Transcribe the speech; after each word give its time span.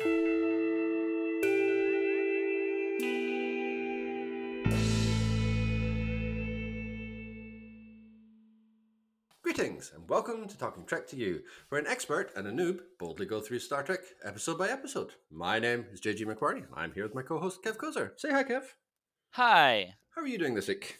Greetings 0.00 0.16
and 9.94 10.08
welcome 10.08 10.48
to 10.48 10.56
Talking 10.56 10.86
Trek 10.86 11.06
to 11.08 11.16
You, 11.16 11.42
where 11.68 11.78
an 11.78 11.86
expert 11.86 12.32
and 12.34 12.46
a 12.46 12.50
noob 12.50 12.78
boldly 12.98 13.26
go 13.26 13.40
through 13.40 13.58
Star 13.58 13.82
Trek 13.82 14.00
episode 14.24 14.56
by 14.56 14.70
episode. 14.70 15.12
My 15.30 15.58
name 15.58 15.84
is 15.92 16.00
JG 16.00 16.22
McQuarrie. 16.22 16.64
I'm 16.72 16.92
here 16.92 17.02
with 17.02 17.14
my 17.14 17.20
co-host 17.20 17.62
Kev 17.62 17.76
Kozer. 17.76 18.12
Say 18.16 18.30
hi, 18.30 18.44
Kev. 18.44 18.62
Hi. 19.32 19.96
How 20.14 20.22
are 20.22 20.26
you 20.26 20.38
doing 20.38 20.54
this 20.54 20.68
week? 20.68 20.96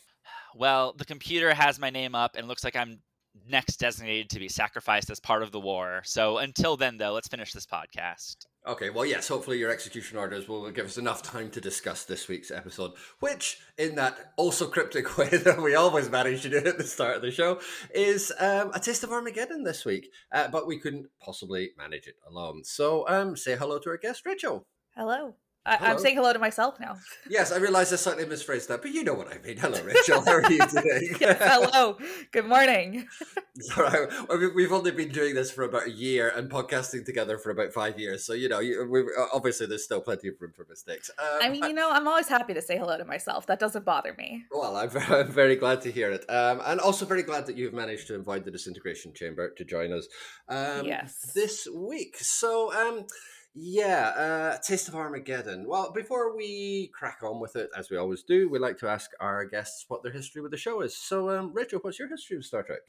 Well, 0.55 0.93
the 0.99 1.07
computer 1.07 1.55
has 1.55 1.79
my 1.79 1.89
name 1.89 2.15
up 2.15 2.37
and 2.37 2.47
looks 2.47 2.65
like 2.65 2.77
I'm 2.77 3.01
next 3.49 3.79
designated 3.79 4.29
to 4.29 4.39
be 4.39 4.51
sacrificed 4.51 5.09
as 5.09 5.21
part 5.21 5.43
of 5.43 5.53
the 5.53 5.61
war. 5.61 6.03
So 6.05 6.37
until 6.37 6.77
then, 6.77 6.99
though, 6.99 7.15
let's 7.15 7.29
finish 7.29 7.55
this 7.55 7.67
podcast. 7.67 8.45
Okay, 8.67 8.91
well, 8.91 9.07
yes, 9.07 9.29
hopefully 9.29 9.59
your 9.59 9.71
execution 9.71 10.19
orders 10.19 10.47
will 10.47 10.71
give 10.71 10.85
us 10.85 10.99
enough 10.99 11.23
time 11.23 11.51
to 11.51 11.63
discuss 11.63 12.05
this 12.05 12.29
week's 12.29 12.51
episode, 12.51 12.93
which, 13.19 13.59
in 13.79 13.95
that 13.95 14.33
also 14.37 14.67
cryptic 14.67 15.17
way 15.19 15.29
that 15.29 15.63
we 15.63 15.75
always 15.75 16.11
manage 16.11 16.43
to 16.43 16.51
do 16.51 16.59
at 16.59 16.77
the 16.77 16.85
start 16.85 17.17
of 17.17 17.23
the 17.23 17.31
show, 17.31 17.59
is 17.95 18.31
um, 18.39 18.71
a 18.75 18.81
taste 18.81 19.03
of 19.03 19.13
Armageddon 19.13 19.65
this 19.65 19.87
week. 19.87 20.13
Uh, 20.31 20.49
but 20.49 20.67
we 20.67 20.79
couldn't 20.79 21.07
possibly 21.21 21.71
manage 21.79 22.07
it 22.07 22.17
alone. 22.29 22.63
So 22.63 23.09
um, 23.09 23.35
say 23.35 23.57
hello 23.57 23.79
to 23.79 23.91
our 23.91 23.97
guest, 23.97 24.27
Rachel. 24.27 24.67
Hello. 24.95 25.37
I-. 25.67 25.77
I'm 25.91 25.99
saying 25.99 26.17
hello 26.17 26.33
to 26.33 26.39
myself 26.39 26.79
now. 26.81 26.97
Yes, 27.29 27.53
I 27.53 27.59
realise 27.59 27.93
I 27.93 27.97
slightly 27.97 28.25
misphrased 28.25 28.69
that, 28.69 28.83
but 28.83 28.91
you 28.93 29.05
know 29.05 29.15
what 29.15 29.29
I 29.33 29.39
mean. 29.39 29.57
Hello, 29.57 29.81
Rachel. 29.85 30.21
How 30.25 30.33
are 30.33 30.51
you 30.51 30.59
today? 30.67 31.11
Yes, 31.21 31.37
hello. 31.41 31.97
Good 32.33 32.47
morning. 32.47 33.07
All 33.77 33.85
right. 33.85 34.09
Well, 34.29 34.39
we- 34.39 34.49
We've 34.53 34.73
only 34.73 34.91
been 34.91 35.11
doing 35.11 35.35
this 35.35 35.51
for 35.51 35.63
about 35.65 35.87
a 35.87 35.91
year 35.91 36.33
and 36.35 36.51
podcasting 36.51 37.05
together 37.05 37.39
for 37.39 37.51
about 37.51 37.73
five 37.73 37.99
years. 38.01 38.25
So, 38.27 38.33
you 38.33 38.49
know, 38.49 38.59
you, 38.59 38.89
we 38.91 39.05
obviously 39.33 39.67
there's 39.67 39.85
still 39.85 40.01
plenty 40.01 40.29
of 40.29 40.35
room 40.41 40.53
for 40.57 40.67
mistakes. 40.69 41.11
Um, 41.19 41.39
I 41.43 41.49
mean, 41.49 41.63
you 41.65 41.73
know, 41.73 41.91
I'm 41.91 42.09
always 42.09 42.29
happy 42.29 42.55
to 42.55 42.63
say 42.63 42.77
hello 42.77 42.97
to 42.99 43.05
myself. 43.05 43.47
That 43.47 43.61
doesn't 43.61 43.85
bother 43.85 44.15
me. 44.19 44.45
Well, 44.51 44.77
I'm 44.77 44.91
very, 44.91 45.21
I'm 45.23 45.29
very 45.31 45.57
glad 45.57 45.83
to 45.83 45.93
hear 45.93 46.11
it. 46.11 46.29
Um, 46.29 46.61
and 46.65 46.81
also 46.81 47.05
very 47.07 47.23
glad 47.23 47.47
that 47.47 47.57
you've 47.57 47.75
managed 47.75 48.07
to 48.09 48.15
invite 48.15 48.45
the 48.45 48.51
Disintegration 48.51 49.13
Chamber 49.15 49.51
to 49.57 49.65
join 49.65 49.93
us 49.93 50.09
um, 50.49 50.85
Yes. 50.87 51.31
this 51.35 51.69
week. 51.73 52.17
So, 52.19 52.73
um, 52.75 53.07
yeah, 53.55 54.09
uh, 54.09 54.59
Taste 54.59 54.89
of 54.89 54.95
Armageddon. 54.95 55.67
Well, 55.67 55.93
before 55.93 56.37
we 56.37 56.91
crack 56.95 57.19
on 57.23 57.41
with 57.41 57.57
it, 57.57 57.69
as 57.77 57.91
we 57.91 57.97
always 57.97 58.23
do, 58.23 58.49
we 58.49 58.59
like 58.59 58.79
to 58.79 58.89
ask 58.89 59.11
our 59.19 59.45
guests 59.45 59.85
what 59.89 60.03
their 60.03 60.13
history 60.13 60.41
with 60.41 60.53
the 60.53 60.57
show 60.57 60.81
is. 60.83 60.97
So, 60.97 61.31
um, 61.31 61.53
Rachel, 61.53 61.81
what's 61.83 61.99
your 61.99 62.09
history 62.09 62.37
with 62.37 62.47
Star 62.47 62.63
Trek? 62.63 62.81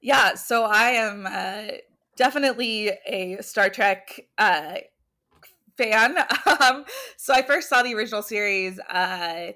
Yeah, 0.00 0.34
so 0.34 0.64
I 0.64 0.90
am 0.90 1.26
uh, 1.28 1.78
definitely 2.16 2.92
a 3.06 3.38
Star 3.40 3.68
Trek 3.68 4.28
uh, 4.38 4.76
fan. 5.76 6.16
um, 6.60 6.84
so 7.16 7.34
I 7.34 7.42
first 7.42 7.68
saw 7.68 7.82
the 7.82 7.94
original 7.94 8.22
series 8.22 8.78
uh, 8.88 9.52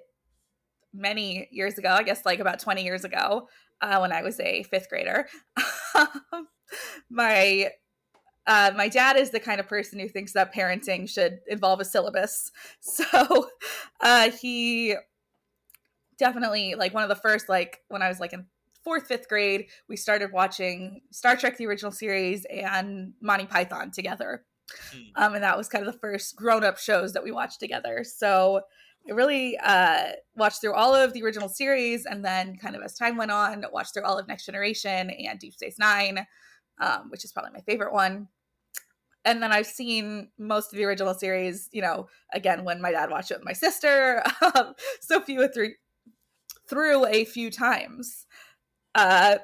many 0.92 1.48
years 1.53 1.79
ago, 1.79 1.91
I 1.91 2.03
guess 2.03 2.27
like 2.27 2.41
about 2.41 2.59
20 2.59 2.83
years 2.83 3.05
ago, 3.05 3.48
uh, 3.81 3.98
when 3.98 4.12
I 4.12 4.23
was 4.23 4.41
a 4.41 4.64
fifth 4.64 4.89
grader. 4.89 5.29
my 7.11 7.70
uh, 8.46 8.72
my 8.77 8.88
dad 8.88 9.16
is 9.16 9.30
the 9.30 9.41
kind 9.41 9.60
of 9.60 9.69
person 9.69 9.98
who 9.98 10.08
thinks 10.08 10.33
that 10.33 10.55
parenting 10.55 11.08
should 11.08 11.41
involve 11.48 11.80
a 11.80 11.84
syllabus. 11.84 12.50
So 12.80 13.48
uh, 14.00 14.30
he 14.30 14.96
definitely 16.19 16.74
like 16.74 16.92
one 16.92 17.02
of 17.02 17.08
the 17.08 17.16
first 17.16 17.48
like 17.48 17.80
when 17.88 18.02
I 18.02 18.08
was 18.08 18.20
like 18.20 18.33
in 18.33 18.46
fourth 18.84 19.06
fifth 19.06 19.28
grade 19.28 19.66
we 19.88 19.96
started 19.96 20.33
watching 20.33 21.00
Star 21.11 21.36
Trek 21.36 21.56
the 21.56 21.66
original 21.66 21.92
series 21.92 22.44
and 22.46 23.12
Monty 23.20 23.46
Python 23.46 23.91
together. 23.91 24.44
Hmm. 24.92 25.00
Um, 25.16 25.34
and 25.34 25.44
that 25.44 25.56
was 25.56 25.68
kind 25.68 25.86
of 25.86 25.92
the 25.92 25.98
first 25.98 26.36
grown 26.36 26.64
up 26.64 26.78
shows 26.78 27.12
that 27.12 27.24
we 27.24 27.33
watched 27.33 27.61
together. 27.61 28.05
So 28.05 28.62
I 29.08 29.12
really 29.12 29.58
uh, 29.58 30.12
watched 30.36 30.61
through 30.61 30.74
all 30.74 30.94
of 30.94 31.12
the 31.12 31.22
original 31.22 31.48
series, 31.48 32.05
and 32.05 32.24
then 32.24 32.56
kind 32.56 32.77
of 32.77 32.83
as 32.83 32.95
time 32.95 33.17
went 33.17 33.30
on, 33.30 33.64
watched 33.73 33.95
through 33.95 34.05
all 34.05 34.18
of 34.18 34.29
Next 34.29 34.45
Generation 34.45 35.11
and 35.11 35.39
Deep 35.39 35.55
Space 35.55 35.79
Nine, 35.79 36.27
um, 36.80 37.11
which 37.11 37.24
is 37.24 37.33
probably 37.33 37.52
my 37.52 37.61
favorite 37.61 37.92
one. 37.92 38.29
And 39.24 39.42
then 39.42 39.52
I've 39.52 39.67
seen 39.67 40.30
most 40.39 40.73
of 40.73 40.79
the 40.79 40.85
original 40.85 41.14
series, 41.14 41.68
you 41.73 41.83
know, 41.83 42.08
again 42.33 42.64
when 42.64 42.80
my 42.80 42.91
dad 42.91 43.11
watched 43.11 43.30
it 43.30 43.39
with 43.39 43.45
my 43.45 43.52
sister. 43.52 44.23
Um, 44.55 44.74
so 45.01 45.20
few 45.20 45.46
through 45.48 45.74
through 46.68 47.07
a 47.07 47.24
few 47.24 47.51
times. 47.51 48.27
Uh, 48.95 49.39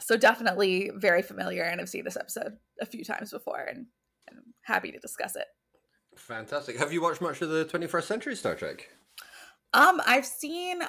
so 0.00 0.16
definitely 0.16 0.90
very 0.94 1.22
familiar, 1.22 1.64
and 1.64 1.80
I've 1.80 1.88
seen 1.88 2.04
this 2.04 2.16
episode 2.16 2.56
a 2.80 2.86
few 2.86 3.04
times 3.04 3.32
before, 3.32 3.60
and, 3.60 3.86
and 4.28 4.38
I'm 4.38 4.54
happy 4.62 4.92
to 4.92 4.98
discuss 4.98 5.34
it. 5.34 5.46
Fantastic. 6.16 6.78
Have 6.78 6.92
you 6.92 7.02
watched 7.02 7.20
much 7.20 7.42
of 7.42 7.50
the 7.50 7.64
21st 7.64 8.04
century 8.04 8.36
Star 8.36 8.54
Trek? 8.54 8.88
Um, 9.74 10.00
I've 10.06 10.26
seen 10.26 10.80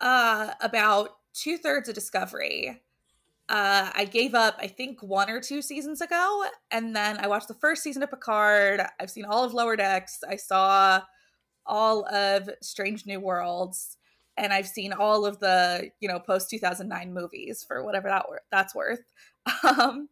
uh 0.00 0.52
about 0.60 1.10
two 1.34 1.58
thirds 1.58 1.88
of 1.88 1.94
Discovery. 1.94 2.80
Uh, 3.48 3.90
I 3.94 4.04
gave 4.04 4.34
up, 4.34 4.56
I 4.58 4.66
think, 4.66 5.02
one 5.02 5.30
or 5.30 5.40
two 5.40 5.62
seasons 5.62 6.02
ago, 6.02 6.44
and 6.70 6.94
then 6.94 7.16
I 7.18 7.28
watched 7.28 7.48
the 7.48 7.54
first 7.54 7.82
season 7.82 8.02
of 8.02 8.10
Picard. 8.10 8.82
I've 9.00 9.10
seen 9.10 9.24
all 9.24 9.42
of 9.42 9.54
Lower 9.54 9.74
Decks. 9.74 10.20
I 10.28 10.36
saw 10.36 11.00
all 11.64 12.06
of 12.14 12.50
Strange 12.62 13.06
New 13.06 13.20
Worlds, 13.20 13.96
and 14.36 14.52
I've 14.52 14.68
seen 14.68 14.92
all 14.92 15.24
of 15.24 15.40
the 15.40 15.90
you 16.00 16.08
know 16.08 16.18
post 16.18 16.50
two 16.50 16.58
thousand 16.58 16.88
nine 16.88 17.14
movies 17.14 17.64
for 17.66 17.82
whatever 17.84 18.08
that 18.08 18.28
wor- 18.28 18.42
that's 18.50 18.74
worth. 18.74 19.00
Um, 19.64 20.10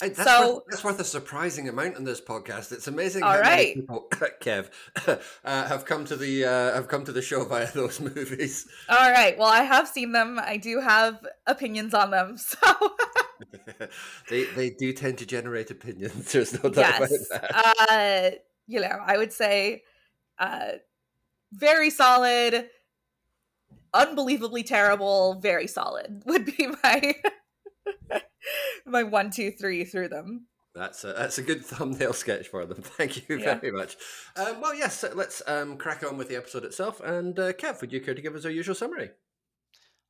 I, 0.00 0.08
that's, 0.08 0.24
So- 0.24 0.54
worth, 0.54 0.62
that's 0.70 0.84
worth 0.84 1.00
a 1.00 1.04
surprising 1.04 1.68
amount 1.68 1.96
on 1.96 2.04
this 2.04 2.20
podcast. 2.20 2.72
It's 2.72 2.88
amazing 2.88 3.22
All 3.22 3.32
how 3.32 3.42
many 3.42 3.74
people, 3.74 4.08
Kev, 4.40 4.70
uh, 5.44 5.66
have 5.68 5.84
come 5.84 6.04
to 6.06 6.16
the 6.16 6.44
uh, 6.44 6.74
have 6.74 6.88
come 6.88 7.04
to 7.04 7.12
the 7.12 7.22
show 7.22 7.44
via 7.44 7.70
those 7.74 8.00
movies. 8.00 8.66
all 8.88 9.10
right, 9.10 9.36
well, 9.38 9.48
I 9.48 9.62
have 9.62 9.86
seen 9.88 10.12
them. 10.12 10.38
I 10.42 10.56
do 10.56 10.80
have 10.80 11.24
opinions 11.46 11.94
on 11.94 12.10
them, 12.10 12.36
so. 12.36 12.56
they 14.30 14.44
they 14.44 14.70
do 14.70 14.92
tend 14.92 15.18
to 15.18 15.26
generate 15.26 15.70
opinions. 15.70 16.32
There's 16.32 16.52
no 16.62 16.70
doubt 16.70 17.00
yes 17.00 17.28
about 17.30 17.42
that. 17.50 17.86
uh 17.90 18.36
you 18.68 18.80
know 18.80 18.96
i 19.04 19.18
would 19.18 19.32
say 19.32 19.82
uh 20.38 20.72
very 21.52 21.90
solid 21.90 22.68
unbelievably 23.92 24.62
terrible 24.62 25.34
very 25.40 25.66
solid 25.66 26.22
would 26.26 26.46
be 26.56 26.68
my 26.82 27.14
my 28.86 29.02
one 29.02 29.30
two 29.30 29.50
three 29.50 29.84
through 29.84 30.08
them 30.08 30.46
That's 30.74 31.04
a, 31.04 31.12
that's 31.12 31.38
a 31.38 31.42
good 31.42 31.64
thumbnail 31.70 32.12
sketch 32.12 32.48
for 32.48 32.64
them. 32.64 32.82
Thank 32.82 33.28
you 33.28 33.38
Yeah. 33.38 33.58
very 33.60 33.72
much. 33.72 33.96
Um, 34.36 34.60
well, 34.60 34.74
yes, 34.74 35.04
let's 35.14 35.42
um, 35.46 35.76
crack 35.76 36.02
on 36.02 36.16
with 36.16 36.28
the 36.28 36.36
episode 36.36 36.64
itself. 36.64 37.00
And 37.00 37.38
uh, 37.38 37.52
Kev, 37.52 37.80
would 37.80 37.92
you 37.92 38.00
care 38.00 38.14
to 38.14 38.22
give 38.22 38.34
us 38.34 38.44
our 38.44 38.50
usual 38.50 38.74
summary? 38.74 39.10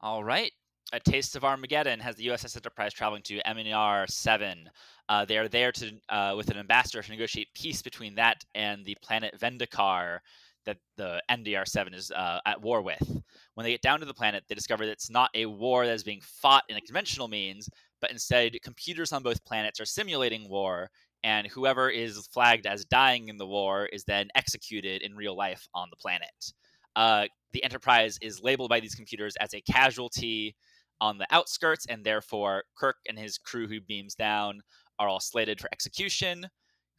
All 0.01 0.25
right. 0.25 0.53
A 0.93 1.01
Taste 1.01 1.37
of 1.37 1.45
Armageddon 1.45 2.01
has 2.01 2.17
the 2.17 2.27
USS 2.27 2.57
Enterprise 2.57 2.93
traveling 2.93 3.23
to 3.23 3.41
Eminiar 3.47 4.09
7. 4.11 4.69
Uh, 5.09 5.25
they 5.25 5.39
are 5.39 5.49
there 5.49 5.73
to 5.73 5.93
uh, 6.11 6.35
with 6.37 6.51
an 6.51 6.59
ambassador 6.59 7.03
to 7.03 7.11
negotiate 7.11 7.49
peace 7.55 7.81
between 7.83 8.15
that 8.17 8.45
and 8.55 8.85
the 8.85 8.97
planet 9.03 9.35
Vendikar 9.41 10.19
that 10.67 10.77
the 10.97 11.21
Eminiar 11.31 11.67
7 11.67 11.95
is 11.95 12.11
uh, 12.11 12.41
at 12.47 12.61
war 12.61 12.83
with. 12.83 13.21
When 13.55 13.65
they 13.65 13.71
get 13.73 13.83
down 13.83 14.01
to 14.01 14.07
the 14.07 14.15
planet, 14.15 14.45
they 14.49 14.55
discover 14.55 14.85
that 14.87 14.93
it's 14.93 15.11
not 15.11 15.31
a 15.35 15.47
war 15.47 15.87
that 15.87 15.93
is 15.93 16.05
being 16.05 16.21
fought 16.23 16.65
in 16.69 16.77
a 16.77 16.81
conventional 16.81 17.27
means, 17.27 17.69
but 18.03 18.11
instead 18.11 18.61
computers 18.63 19.13
on 19.13 19.23
both 19.23 19.45
planets 19.45 19.81
are 19.81 19.87
simulating 19.87 20.47
war, 20.51 20.91
and 21.25 21.47
whoever 21.47 21.89
is 21.89 22.27
flagged 22.27 22.67
as 22.67 22.85
dying 22.85 23.29
in 23.29 23.39
the 23.39 23.47
war 23.47 23.87
is 23.87 24.05
then 24.05 24.29
executed 24.35 25.01
in 25.01 25.15
real 25.15 25.37
life 25.37 25.67
on 25.75 25.89
the 25.89 25.97
planet. 25.97 26.53
Uh, 26.97 27.27
the 27.53 27.65
Enterprise 27.65 28.19
is 28.21 28.43
labeled 28.43 28.69
by 28.69 28.81
these 28.81 28.95
computers 28.95 29.37
as 29.37 29.55
a 29.55 29.63
casualty 29.63 30.55
on 31.01 31.17
the 31.17 31.27
outskirts, 31.31 31.87
and 31.87 32.05
therefore 32.05 32.65
Kirk 32.77 32.97
and 33.09 33.19
his 33.19 33.39
crew 33.39 33.69
who 33.69 33.81
beams 33.81 34.15
down 34.15 34.61
are 34.99 35.09
all 35.09 35.21
slated 35.21 35.61
for 35.61 35.69
execution. 35.73 36.47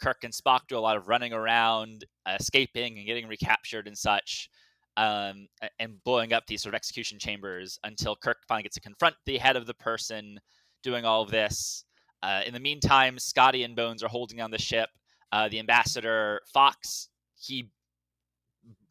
Kirk 0.01 0.23
and 0.23 0.33
Spock 0.33 0.61
do 0.67 0.77
a 0.77 0.79
lot 0.79 0.97
of 0.97 1.07
running 1.07 1.33
around, 1.33 2.05
escaping 2.39 2.97
and 2.97 3.05
getting 3.05 3.27
recaptured 3.27 3.87
and 3.87 3.97
such, 3.97 4.49
um, 4.97 5.47
and 5.79 6.03
blowing 6.03 6.33
up 6.33 6.45
these 6.47 6.61
sort 6.61 6.73
of 6.73 6.77
execution 6.77 7.19
chambers 7.19 7.79
until 7.83 8.15
Kirk 8.15 8.37
finally 8.47 8.63
gets 8.63 8.75
to 8.75 8.81
confront 8.81 9.15
the 9.25 9.37
head 9.37 9.55
of 9.55 9.65
the 9.65 9.73
person 9.75 10.39
doing 10.83 11.05
all 11.05 11.21
of 11.21 11.31
this. 11.31 11.85
Uh, 12.21 12.41
in 12.45 12.53
the 12.53 12.59
meantime, 12.59 13.19
Scotty 13.19 13.63
and 13.63 13.75
Bones 13.75 14.03
are 14.03 14.09
holding 14.09 14.37
down 14.37 14.51
the 14.51 14.57
ship. 14.57 14.89
Uh, 15.31 15.49
the 15.49 15.59
ambassador 15.59 16.41
Fox 16.53 17.09
he 17.35 17.69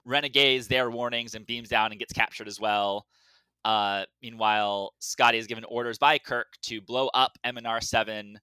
renegades 0.05 0.69
their 0.69 0.91
warnings 0.91 1.35
and 1.35 1.47
beams 1.47 1.69
down 1.69 1.93
and 1.93 1.99
gets 1.99 2.13
captured 2.13 2.49
as 2.49 2.61
well. 2.61 3.07
Uh, 3.65 4.05
meanwhile, 4.23 4.93
Scotty 4.99 5.39
is 5.39 5.47
given 5.47 5.65
orders 5.65 5.99
by 5.99 6.19
Kirk 6.19 6.49
to 6.63 6.81
blow 6.81 7.09
up 7.15 7.39
Eminiar 7.47 7.83
7 7.83 8.39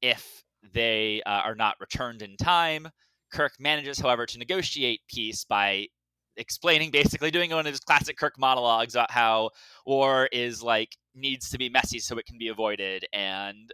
if 0.00 0.42
they 0.72 1.22
uh, 1.26 1.30
are 1.30 1.54
not 1.54 1.76
returned 1.80 2.22
in 2.22 2.36
time. 2.36 2.88
Kirk 3.32 3.52
manages, 3.58 3.98
however, 3.98 4.26
to 4.26 4.38
negotiate 4.38 5.00
peace 5.08 5.44
by 5.44 5.88
explaining, 6.36 6.90
basically 6.90 7.30
doing 7.30 7.50
one 7.50 7.66
of 7.66 7.72
his 7.72 7.80
classic 7.80 8.16
Kirk 8.16 8.38
monologues 8.38 8.94
about 8.94 9.10
how 9.10 9.50
war 9.84 10.28
is 10.32 10.62
like 10.62 10.96
needs 11.14 11.50
to 11.50 11.58
be 11.58 11.68
messy 11.68 11.98
so 11.98 12.18
it 12.18 12.26
can 12.26 12.38
be 12.38 12.48
avoided, 12.48 13.06
and 13.12 13.72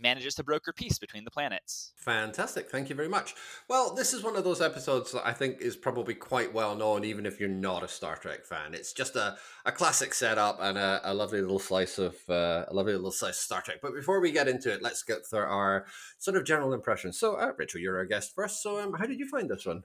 manages 0.00 0.34
to 0.34 0.44
broker 0.44 0.72
peace 0.72 0.98
between 0.98 1.24
the 1.24 1.30
planets. 1.30 1.92
Fantastic. 1.96 2.70
Thank 2.70 2.88
you 2.88 2.96
very 2.96 3.08
much. 3.08 3.34
Well, 3.68 3.94
this 3.94 4.12
is 4.12 4.22
one 4.22 4.36
of 4.36 4.44
those 4.44 4.60
episodes 4.60 5.12
that 5.12 5.26
I 5.26 5.32
think 5.32 5.60
is 5.60 5.76
probably 5.76 6.14
quite 6.14 6.54
well 6.54 6.74
known, 6.74 7.04
even 7.04 7.26
if 7.26 7.38
you're 7.38 7.48
not 7.48 7.82
a 7.82 7.88
Star 7.88 8.16
Trek 8.16 8.44
fan. 8.44 8.74
It's 8.74 8.92
just 8.92 9.16
a, 9.16 9.36
a 9.64 9.72
classic 9.72 10.14
setup 10.14 10.58
and 10.60 10.78
a, 10.78 11.00
a 11.04 11.14
lovely 11.14 11.40
little 11.40 11.58
slice 11.58 11.98
of 11.98 12.16
uh, 12.28 12.64
a 12.68 12.74
lovely 12.74 12.94
little 12.94 13.12
slice 13.12 13.38
of 13.38 13.44
Star 13.44 13.62
Trek. 13.62 13.78
But 13.82 13.94
before 13.94 14.20
we 14.20 14.32
get 14.32 14.48
into 14.48 14.72
it, 14.72 14.82
let's 14.82 15.02
get 15.02 15.26
through 15.28 15.40
our 15.40 15.86
sort 16.18 16.36
of 16.36 16.44
general 16.44 16.72
impressions. 16.72 17.18
So, 17.18 17.34
uh, 17.34 17.52
Rachel, 17.56 17.80
you're 17.80 17.98
our 17.98 18.06
guest 18.06 18.32
first. 18.34 18.62
So, 18.62 18.80
um, 18.80 18.94
how 18.94 19.06
did 19.06 19.18
you 19.18 19.28
find 19.28 19.50
this 19.50 19.66
one? 19.66 19.82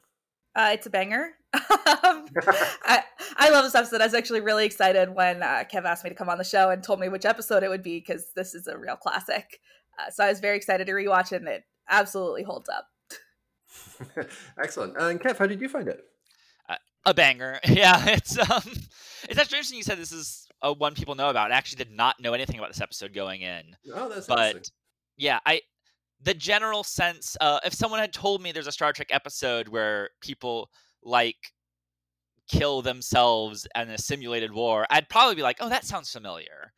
Uh, 0.56 0.70
it's 0.74 0.86
a 0.86 0.90
banger. 0.90 1.32
Um, 2.04 2.26
I, 2.84 3.04
I 3.38 3.50
love 3.50 3.64
this 3.64 3.76
episode. 3.76 4.02
I 4.02 4.06
was 4.06 4.16
actually 4.16 4.42
really 4.42 4.66
excited 4.66 5.14
when 5.14 5.44
uh, 5.44 5.64
Kev 5.72 5.86
asked 5.86 6.04
me 6.04 6.10
to 6.10 6.16
come 6.16 6.30
on 6.30 6.40
the 6.40 6.44
show 6.44 6.72
and 6.72 6.84
told 6.84 7.00
me 7.00 7.10
which 7.10 7.26
episode 7.26 7.62
it 7.62 7.70
would 7.70 7.84
be 7.84 8.00
because 8.00 8.32
this 8.36 8.56
is 8.56 8.66
a 8.66 8.76
real 8.76 8.96
classic. 8.96 9.60
Uh, 10.00 10.10
so 10.10 10.24
I 10.24 10.30
was 10.30 10.40
very 10.40 10.58
excited 10.58 10.88
to 10.88 10.94
rewatch 10.94 11.32
it, 11.32 11.42
and 11.42 11.48
it 11.48 11.64
absolutely 11.88 12.42
holds 12.44 12.70
up. 12.70 12.88
Excellent. 14.60 14.96
And 14.98 15.20
Kev, 15.20 15.38
how 15.38 15.46
did 15.46 15.62
you 15.62 15.70
find 15.70 15.88
it? 15.88 16.04
Uh, 16.68 16.76
a 17.06 17.14
banger. 17.14 17.60
Yeah, 17.68 18.04
it's 18.10 18.38
um, 18.38 18.64
it's 19.30 19.40
actually 19.40 19.60
interesting. 19.60 19.78
You 19.78 19.84
said 19.84 20.00
this 20.00 20.12
is 20.12 20.48
a 20.62 20.74
one 20.74 20.96
people 20.96 21.16
know 21.16 21.30
about. 21.30 21.52
I 21.52 21.56
actually 21.56 21.84
did 21.84 21.92
not 21.92 22.20
know 22.20 22.34
anything 22.34 22.58
about 22.58 22.70
this 22.70 22.82
episode 22.82 23.14
going 23.14 23.42
in. 23.42 23.76
Oh, 23.94 24.10
that's 24.10 24.28
but 24.28 24.70
yeah, 25.18 25.40
I 25.46 25.62
the 26.26 26.34
general 26.34 26.84
sense. 26.84 27.38
Uh, 27.40 27.60
if 27.66 27.74
someone 27.74 28.02
had 28.02 28.14
told 28.14 28.42
me 28.42 28.52
there's 28.52 28.68
a 28.68 28.72
Star 28.74 28.92
Trek 28.94 29.10
episode 29.12 29.70
where 29.70 30.10
people 30.22 30.70
like 31.04 31.54
kill 32.48 32.82
themselves 32.82 33.68
in 33.76 33.90
a 33.90 33.98
simulated 33.98 34.52
war, 34.54 34.86
I'd 34.90 35.10
probably 35.10 35.36
be 35.36 35.42
like, 35.44 35.58
"Oh, 35.60 35.70
that 35.70 35.86
sounds 35.86 36.12
familiar." 36.12 36.74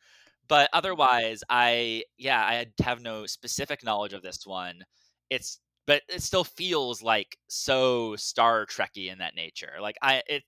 But 0.48 0.70
otherwise, 0.72 1.42
I 1.50 2.04
yeah, 2.18 2.40
I 2.44 2.66
have 2.82 3.02
no 3.02 3.26
specific 3.26 3.84
knowledge 3.84 4.12
of 4.14 4.22
this 4.22 4.46
one. 4.46 4.84
It's 5.30 5.60
but 5.86 6.02
it 6.08 6.22
still 6.22 6.44
feels 6.44 7.02
like 7.02 7.38
so 7.48 8.16
Star 8.16 8.66
Trekky 8.66 9.10
in 9.10 9.18
that 9.18 9.34
nature. 9.34 9.74
Like 9.80 9.96
I 10.02 10.22
it 10.28 10.44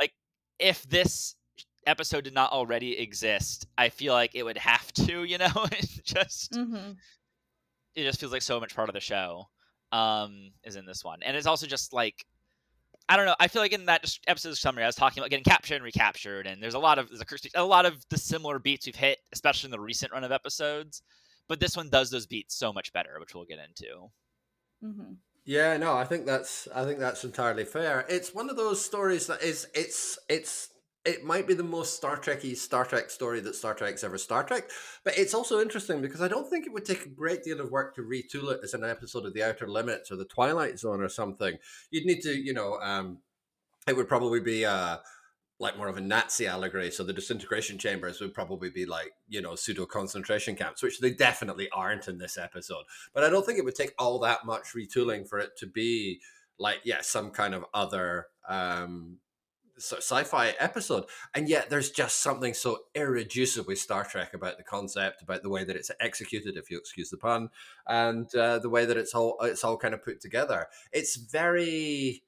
like 0.00 0.12
if 0.58 0.82
this 0.84 1.36
episode 1.86 2.24
did 2.24 2.34
not 2.34 2.52
already 2.52 2.98
exist, 2.98 3.66
I 3.78 3.88
feel 3.90 4.14
like 4.14 4.34
it 4.34 4.44
would 4.44 4.58
have 4.58 4.92
to, 4.94 5.24
you 5.24 5.38
know, 5.38 5.66
just 6.04 6.52
Mm-hmm. 6.52 6.92
It 7.94 8.04
just 8.04 8.20
feels 8.20 8.32
like 8.32 8.42
so 8.42 8.60
much 8.60 8.74
part 8.74 8.88
of 8.88 8.94
the 8.94 9.00
show 9.00 9.48
um 9.92 10.52
is 10.64 10.76
in 10.76 10.86
this 10.86 11.04
one. 11.04 11.18
And 11.22 11.36
it's 11.36 11.46
also 11.46 11.66
just 11.66 11.92
like 11.92 12.24
I 13.08 13.16
don't 13.16 13.26
know. 13.26 13.34
I 13.40 13.48
feel 13.48 13.62
like 13.62 13.72
in 13.72 13.86
that 13.86 14.02
just 14.02 14.20
episode 14.26 14.56
summary, 14.56 14.84
I 14.84 14.86
was 14.86 14.94
talking 14.94 15.20
about 15.20 15.30
getting 15.30 15.44
captured 15.44 15.74
and 15.76 15.84
recaptured, 15.84 16.46
and 16.46 16.62
there's 16.62 16.74
a 16.74 16.78
lot 16.78 16.98
of 16.98 17.08
there's 17.08 17.20
a, 17.54 17.60
a 17.60 17.64
lot 17.64 17.84
of 17.84 18.04
the 18.08 18.16
similar 18.16 18.58
beats 18.58 18.86
we've 18.86 18.94
hit, 18.94 19.18
especially 19.32 19.68
in 19.68 19.72
the 19.72 19.80
recent 19.80 20.12
run 20.12 20.24
of 20.24 20.32
episodes. 20.32 21.02
But 21.48 21.60
this 21.60 21.76
one 21.76 21.90
does 21.90 22.10
those 22.10 22.26
beats 22.26 22.54
so 22.54 22.72
much 22.72 22.92
better, 22.92 23.18
which 23.18 23.34
we'll 23.34 23.44
get 23.44 23.58
into. 23.58 24.08
Mm-hmm. 24.82 25.14
Yeah, 25.44 25.76
no, 25.76 25.94
I 25.94 26.04
think 26.04 26.26
that's 26.26 26.68
I 26.74 26.84
think 26.84 27.00
that's 27.00 27.24
entirely 27.24 27.64
fair. 27.64 28.06
It's 28.08 28.32
one 28.32 28.48
of 28.48 28.56
those 28.56 28.84
stories 28.84 29.26
that 29.26 29.42
is 29.42 29.66
it's 29.74 30.18
it's 30.28 30.70
it 31.04 31.24
might 31.24 31.48
be 31.48 31.54
the 31.54 31.64
most 31.64 31.96
Star 31.96 32.16
Trekky 32.16 32.56
Star 32.56 32.84
Trek 32.84 33.10
story 33.10 33.40
that 33.40 33.56
Star 33.56 33.74
Trek's 33.74 34.04
ever 34.04 34.18
Star 34.18 34.44
Trek, 34.44 34.70
but 35.04 35.18
it's 35.18 35.34
also 35.34 35.60
interesting 35.60 36.00
because 36.00 36.22
I 36.22 36.28
don't 36.28 36.48
think 36.48 36.66
it 36.66 36.72
would 36.72 36.84
take 36.84 37.04
a 37.04 37.08
great 37.08 37.42
deal 37.42 37.60
of 37.60 37.70
work 37.70 37.94
to 37.96 38.02
retool 38.02 38.52
it 38.52 38.60
as 38.62 38.74
an 38.74 38.84
episode 38.84 39.26
of 39.26 39.34
The 39.34 39.42
Outer 39.42 39.68
Limits 39.68 40.12
or 40.12 40.16
The 40.16 40.24
Twilight 40.24 40.78
Zone 40.78 41.02
or 41.02 41.08
something. 41.08 41.56
You'd 41.90 42.06
need 42.06 42.20
to, 42.22 42.32
you 42.32 42.54
know, 42.54 42.78
um, 42.80 43.18
it 43.88 43.96
would 43.96 44.08
probably 44.08 44.38
be 44.38 44.64
uh, 44.64 44.98
like 45.58 45.76
more 45.76 45.88
of 45.88 45.96
a 45.96 46.00
Nazi 46.00 46.46
allegory. 46.46 46.90
So 46.92 47.02
the 47.02 47.12
disintegration 47.12 47.78
chambers 47.78 48.20
would 48.20 48.34
probably 48.34 48.70
be 48.70 48.86
like, 48.86 49.12
you 49.28 49.42
know, 49.42 49.56
pseudo 49.56 49.86
concentration 49.86 50.54
camps, 50.54 50.82
which 50.82 51.00
they 51.00 51.12
definitely 51.12 51.68
aren't 51.70 52.06
in 52.06 52.18
this 52.18 52.38
episode. 52.38 52.84
But 53.12 53.24
I 53.24 53.28
don't 53.28 53.44
think 53.44 53.58
it 53.58 53.64
would 53.64 53.74
take 53.74 53.94
all 53.98 54.20
that 54.20 54.44
much 54.44 54.68
retooling 54.76 55.28
for 55.28 55.40
it 55.40 55.56
to 55.58 55.66
be 55.66 56.20
like, 56.58 56.80
yeah, 56.84 57.00
some 57.00 57.30
kind 57.30 57.54
of 57.54 57.64
other 57.74 58.26
um, 58.48 59.18
sci-fi 59.82 60.54
episode 60.58 61.04
and 61.34 61.48
yet 61.48 61.68
there's 61.70 61.90
just 61.90 62.20
something 62.22 62.54
so 62.54 62.78
irreducibly 62.94 63.76
star 63.76 64.04
trek 64.04 64.34
about 64.34 64.56
the 64.56 64.62
concept 64.62 65.22
about 65.22 65.42
the 65.42 65.50
way 65.50 65.64
that 65.64 65.76
it's 65.76 65.90
executed 66.00 66.56
if 66.56 66.70
you 66.70 66.78
excuse 66.78 67.10
the 67.10 67.16
pun 67.16 67.48
and 67.86 68.34
uh, 68.34 68.58
the 68.58 68.70
way 68.70 68.84
that 68.84 68.96
it's 68.96 69.14
all 69.14 69.36
it's 69.42 69.64
all 69.64 69.76
kind 69.76 69.94
of 69.94 70.04
put 70.04 70.20
together 70.20 70.66
it's 70.92 71.16
very 71.16 72.22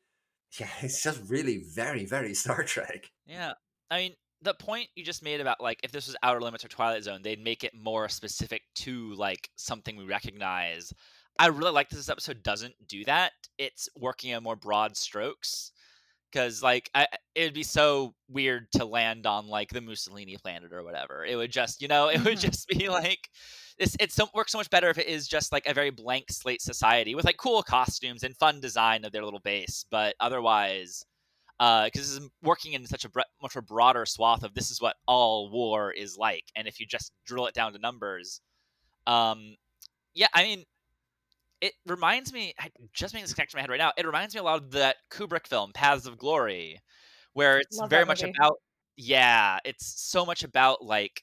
yeah 0.58 0.68
it's 0.82 1.02
just 1.02 1.20
really 1.28 1.64
very 1.74 2.04
very 2.04 2.34
star 2.34 2.62
trek 2.62 3.10
Yeah, 3.26 3.54
I 3.90 3.98
mean 3.98 4.14
the 4.44 4.54
point 4.54 4.88
you 4.94 5.02
just 5.02 5.22
made 5.22 5.40
about 5.40 5.60
like 5.60 5.80
if 5.82 5.90
this 5.90 6.06
was 6.06 6.16
Outer 6.22 6.40
Limits 6.40 6.64
or 6.64 6.68
Twilight 6.68 7.02
Zone, 7.02 7.22
they'd 7.22 7.42
make 7.42 7.64
it 7.64 7.72
more 7.74 8.08
specific 8.08 8.62
to 8.76 9.14
like 9.14 9.48
something 9.56 9.96
we 9.96 10.04
recognize. 10.04 10.92
I 11.38 11.46
really 11.46 11.72
like 11.72 11.88
that 11.88 11.96
this 11.96 12.10
episode 12.10 12.42
doesn't 12.42 12.74
do 12.86 13.04
that. 13.06 13.32
It's 13.58 13.88
working 13.98 14.34
on 14.34 14.44
more 14.44 14.54
broad 14.54 14.96
strokes 14.96 15.72
because 16.34 16.62
like 16.62 16.90
I, 16.94 17.06
it'd 17.34 17.54
be 17.54 17.62
so 17.62 18.14
weird 18.28 18.70
to 18.72 18.84
land 18.84 19.26
on 19.26 19.46
like 19.46 19.70
the 19.70 19.80
Mussolini 19.80 20.36
planet 20.36 20.72
or 20.72 20.82
whatever. 20.82 21.24
It 21.24 21.36
would 21.36 21.52
just 21.52 21.80
you 21.80 21.88
know 21.88 22.08
it 22.12 22.24
would 22.24 22.38
Mhm. 22.38 22.40
just 22.40 22.68
be 22.68 22.88
like 22.88 23.30
it's 23.78 23.96
it 24.00 24.12
so, 24.12 24.28
works 24.34 24.52
so 24.52 24.58
much 24.58 24.70
better 24.70 24.90
if 24.90 24.98
it 24.98 25.06
is 25.06 25.26
just 25.28 25.52
like 25.52 25.66
a 25.66 25.74
very 25.74 25.90
blank 25.90 26.26
slate 26.30 26.60
society 26.62 27.14
with 27.14 27.24
like 27.24 27.36
cool 27.36 27.62
costumes 27.62 28.22
and 28.22 28.36
fun 28.36 28.60
design 28.60 29.04
of 29.04 29.12
their 29.12 29.24
little 29.24 29.40
base. 29.40 29.84
But 29.90 30.14
otherwise, 30.20 31.04
because 31.58 31.90
this 31.94 32.10
is 32.10 32.20
working 32.42 32.72
in 32.72 32.86
such 32.86 33.04
a 33.04 33.08
bre- 33.08 33.20
much 33.42 33.56
a 33.56 33.62
broader 33.62 34.06
swath 34.06 34.42
of 34.42 34.54
this 34.54 34.70
is 34.70 34.80
what 34.80 34.96
all 35.06 35.50
war 35.50 35.92
is 35.92 36.16
like, 36.16 36.44
and 36.56 36.66
if 36.68 36.80
you 36.80 36.86
just 36.86 37.12
drill 37.24 37.46
it 37.46 37.54
down 37.54 37.72
to 37.72 37.78
numbers, 37.78 38.40
um, 39.06 39.56
yeah, 40.14 40.28
I 40.34 40.42
mean, 40.44 40.64
it 41.64 41.72
reminds 41.86 42.30
me. 42.30 42.52
I 42.58 42.68
just 42.92 43.14
making 43.14 43.24
this 43.24 43.32
connection 43.32 43.58
in 43.58 43.60
my 43.60 43.62
head 43.62 43.70
right 43.70 43.78
now. 43.78 43.92
It 43.96 44.04
reminds 44.04 44.34
me 44.34 44.40
a 44.40 44.42
lot 44.42 44.62
of 44.62 44.70
that 44.72 44.96
Kubrick 45.10 45.46
film, 45.46 45.72
Paths 45.72 46.04
of 46.04 46.18
Glory, 46.18 46.78
where 47.32 47.58
it's 47.58 47.78
Love 47.78 47.88
very 47.88 48.04
much 48.04 48.22
about. 48.22 48.58
Yeah, 48.98 49.58
it's 49.64 50.02
so 50.02 50.26
much 50.26 50.44
about 50.44 50.84
like 50.84 51.22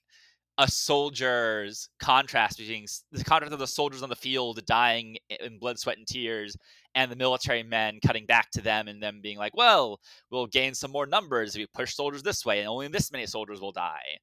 a 0.58 0.68
soldier's 0.68 1.90
contrast 2.00 2.58
between 2.58 2.88
the 3.12 3.24
contrast 3.24 3.54
of 3.54 3.60
the 3.60 3.68
soldiers 3.68 4.02
on 4.02 4.10
the 4.10 4.16
field 4.16 4.66
dying 4.66 5.18
in 5.30 5.60
blood, 5.60 5.78
sweat, 5.78 6.00
and 6.00 6.08
tears, 6.08 6.58
and 6.96 7.12
the 7.12 7.16
military 7.16 7.62
men 7.62 8.00
cutting 8.04 8.26
back 8.26 8.50
to 8.50 8.62
them 8.62 8.88
and 8.88 9.02
them 9.02 9.20
being 9.22 9.38
like, 9.38 9.56
"Well, 9.56 10.00
we'll 10.32 10.48
gain 10.48 10.74
some 10.74 10.90
more 10.90 11.06
numbers 11.06 11.54
if 11.56 11.60
we 11.60 11.68
push 11.68 11.94
soldiers 11.94 12.24
this 12.24 12.44
way, 12.44 12.62
and 12.62 12.68
only 12.68 12.88
this 12.88 13.12
many 13.12 13.28
soldiers 13.28 13.62
will 13.62 13.74
die." 13.74 14.18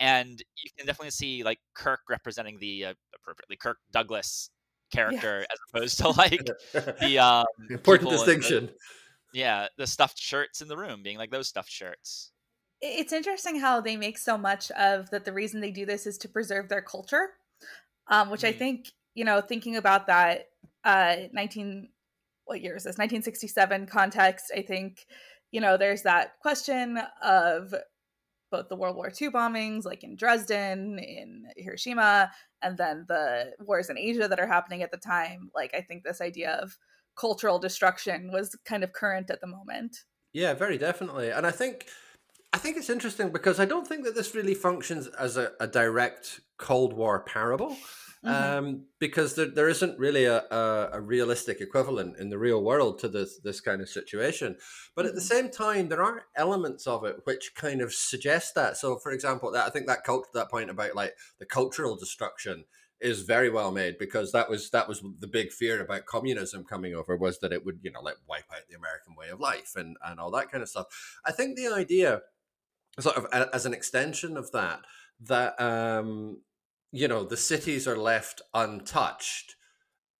And 0.00 0.42
you 0.56 0.70
can 0.76 0.86
definitely 0.88 1.12
see 1.12 1.44
like 1.44 1.60
Kirk 1.74 2.00
representing 2.08 2.58
the 2.58 2.86
uh, 2.86 2.94
appropriately 3.14 3.56
Kirk 3.56 3.78
Douglas 3.92 4.50
character 4.90 5.40
as 5.50 5.58
opposed 5.74 5.98
to 5.98 6.08
like 6.10 6.46
the 7.00 7.18
um, 7.18 7.44
important 7.70 8.08
in 8.10 8.16
the- 8.16 8.24
distinction 8.24 8.70
yeah 9.32 9.68
the 9.76 9.86
stuffed 9.86 10.18
shirts 10.18 10.60
in 10.60 10.68
the 10.68 10.76
room 10.76 11.02
being 11.02 11.16
like 11.18 11.30
those 11.30 11.48
stuffed 11.48 11.70
shirts. 11.70 12.32
It's 12.82 13.12
interesting 13.12 13.60
how 13.60 13.80
they 13.80 13.96
make 13.96 14.16
so 14.18 14.38
much 14.38 14.70
of 14.72 15.10
that. 15.10 15.24
The 15.26 15.32
reason 15.34 15.60
they 15.60 15.70
do 15.70 15.84
this 15.84 16.06
is 16.06 16.16
to 16.18 16.28
preserve 16.28 16.68
their 16.70 16.80
culture, 16.80 17.28
um, 18.08 18.30
which 18.30 18.42
I 18.42 18.52
Mhm. 18.52 18.58
think 18.58 18.92
you 19.14 19.24
know, 19.24 19.40
thinking 19.40 19.76
about 19.76 20.06
that 20.06 20.48
uh, 20.84 21.16
nineteen 21.32 21.90
what 22.46 22.60
year 22.62 22.74
is 22.76 22.84
this? 22.84 22.96
Nineteen 22.98 23.22
sixty 23.22 23.46
seven 23.48 23.86
context. 23.86 24.50
I 24.56 24.62
think 24.62 25.06
you 25.52 25.60
know, 25.60 25.76
there's 25.76 26.02
that 26.02 26.38
question 26.40 26.98
of 27.22 27.74
both 28.50 28.68
the 28.68 28.76
World 28.76 28.96
War 28.96 29.10
II 29.20 29.30
bombings, 29.30 29.84
like 29.84 30.04
in 30.04 30.16
Dresden, 30.16 30.98
in 30.98 31.46
Hiroshima, 31.56 32.30
and 32.62 32.76
then 32.76 33.04
the 33.08 33.52
wars 33.60 33.90
in 33.90 33.98
Asia 33.98 34.28
that 34.28 34.40
are 34.40 34.46
happening 34.46 34.82
at 34.82 34.90
the 34.90 34.98
time. 34.98 35.50
Like, 35.54 35.74
I 35.74 35.80
think 35.80 36.02
this 36.02 36.20
idea 36.20 36.52
of 36.62 36.76
cultural 37.16 37.58
destruction 37.58 38.30
was 38.32 38.56
kind 38.64 38.84
of 38.84 38.92
current 38.92 39.30
at 39.30 39.40
the 39.40 39.46
moment. 39.46 40.04
Yeah, 40.32 40.54
very 40.54 40.78
definitely. 40.78 41.30
And 41.30 41.46
I 41.46 41.50
think 41.50 41.86
I 42.52 42.58
think 42.58 42.76
it's 42.76 42.90
interesting 42.90 43.30
because 43.30 43.60
I 43.60 43.64
don't 43.64 43.86
think 43.86 44.04
that 44.04 44.14
this 44.14 44.34
really 44.34 44.54
functions 44.54 45.06
as 45.06 45.36
a, 45.36 45.52
a 45.60 45.66
direct 45.66 46.40
Cold 46.58 46.92
War 46.92 47.20
parable. 47.20 47.76
Mhm. 48.22 48.54
Um, 48.58 48.86
because 48.98 49.34
there, 49.34 49.46
there 49.46 49.68
isn't 49.68 49.98
really 49.98 50.26
a, 50.26 50.42
a, 50.50 50.90
a 50.92 51.00
realistic 51.00 51.60
equivalent 51.60 52.18
in 52.18 52.28
the 52.28 52.38
real 52.38 52.62
world 52.62 52.98
to 53.00 53.08
this 53.08 53.40
this 53.40 53.60
kind 53.62 53.80
of 53.80 53.88
situation. 53.88 54.58
But 54.94 55.06
at 55.06 55.14
the 55.14 55.20
Mhm. 55.20 55.30
same 55.32 55.50
time, 55.50 55.88
there 55.88 56.02
are 56.02 56.26
elements 56.36 56.86
of 56.86 57.02
it 57.04 57.16
which 57.24 57.54
kind 57.54 57.80
of 57.80 57.94
suggest 57.94 58.54
that. 58.54 58.76
So, 58.76 58.98
for 58.98 59.10
example, 59.10 59.50
that 59.52 59.66
I 59.66 59.70
think 59.70 59.86
that 59.86 60.04
cult, 60.04 60.28
that 60.34 60.50
point 60.50 60.68
about 60.70 60.94
like 60.94 61.16
the 61.38 61.46
cultural 61.46 61.96
destruction 61.96 62.66
is 63.00 63.22
very 63.22 63.48
well 63.48 63.70
made 63.72 63.96
because 63.98 64.30
that 64.32 64.50
was 64.50 64.70
that 64.70 64.86
was 64.86 65.02
the 65.18 65.26
big 65.26 65.50
fear 65.50 65.80
about 65.80 66.04
communism 66.04 66.64
coming 66.64 66.94
over 66.94 67.16
was 67.16 67.38
that 67.40 67.52
it 67.52 67.64
would 67.64 67.80
you 67.82 67.90
know 67.90 68.02
like 68.02 68.16
wipe 68.28 68.44
out 68.52 68.68
the 68.68 68.76
American 68.76 69.14
way 69.16 69.30
of 69.30 69.40
life 69.40 69.72
and 69.76 69.96
and 70.04 70.20
all 70.20 70.30
that 70.30 70.50
kind 70.50 70.62
of 70.62 70.68
stuff. 70.68 70.86
I 71.24 71.32
think 71.32 71.56
the 71.56 71.68
idea, 71.68 72.20
sort 72.98 73.16
of 73.16 73.26
as 73.32 73.66
an 73.66 73.74
extension 73.74 74.36
of 74.36 74.52
that, 74.52 74.84
that 75.20 75.60
um, 75.60 76.42
you 76.92 77.08
know 77.08 77.24
the 77.24 77.36
cities 77.36 77.86
are 77.86 77.96
left 77.96 78.42
untouched. 78.54 79.56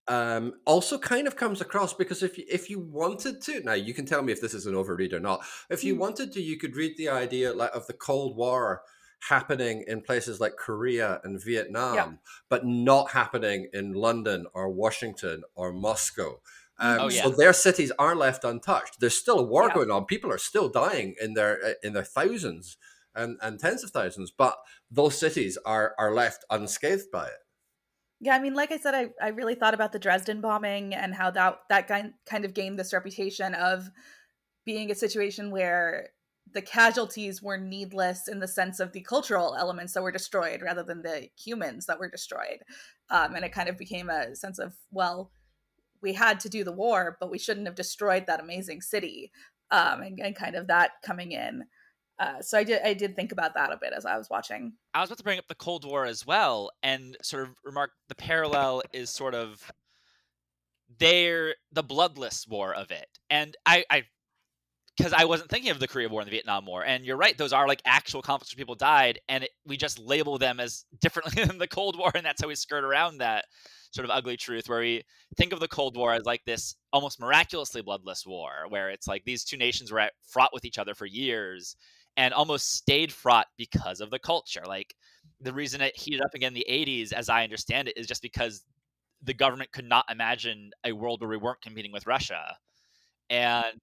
Um, 0.08 0.54
also, 0.64 0.98
kind 0.98 1.28
of 1.28 1.36
comes 1.36 1.60
across 1.60 1.94
because 1.94 2.22
if 2.22 2.36
you, 2.36 2.44
if 2.50 2.68
you 2.68 2.80
wanted 2.80 3.40
to, 3.42 3.60
now 3.62 3.74
you 3.74 3.94
can 3.94 4.06
tell 4.06 4.22
me 4.22 4.32
if 4.32 4.40
this 4.40 4.54
is 4.54 4.66
an 4.66 4.74
overread 4.74 5.12
or 5.12 5.20
not. 5.20 5.44
If 5.68 5.84
you 5.84 5.94
Mm. 5.94 5.98
wanted 5.98 6.32
to, 6.32 6.42
you 6.42 6.58
could 6.58 6.74
read 6.74 6.96
the 6.96 7.08
idea 7.08 7.52
like 7.52 7.70
of 7.72 7.86
the 7.86 7.92
Cold 7.92 8.36
War 8.36 8.82
happening 9.28 9.84
in 9.86 10.00
places 10.00 10.40
like 10.40 10.56
Korea 10.56 11.20
and 11.22 11.42
Vietnam, 11.42 11.94
yeah. 11.94 12.12
but 12.48 12.66
not 12.66 13.12
happening 13.12 13.68
in 13.72 13.92
London 13.92 14.46
or 14.52 14.68
Washington 14.70 15.42
or 15.54 15.72
Moscow. 15.72 16.40
Um, 16.78 16.98
oh, 17.00 17.08
yeah. 17.10 17.22
So 17.22 17.30
their 17.30 17.52
cities 17.52 17.92
are 17.98 18.16
left 18.16 18.42
untouched. 18.42 18.98
There's 18.98 19.16
still 19.16 19.38
a 19.38 19.44
war 19.44 19.68
yeah. 19.68 19.74
going 19.74 19.90
on. 19.90 20.06
People 20.06 20.32
are 20.32 20.38
still 20.38 20.68
dying 20.70 21.14
in 21.20 21.34
their 21.34 21.62
uh, 21.64 21.72
in 21.82 21.92
their 21.92 22.04
thousands 22.04 22.78
and, 23.14 23.38
and 23.42 23.58
tens 23.58 23.84
of 23.84 23.90
thousands, 23.90 24.30
but 24.30 24.56
those 24.90 25.18
cities 25.18 25.58
are 25.64 25.94
are 25.98 26.14
left 26.14 26.44
unscathed 26.50 27.10
by 27.12 27.26
it. 27.26 27.38
Yeah, 28.20 28.34
I 28.34 28.38
mean, 28.38 28.54
like 28.54 28.70
I 28.70 28.76
said, 28.76 28.94
I, 28.94 29.08
I 29.20 29.28
really 29.28 29.54
thought 29.54 29.72
about 29.72 29.92
the 29.92 29.98
Dresden 29.98 30.40
bombing 30.40 30.94
and 30.94 31.14
how 31.14 31.30
that 31.30 31.60
that 31.70 31.88
kind 31.88 32.44
of 32.44 32.54
gained 32.54 32.78
this 32.78 32.92
reputation 32.92 33.54
of 33.54 33.88
being 34.64 34.90
a 34.90 34.94
situation 34.94 35.50
where 35.50 36.10
the 36.52 36.62
casualties 36.62 37.40
were 37.40 37.56
needless 37.56 38.28
in 38.28 38.40
the 38.40 38.48
sense 38.48 38.80
of 38.80 38.92
the 38.92 39.00
cultural 39.02 39.54
elements 39.56 39.94
that 39.94 40.02
were 40.02 40.12
destroyed 40.12 40.62
rather 40.62 40.82
than 40.82 41.02
the 41.02 41.28
humans 41.38 41.86
that 41.86 41.98
were 41.98 42.10
destroyed. 42.10 42.58
Um, 43.08 43.34
and 43.34 43.44
it 43.44 43.52
kind 43.52 43.68
of 43.68 43.78
became 43.78 44.10
a 44.10 44.34
sense 44.34 44.58
of, 44.58 44.74
well, 44.90 45.30
we 46.02 46.12
had 46.14 46.40
to 46.40 46.48
do 46.48 46.64
the 46.64 46.72
war, 46.72 47.16
but 47.20 47.30
we 47.30 47.38
shouldn't 47.38 47.66
have 47.66 47.76
destroyed 47.76 48.24
that 48.26 48.40
amazing 48.40 48.80
city. 48.80 49.30
Um, 49.70 50.02
and, 50.02 50.18
and 50.18 50.34
kind 50.34 50.56
of 50.56 50.66
that 50.66 50.90
coming 51.04 51.30
in. 51.30 51.62
Uh, 52.20 52.42
so 52.42 52.58
I 52.58 52.64
did 52.64 52.82
I 52.84 52.92
did 52.92 53.16
think 53.16 53.32
about 53.32 53.54
that 53.54 53.72
a 53.72 53.78
bit 53.78 53.94
as 53.96 54.04
I 54.04 54.18
was 54.18 54.28
watching. 54.28 54.74
I 54.92 55.00
was 55.00 55.08
about 55.08 55.18
to 55.18 55.24
bring 55.24 55.38
up 55.38 55.48
the 55.48 55.54
Cold 55.54 55.86
War 55.86 56.04
as 56.04 56.26
well, 56.26 56.70
and 56.82 57.16
sort 57.22 57.44
of 57.44 57.54
remark 57.64 57.92
the 58.10 58.14
parallel 58.14 58.82
is 58.92 59.08
sort 59.08 59.34
of 59.34 59.72
they're 60.98 61.54
the 61.72 61.82
bloodless 61.82 62.46
war 62.46 62.74
of 62.74 62.90
it. 62.90 63.08
And 63.30 63.56
I, 63.64 63.84
I 63.90 64.02
because 64.98 65.14
I 65.14 65.24
wasn't 65.24 65.48
thinking 65.48 65.70
of 65.70 65.80
the 65.80 65.88
Korea 65.88 66.10
War 66.10 66.20
and 66.20 66.26
the 66.26 66.32
Vietnam 66.32 66.66
War. 66.66 66.84
And 66.84 67.06
you're 67.06 67.16
right; 67.16 67.38
those 67.38 67.54
are 67.54 67.66
like 67.66 67.80
actual 67.86 68.20
conflicts 68.20 68.54
where 68.54 68.60
people 68.60 68.74
died, 68.74 69.18
and 69.30 69.44
it, 69.44 69.50
we 69.64 69.78
just 69.78 69.98
label 69.98 70.36
them 70.36 70.60
as 70.60 70.84
differently 71.00 71.42
than 71.42 71.56
the 71.56 71.66
Cold 71.66 71.98
War, 71.98 72.12
and 72.14 72.26
that's 72.26 72.42
how 72.42 72.48
we 72.48 72.54
skirt 72.54 72.84
around 72.84 73.18
that 73.18 73.46
sort 73.92 74.04
of 74.04 74.10
ugly 74.10 74.36
truth. 74.36 74.68
Where 74.68 74.80
we 74.80 75.02
think 75.38 75.54
of 75.54 75.60
the 75.60 75.68
Cold 75.68 75.96
War 75.96 76.12
as 76.12 76.26
like 76.26 76.44
this 76.44 76.76
almost 76.92 77.18
miraculously 77.18 77.80
bloodless 77.80 78.26
war, 78.26 78.66
where 78.68 78.90
it's 78.90 79.06
like 79.06 79.24
these 79.24 79.42
two 79.42 79.56
nations 79.56 79.90
were 79.90 80.00
at, 80.00 80.12
fraught 80.28 80.52
with 80.52 80.66
each 80.66 80.76
other 80.76 80.94
for 80.94 81.06
years, 81.06 81.76
and 82.20 82.34
almost 82.34 82.74
stayed 82.74 83.10
fraught 83.10 83.46
because 83.56 84.02
of 84.02 84.10
the 84.10 84.18
culture. 84.18 84.62
Like 84.66 84.94
the 85.40 85.54
reason 85.54 85.80
it 85.80 85.96
heated 85.96 86.20
up 86.20 86.34
again 86.34 86.48
in 86.48 86.54
the 86.54 86.66
80s, 86.68 87.14
as 87.14 87.30
I 87.30 87.44
understand 87.44 87.88
it, 87.88 87.96
is 87.96 88.06
just 88.06 88.20
because 88.20 88.62
the 89.22 89.32
government 89.32 89.72
could 89.72 89.86
not 89.86 90.04
imagine 90.10 90.70
a 90.84 90.92
world 90.92 91.22
where 91.22 91.30
we 91.30 91.38
weren't 91.38 91.62
competing 91.62 91.92
with 91.92 92.06
Russia. 92.06 92.54
And 93.30 93.80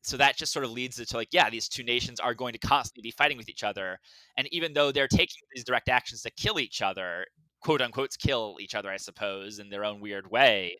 so 0.00 0.16
that 0.16 0.38
just 0.38 0.54
sort 0.54 0.64
of 0.64 0.70
leads 0.70 0.96
to 0.96 1.16
like 1.16 1.28
yeah 1.32 1.50
these 1.50 1.68
two 1.68 1.82
nations 1.82 2.18
are 2.18 2.32
going 2.32 2.54
to 2.54 2.58
constantly 2.58 3.02
be 3.02 3.10
fighting 3.10 3.36
with 3.36 3.50
each 3.50 3.62
other 3.62 3.98
and 4.38 4.48
even 4.50 4.72
though 4.72 4.90
they're 4.90 5.06
taking 5.06 5.42
these 5.54 5.62
direct 5.62 5.90
actions 5.90 6.22
to 6.22 6.30
kill 6.30 6.58
each 6.58 6.80
other 6.80 7.26
quote 7.60 7.82
unquote 7.82 8.16
kill 8.18 8.56
each 8.60 8.74
other 8.74 8.88
i 8.88 8.96
suppose 8.96 9.58
in 9.58 9.68
their 9.68 9.84
own 9.84 10.00
weird 10.00 10.28
way 10.30 10.74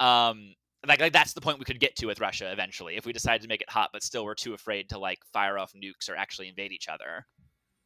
um 0.00 0.54
like, 0.86 1.00
like 1.00 1.12
that's 1.12 1.32
the 1.32 1.40
point 1.40 1.58
we 1.58 1.64
could 1.64 1.80
get 1.80 1.96
to 1.96 2.06
with 2.06 2.20
russia 2.20 2.50
eventually 2.50 2.96
if 2.96 3.06
we 3.06 3.12
decided 3.12 3.42
to 3.42 3.48
make 3.48 3.60
it 3.60 3.70
hot 3.70 3.90
but 3.92 4.02
still 4.02 4.24
we're 4.24 4.34
too 4.34 4.54
afraid 4.54 4.88
to 4.88 4.98
like 4.98 5.18
fire 5.32 5.58
off 5.58 5.72
nukes 5.72 6.08
or 6.08 6.16
actually 6.16 6.48
invade 6.48 6.72
each 6.72 6.88
other 6.88 7.26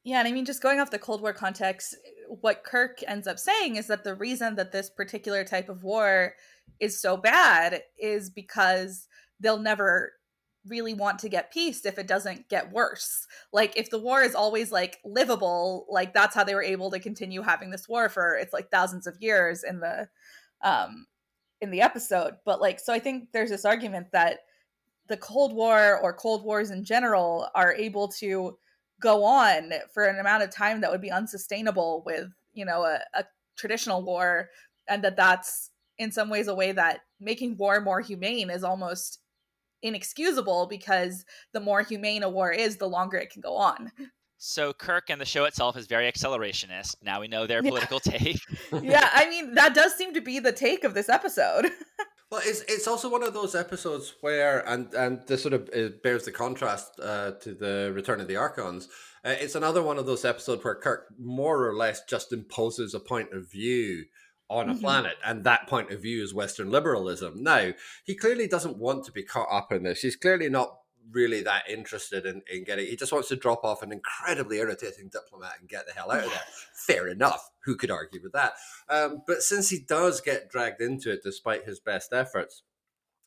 yeah 0.05 0.19
and 0.19 0.29
i 0.29 0.33
mean 0.33 0.45
just 0.45 0.63
going 0.63 0.81
off 0.81 0.91
the 0.91 0.99
cold 0.99 1.21
war 1.21 1.33
context 1.33 1.97
what 2.29 2.65
kirk 2.65 3.01
ends 3.07 3.27
up 3.27 3.39
saying 3.39 3.77
is 3.77 3.87
that 3.87 4.05
the 4.05 4.15
reason 4.15 4.57
that 4.57 4.73
this 4.73 4.91
particular 4.91 5.45
type 5.45 5.69
of 5.69 5.83
war 5.83 6.35
is 6.81 7.01
so 7.01 7.17
bad 7.17 7.83
is 7.99 8.31
because 8.31 9.09
they'll 9.41 9.59
never 9.59 10.13
really 10.67 10.95
want 10.95 11.19
to 11.21 11.29
get 11.29 11.53
peace 11.53 11.85
if 11.85 11.99
it 11.99 12.07
doesn't 12.07 12.49
get 12.49 12.73
worse. 12.73 13.27
Like 13.53 13.77
if 13.77 13.91
the 13.91 13.99
war 13.99 14.23
is 14.23 14.35
always 14.35 14.71
like 14.71 14.99
livable, 15.05 15.87
like 15.89 16.13
that's 16.13 16.35
how 16.35 16.45
they 16.45 16.55
were 16.55 16.63
able 16.63 16.91
to 16.91 17.01
continue 17.01 17.43
having 17.43 17.71
this 17.71 17.89
war 17.89 18.09
for 18.09 18.37
it's 18.37 18.53
like 18.53 18.71
thousands 18.71 19.07
of 19.07 19.17
years 19.21 19.65
in 19.65 19.81
the 19.81 20.09
um 20.63 21.07
in 21.61 21.71
the 21.71 21.81
episode. 21.81 22.35
But 22.45 22.61
like 22.61 22.81
so 22.81 22.93
I 22.93 22.99
think 22.99 23.29
there's 23.33 23.51
this 23.51 23.65
argument 23.65 24.09
that 24.13 24.41
the 25.09 25.17
Cold 25.17 25.55
War 25.55 25.99
or 26.03 26.13
Cold 26.13 26.45
Wars 26.45 26.71
in 26.71 26.85
general 26.85 27.49
are 27.55 27.73
able 27.75 28.09
to 28.09 28.59
go 29.01 29.25
on 29.25 29.73
for 29.93 30.05
an 30.05 30.19
amount 30.19 30.43
of 30.43 30.51
time 30.51 30.81
that 30.81 30.91
would 30.91 31.01
be 31.01 31.11
unsustainable 31.11 32.03
with, 32.05 32.29
you 32.53 32.65
know, 32.65 32.83
a, 32.83 33.01
a 33.15 33.25
traditional 33.57 34.03
war 34.03 34.51
and 34.89 35.03
that 35.05 35.17
that's 35.17 35.71
in 35.99 36.13
some 36.13 36.29
ways 36.29 36.49
a 36.49 36.55
way 36.55 36.73
that 36.73 37.01
making 37.21 37.57
war 37.57 37.81
more 37.81 38.01
humane 38.01 38.51
is 38.51 38.63
almost 38.63 39.21
inexcusable 39.83 40.67
because 40.67 41.25
the 41.53 41.61
more 41.61 41.83
humane 41.83 42.23
a 42.23 42.29
war 42.29 42.53
is, 42.53 42.77
the 42.77 42.89
longer 42.89 43.17
it 43.17 43.31
can 43.31 43.41
go 43.41 43.57
on. 43.57 43.93
So 44.41 44.73
Kirk 44.73 45.11
and 45.11 45.21
the 45.21 45.27
show 45.27 45.45
itself 45.45 45.77
is 45.77 45.89
very 45.89 46.11
accelerationist. 46.11 46.97
Now 47.03 47.21
we 47.21 47.27
know 47.27 47.47
their 47.47 47.61
political 47.61 48.01
yeah. 48.07 48.19
take. 48.19 48.41
yeah, 48.83 49.11
I 49.13 49.29
mean 49.29 49.55
that 49.55 49.75
does 49.75 49.95
seem 49.95 50.15
to 50.15 50.21
be 50.21 50.39
the 50.39 50.53
take 50.53 50.85
of 50.85 50.95
this 50.95 51.09
episode. 51.09 51.67
well, 52.31 52.41
it's 52.45 52.61
it's 52.69 52.87
also 52.87 53.11
one 53.11 53.25
of 53.25 53.35
those 53.35 53.57
episodes 53.57 54.15
where, 54.21 54.61
and 54.69 54.95
and 54.95 55.27
this 55.27 55.43
sort 55.43 55.55
of 55.55 55.69
it 55.73 56.05
bears 56.05 56.25
the 56.25 56.31
contrast 56.31 57.01
uh, 57.03 57.33
to 57.41 57.53
the 57.53 57.91
Return 57.93 58.21
of 58.21 58.29
the 58.29 58.37
Archons. 58.37 58.89
Uh, 59.25 59.35
it's 59.41 59.57
another 59.57 59.83
one 59.83 59.99
of 59.99 60.07
those 60.07 60.25
episodes 60.25 60.65
where 60.65 60.77
Kirk 60.77 61.07
more 61.19 61.67
or 61.67 61.75
less 61.75 62.05
just 62.05 62.33
imposes 62.33 62.95
a 62.95 63.01
point 63.01 63.33
of 63.33 63.51
view 63.51 64.05
on 64.49 64.69
a 64.69 64.73
mm-hmm. 64.73 64.81
planet, 64.83 65.17
and 65.25 65.43
that 65.45 65.67
point 65.67 65.91
of 65.91 66.01
view 66.01 66.23
is 66.23 66.33
Western 66.33 66.71
liberalism. 66.71 67.43
Now, 67.43 67.73
he 68.05 68.15
clearly 68.15 68.47
doesn't 68.47 68.79
want 68.79 69.05
to 69.05 69.13
be 69.13 69.25
caught 69.25 69.49
up 69.51 69.73
in 69.73 69.83
this. 69.83 70.01
He's 70.01 70.17
clearly 70.17 70.49
not 70.49 70.79
really 71.11 71.43
that 71.43 71.69
interested 71.69 72.27
in, 72.27 72.43
in 72.53 72.65
getting 72.65 72.87
he 72.87 72.97
just 72.97 73.13
wants 73.13 73.29
to 73.29 73.37
drop 73.37 73.65
off 73.65 73.83
an 73.83 73.93
incredibly 73.93 74.59
irritating 74.59 75.09
diplomat 75.11 75.53
and 75.61 75.69
get 75.69 75.87
the 75.87 75.93
hell 75.93 76.11
out 76.11 76.25
of 76.25 76.31
there 76.31 76.41
fair 76.73 77.09
enough 77.09 77.51
who 77.65 77.77
could 77.77 77.91
argue 77.91 78.21
with 78.23 78.33
that 78.33 78.53
um, 78.89 79.23
but 79.27 79.43
since 79.43 79.71
he 79.71 79.79
does 79.79 80.21
get 80.21 80.51
dragged 80.51 80.81
into 80.81 81.11
it 81.11 81.21
despite 81.23 81.65
his 81.65 81.81
best 81.81 82.13
efforts 82.13 82.63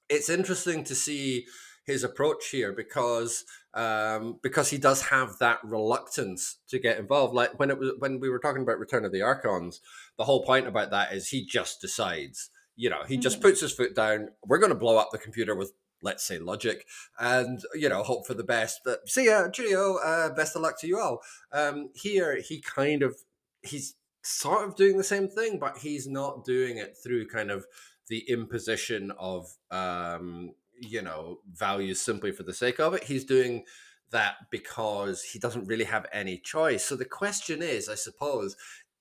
it's 0.10 0.30
interesting 0.30 0.84
to 0.84 0.96
see 0.96 1.46
his 1.86 2.04
approach 2.04 2.50
here 2.50 2.72
because 2.72 3.44
um, 3.74 4.40
because 4.44 4.70
he 4.70 4.78
does 4.78 5.04
have 5.04 5.38
that 5.40 5.60
reluctance 5.64 6.58
to 6.70 6.80
get 6.80 7.00
involved. 7.00 7.34
Like 7.34 7.58
when 7.60 7.70
it 7.70 7.78
was 7.78 7.94
when 8.00 8.20
we 8.20 8.30
were 8.30 8.40
talking 8.40 8.62
about 8.62 8.80
Return 8.80 9.06
of 9.06 9.12
the 9.12 9.22
Archons, 9.22 9.82
the 10.18 10.26
whole 10.26 10.44
point 10.44 10.68
about 10.68 10.92
that 10.92 11.14
is 11.14 11.30
he 11.30 11.46
just 11.46 11.82
decides. 11.82 12.50
You 12.76 12.90
know, 12.90 13.04
he 13.08 13.18
just 13.18 13.38
mm-hmm. 13.38 13.50
puts 13.50 13.62
his 13.62 13.74
foot 13.74 13.96
down. 13.96 14.30
We're 14.46 14.58
going 14.58 14.72
to 14.72 14.78
blow 14.78 14.98
up 14.98 15.10
the 15.12 15.18
computer 15.18 15.56
with 15.56 15.74
let's 16.02 16.24
say 16.24 16.40
logic 16.40 16.86
and 17.20 17.62
you 17.74 17.90
know 17.90 18.04
hope 18.04 18.26
for 18.26 18.34
the 18.34 18.44
best 18.44 18.82
but 18.84 19.08
see 19.08 19.26
ya 19.26 19.48
cheerio 19.50 19.98
uh, 19.98 20.34
best 20.34 20.56
of 20.56 20.62
luck 20.62 20.80
to 20.80 20.88
you 20.88 21.00
all 21.00 21.22
um 21.52 21.90
here 21.96 22.40
he 22.42 22.62
kind 22.62 23.04
of 23.04 23.16
he's 23.62 23.96
sort 24.24 24.68
of 24.68 24.76
doing 24.76 24.98
the 24.98 25.04
same 25.04 25.28
thing 25.28 25.58
but 25.60 25.78
he's 25.80 26.08
not 26.08 26.46
doing 26.46 26.78
it 26.78 26.96
through 27.04 27.28
kind 27.28 27.50
of 27.52 27.66
the 28.08 28.20
imposition 28.30 29.12
of 29.20 29.48
um 29.72 30.52
you 30.82 31.02
know, 31.02 31.40
values 31.54 32.02
simply 32.02 32.32
for 32.32 32.44
the 32.44 32.54
sake 32.54 32.80
of 32.80 32.94
it. 32.94 33.04
He's 33.04 33.24
doing 33.24 33.64
that 34.10 34.36
because 34.50 35.24
he 35.24 35.40
doesn't 35.40 35.68
really 35.68 35.86
have 35.86 36.06
any 36.12 36.38
choice. 36.38 36.84
So 36.84 36.96
the 36.96 37.06
question 37.06 37.62
is, 37.62 37.88
I 37.88 37.96
suppose, 37.96 38.58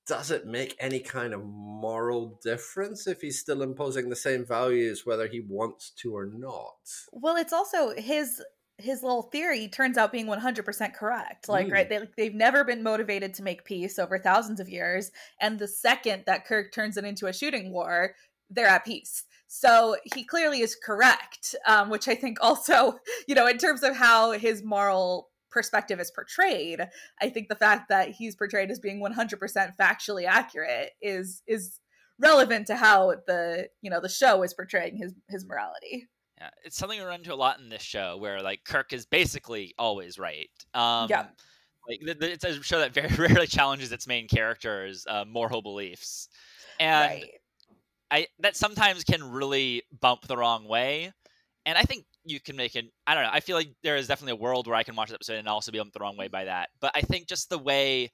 does 0.07 0.31
it 0.31 0.47
make 0.47 0.77
any 0.79 1.01
kind 1.01 1.33
of 1.33 1.45
moral 1.45 2.39
difference 2.43 3.07
if 3.07 3.21
he's 3.21 3.39
still 3.39 3.63
imposing 3.63 4.09
the 4.09 4.17
same 4.17 4.45
values 4.45 5.07
whether 5.07 5.29
he 5.29 5.41
wants 5.41 5.91
to 5.91 6.15
or 6.15 6.27
not? 6.27 6.75
Well, 7.13 7.37
it's 7.37 7.53
also 7.53 7.95
his 7.95 8.43
his 8.79 9.03
little 9.03 9.25
theory 9.25 9.69
turns 9.69 9.99
out 9.99 10.11
being 10.11 10.27
100% 10.27 10.95
correct 10.95 11.51
like 11.51 11.67
mm. 11.67 11.73
right 11.73 11.91
they, 11.91 12.01
they've 12.17 12.35
never 12.35 12.65
been 12.65 12.83
motivated 12.83 13.35
to 13.35 13.43
make 13.43 13.63
peace 13.67 13.99
over 13.99 14.19
thousands 14.19 14.59
of 14.59 14.71
years 14.71 15.11
and 15.39 15.59
the 15.59 15.69
second 15.69 16.23
that 16.25 16.47
kirk 16.47 16.73
turns 16.73 16.97
it 16.97 17.05
into 17.05 17.27
a 17.27 17.33
shooting 17.33 17.73
war 17.73 18.15
they're 18.49 18.67
at 18.67 18.87
peace 18.87 19.25
so 19.53 19.97
he 20.15 20.23
clearly 20.23 20.61
is 20.61 20.77
correct, 20.77 21.57
um, 21.67 21.91
which 21.91 22.07
I 22.07 22.15
think 22.15 22.39
also, 22.41 23.01
you 23.27 23.35
know, 23.35 23.49
in 23.49 23.59
terms 23.59 23.83
of 23.83 23.97
how 23.97 24.31
his 24.31 24.63
moral 24.63 25.29
perspective 25.51 26.01
is 26.01 26.11
portrayed, 26.11 26.81
I 27.21 27.29
think 27.29 27.49
the 27.49 27.55
fact 27.55 27.89
that 27.89 28.11
he's 28.11 28.37
portrayed 28.37 28.71
as 28.71 28.79
being 28.79 29.01
100% 29.01 29.77
factually 29.77 30.27
accurate 30.27 30.91
is 31.01 31.43
is 31.47 31.81
relevant 32.19 32.67
to 32.67 32.77
how 32.77 33.15
the 33.27 33.69
you 33.83 33.91
know 33.91 34.01
the 34.01 34.09
show 34.09 34.43
is 34.43 34.55
portraying 34.55 34.97
his 34.97 35.15
his 35.29 35.47
morality. 35.47 36.09
Yeah, 36.39 36.51
it's 36.65 36.77
something 36.77 36.99
we 36.99 37.05
run 37.05 37.21
into 37.21 37.35
a 37.35 37.37
lot 37.37 37.59
in 37.61 37.69
this 37.69 37.83
show, 37.83 38.17
where 38.17 38.43
like 38.43 38.65
Kirk 38.65 38.93
is 38.93 39.07
basically 39.07 39.75
always 39.79 40.19
right. 40.19 40.51
Um, 40.73 41.09
yeah. 41.11 41.27
Like 41.89 42.01
it's 42.03 42.45
a 42.45 42.63
show 42.63 42.79
that 42.79 42.95
very 42.95 43.09
rarely 43.19 43.47
challenges 43.47 43.91
its 43.93 44.07
main 44.07 44.29
character's 44.29 45.07
uh, 45.09 45.25
moral 45.27 45.63
beliefs, 45.63 46.29
and 46.79 47.21
right. 47.21 47.31
I 48.11 48.27
that 48.41 48.57
sometimes 48.57 49.05
can 49.05 49.23
really 49.31 49.83
bump 50.01 50.27
the 50.27 50.37
wrong 50.37 50.67
way. 50.67 51.13
And 51.67 51.77
I 51.77 51.83
think 51.83 52.05
you 52.25 52.41
can 52.41 52.57
make 52.57 52.77
it 52.77 52.87
I 53.07 53.15
don't 53.15 53.25
know. 53.25 53.31
I 53.33 53.41
feel 53.41 53.57
like 53.57 53.71
there 53.83 53.97
is 53.97 54.07
definitely 54.07 54.33
a 54.33 54.43
world 54.43 54.67
where 54.67 54.77
I 54.77 54.83
can 54.83 54.97
watch 54.97 55.09
the 55.09 55.15
episode 55.15 55.39
and 55.39 55.49
also 55.49 55.73
be 55.73 55.79
bumped 55.79 55.95
the 55.95 56.01
wrong 56.01 56.17
way 56.17 56.29
by 56.29 56.45
that. 56.45 56.69
But 56.81 56.93
I 56.95 57.01
think 57.01 57.29
just 57.29 57.49
the 57.49 57.59
way 57.59 58.11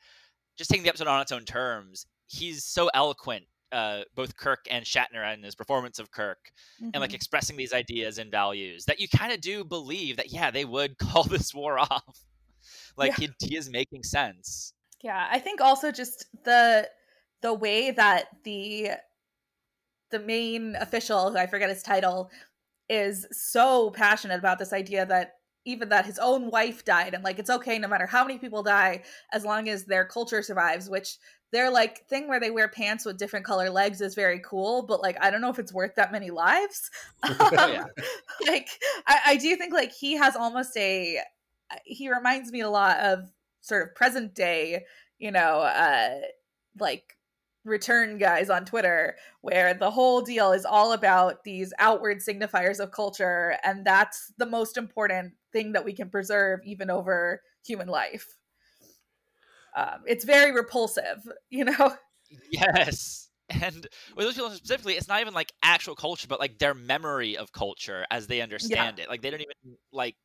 just 0.56 0.70
taking 0.70 0.84
the 0.84 0.88
episode 0.88 1.08
on 1.08 1.20
its 1.20 1.32
own 1.32 1.44
terms, 1.44 2.06
he's 2.26 2.64
so 2.64 2.88
eloquent 2.94 3.44
uh, 3.72 4.02
both 4.14 4.36
Kirk 4.36 4.66
and 4.70 4.84
Shatner 4.84 5.24
and 5.32 5.44
his 5.44 5.54
performance 5.54 5.98
of 5.98 6.10
Kirk, 6.10 6.38
mm-hmm. 6.80 6.90
and 6.94 7.00
like 7.00 7.10
mm-hmm. 7.10 7.16
expressing 7.16 7.56
these 7.56 7.72
ideas 7.72 8.18
and 8.18 8.30
values 8.30 8.84
that 8.86 9.00
you 9.00 9.08
kind 9.08 9.32
of 9.32 9.40
do 9.40 9.64
believe 9.64 10.16
that 10.16 10.32
yeah 10.32 10.50
they 10.50 10.64
would 10.64 10.98
call 10.98 11.24
this 11.24 11.54
war 11.54 11.78
off. 11.78 12.20
like 12.96 13.18
yeah. 13.18 13.28
he, 13.40 13.48
he 13.48 13.56
is 13.56 13.70
making 13.70 14.02
sense. 14.02 14.72
Yeah, 15.02 15.26
I 15.30 15.38
think 15.38 15.60
also 15.60 15.92
just 15.92 16.26
the 16.44 16.88
the 17.42 17.52
way 17.52 17.90
that 17.90 18.28
the 18.44 18.90
the 20.10 20.20
main 20.20 20.76
official, 20.76 21.30
who 21.30 21.36
I 21.36 21.46
forget 21.46 21.68
his 21.68 21.82
title, 21.82 22.30
is 22.88 23.26
so 23.32 23.90
passionate 23.90 24.38
about 24.38 24.58
this 24.58 24.72
idea 24.72 25.04
that 25.06 25.34
even 25.66 25.88
that 25.88 26.06
his 26.06 26.18
own 26.18 26.50
wife 26.50 26.84
died 26.84 27.12
and 27.12 27.24
like 27.24 27.38
it's 27.38 27.50
okay 27.50 27.78
no 27.78 27.88
matter 27.88 28.06
how 28.06 28.24
many 28.24 28.38
people 28.38 28.62
die 28.62 29.02
as 29.32 29.44
long 29.44 29.68
as 29.68 29.84
their 29.84 30.04
culture 30.04 30.42
survives 30.42 30.88
which 30.88 31.18
their 31.52 31.70
like 31.70 32.06
thing 32.06 32.28
where 32.28 32.40
they 32.40 32.50
wear 32.50 32.68
pants 32.68 33.04
with 33.04 33.18
different 33.18 33.44
color 33.44 33.68
legs 33.68 34.00
is 34.00 34.14
very 34.14 34.40
cool 34.44 34.82
but 34.86 35.02
like 35.02 35.16
i 35.20 35.30
don't 35.30 35.40
know 35.40 35.50
if 35.50 35.58
it's 35.58 35.72
worth 35.72 35.94
that 35.96 36.12
many 36.12 36.30
lives 36.30 36.90
yeah. 37.52 37.84
like 38.46 38.68
I, 39.06 39.18
I 39.26 39.36
do 39.36 39.54
think 39.56 39.72
like 39.72 39.92
he 39.92 40.14
has 40.14 40.36
almost 40.36 40.76
a 40.76 41.20
he 41.84 42.08
reminds 42.12 42.52
me 42.52 42.60
a 42.60 42.70
lot 42.70 43.00
of 43.00 43.30
sort 43.60 43.88
of 43.88 43.94
present 43.94 44.34
day 44.34 44.84
you 45.18 45.32
know 45.32 45.60
uh 45.60 46.20
like 46.78 47.16
return 47.66 48.16
guys 48.16 48.48
on 48.48 48.64
Twitter 48.64 49.16
where 49.40 49.74
the 49.74 49.90
whole 49.90 50.22
deal 50.22 50.52
is 50.52 50.64
all 50.64 50.92
about 50.92 51.44
these 51.44 51.72
outward 51.78 52.18
signifiers 52.18 52.78
of 52.78 52.92
culture 52.92 53.58
and 53.64 53.84
that's 53.84 54.32
the 54.38 54.46
most 54.46 54.76
important 54.76 55.34
thing 55.52 55.72
that 55.72 55.84
we 55.84 55.92
can 55.92 56.08
preserve 56.08 56.60
even 56.64 56.90
over 56.90 57.42
human 57.66 57.88
life. 57.88 58.36
Um, 59.76 60.04
it's 60.06 60.24
very 60.24 60.52
repulsive, 60.52 61.28
you 61.50 61.64
know. 61.64 61.94
Yes. 62.50 63.28
And 63.48 63.86
with 64.16 64.26
those 64.26 64.34
people 64.34 64.50
specifically, 64.50 64.94
it's 64.94 65.06
not 65.06 65.20
even 65.20 65.32
like 65.32 65.52
actual 65.62 65.94
culture, 65.94 66.26
but 66.26 66.40
like 66.40 66.58
their 66.58 66.74
memory 66.74 67.36
of 67.36 67.52
culture 67.52 68.04
as 68.10 68.26
they 68.26 68.40
understand 68.40 68.98
yeah. 68.98 69.04
it. 69.04 69.08
Like 69.08 69.22
they 69.22 69.30
don't 69.30 69.42
even 69.42 69.78
like 69.92 70.16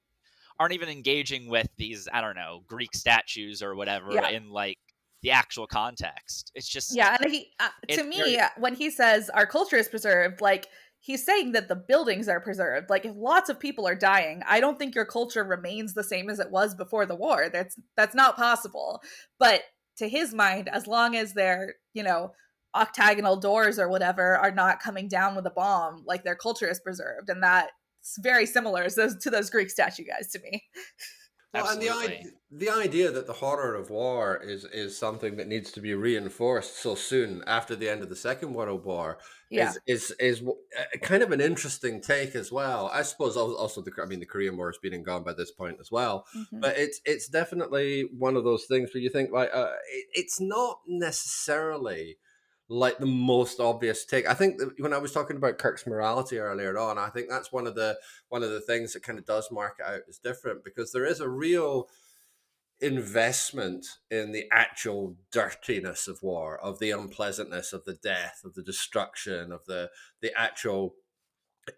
aren't 0.60 0.74
even 0.74 0.90
engaging 0.90 1.48
with 1.48 1.68
these, 1.78 2.08
I 2.12 2.22
don't 2.22 2.36
know, 2.36 2.64
Greek 2.66 2.96
statues 2.96 3.62
or 3.62 3.76
whatever 3.76 4.12
yeah. 4.14 4.30
in 4.30 4.50
like 4.50 4.80
the 5.22 5.32
actual 5.32 5.68
context. 5.68 6.52
It's 6.56 6.68
just 6.68 6.96
yeah, 6.96 7.18
and 7.22 7.32
he 7.32 7.52
uh, 7.60 7.70
to 7.90 8.04
me 8.04 8.40
when 8.58 8.76
he 8.76 8.90
says 8.90 9.30
our 9.30 9.46
culture 9.46 9.76
is 9.76 9.88
preserved, 9.88 10.42
like 10.42 10.68
he's 11.00 11.26
saying 11.26 11.52
that 11.52 11.68
the 11.68 11.76
buildings 11.76 12.28
are 12.28 12.40
preserved. 12.40 12.90
Like 12.90 13.06
if 13.06 13.16
lots 13.16 13.50
of 13.50 13.60
people 13.60 13.88
are 13.88 13.96
dying, 13.96 14.42
I 14.48 14.60
don't 14.60 14.80
think 14.80 14.96
your 14.96 15.06
culture 15.06 15.44
remains 15.44 15.94
the 15.94 16.04
same 16.04 16.30
as 16.30 16.40
it 16.40 16.52
was 16.52 16.76
before 16.76 17.06
the 17.06 17.16
war. 17.16 17.50
That's 17.52 17.78
that's 17.98 18.16
not 18.16 18.38
possible. 18.38 19.02
But 19.40 19.62
to 19.98 20.08
his 20.08 20.34
mind, 20.34 20.70
as 20.70 20.88
long 20.88 21.16
as 21.16 21.34
they're 21.34 21.76
you 21.94 22.04
know 22.04 22.32
octagonal 22.74 23.36
doors 23.36 23.78
or 23.78 23.90
whatever 23.90 24.38
are 24.38 24.52
not 24.52 24.82
coming 24.82 25.08
down 25.08 25.36
with 25.36 25.46
a 25.46 25.52
bomb, 25.52 26.04
like 26.06 26.24
their 26.24 26.36
culture 26.36 26.70
is 26.70 26.80
preserved, 26.80 27.30
and 27.30 27.44
that's 27.44 27.72
very 28.20 28.46
similar 28.46 28.88
to 28.90 28.96
those, 28.96 29.18
to 29.18 29.30
those 29.30 29.50
Greek 29.50 29.70
statue 29.70 30.06
guys 30.06 30.30
to 30.32 30.40
me. 30.40 30.64
Well, 31.54 31.68
and 31.68 31.82
the 31.82 32.32
the 32.54 32.70
idea 32.70 33.12
that 33.12 33.28
the 33.28 33.34
horror 33.34 33.76
of 33.76 33.90
war 33.90 34.42
is 34.44 34.64
is 34.66 34.98
something 34.98 35.36
that 35.38 35.48
needs 35.48 35.72
to 35.74 35.82
be 35.82 35.94
reinforced 35.94 36.78
so 36.78 36.96
soon 36.96 37.44
after 37.46 37.76
the 37.76 37.90
end 37.90 38.02
of 38.02 38.10
the 38.10 38.16
Second 38.16 38.54
World 38.54 38.86
War 38.86 39.18
yeah. 39.50 39.70
is 39.70 39.80
is 39.88 40.16
is 40.20 40.42
uh, 40.42 40.98
kind 41.02 41.24
of 41.24 41.32
an 41.32 41.42
interesting 41.42 42.02
take 42.02 42.36
as 42.36 42.52
well. 42.52 42.90
I 42.94 43.02
suppose 43.02 43.36
also 43.36 43.82
the 43.82 43.92
I 44.02 44.06
mean 44.06 44.22
the 44.22 44.26
Korean 44.26 44.56
War 44.56 44.70
has 44.70 44.78
been 44.78 44.94
and 44.94 45.06
gone 45.06 45.24
by 45.24 45.34
this 45.34 45.52
point 45.52 45.78
as 45.82 45.92
well, 45.92 46.26
mm-hmm. 46.36 46.62
but 46.62 46.78
it's 46.78 47.02
it's 47.06 47.28
definitely 47.28 48.06
one 48.18 48.38
of 48.38 48.46
those 48.46 48.66
things 48.66 48.94
where 48.94 49.02
you 49.02 49.10
think 49.10 49.32
like 49.32 49.50
uh, 49.54 49.72
it, 49.92 50.06
it's 50.14 50.40
not 50.40 50.80
necessarily 50.88 52.18
like 52.72 53.00
the 53.00 53.06
most 53.06 53.60
obvious 53.60 54.06
take. 54.06 54.26
I 54.26 54.34
think 54.34 54.62
when 54.80 54.94
I 54.94 54.98
was 54.98 55.12
talking 55.12 55.36
about 55.36 55.58
Kirk's 55.58 55.86
morality 55.86 56.40
earlier 56.40 56.78
on, 56.80 56.98
I 56.98 57.10
think 57.10 57.28
that's 57.30 57.52
one 57.52 57.68
of 57.68 57.76
the 57.76 57.98
one 58.30 58.44
of 58.44 58.50
the 58.50 58.62
things 58.62 58.94
that 58.94 59.04
kind 59.04 59.20
of 59.20 59.26
does 59.26 59.52
mark 59.52 59.76
it 59.80 59.86
out 59.86 60.02
as 60.08 60.20
different 60.20 60.64
because 60.64 60.94
there 60.94 61.06
is 61.06 61.20
a 61.20 61.28
real 61.28 61.90
investment 62.80 63.86
in 64.10 64.32
the 64.32 64.46
actual 64.54 65.18
dirtiness 65.34 66.08
of 66.08 66.24
war, 66.24 66.58
of 66.60 66.80
the 66.80 66.92
unpleasantness 66.92 67.74
of 67.74 67.84
the 67.84 67.96
death, 67.96 68.40
of 68.46 68.54
the 68.54 68.64
destruction, 68.64 69.52
of 69.52 69.66
the 69.66 69.90
the 70.22 70.32
actual 70.40 70.96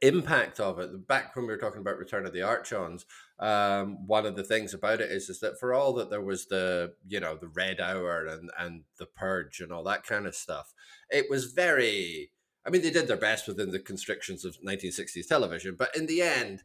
impact 0.01 0.59
of 0.59 0.79
it. 0.79 1.07
Back 1.07 1.35
when 1.35 1.45
we 1.45 1.51
were 1.51 1.59
talking 1.59 1.81
about 1.81 1.97
Return 1.97 2.25
of 2.25 2.33
the 2.33 2.41
Archons, 2.41 3.05
um, 3.39 4.08
one 4.08 4.25
of 4.25 4.36
the 4.36 4.43
things 4.43 4.73
about 4.73 5.01
it 5.01 5.12
is 5.12 5.29
is 5.29 5.39
that 5.39 5.60
for 5.60 5.73
all 5.73 5.93
that 5.93 6.10
there 6.10 6.21
was 6.21 6.47
the 6.47 6.93
you 7.08 7.19
know 7.19 7.36
the 7.36 7.47
Red 7.47 7.79
Hour 7.79 8.25
and 8.25 8.49
and 8.58 8.84
the 8.97 9.05
Purge 9.05 9.60
and 9.60 9.71
all 9.71 9.84
that 9.84 10.05
kind 10.05 10.25
of 10.25 10.36
stuff, 10.36 10.73
it 11.10 11.29
was 11.29 11.45
very. 11.45 12.31
I 12.65 12.69
mean, 12.69 12.81
they 12.81 12.91
did 12.91 13.10
their 13.10 13.17
best 13.17 13.45
within 13.45 13.71
the 13.71 13.79
constrictions 13.79 14.45
of 14.45 14.55
1960s 14.65 15.27
television, 15.27 15.75
but 15.77 15.93
in 15.97 16.05
the 16.05 16.21
end, 16.21 16.63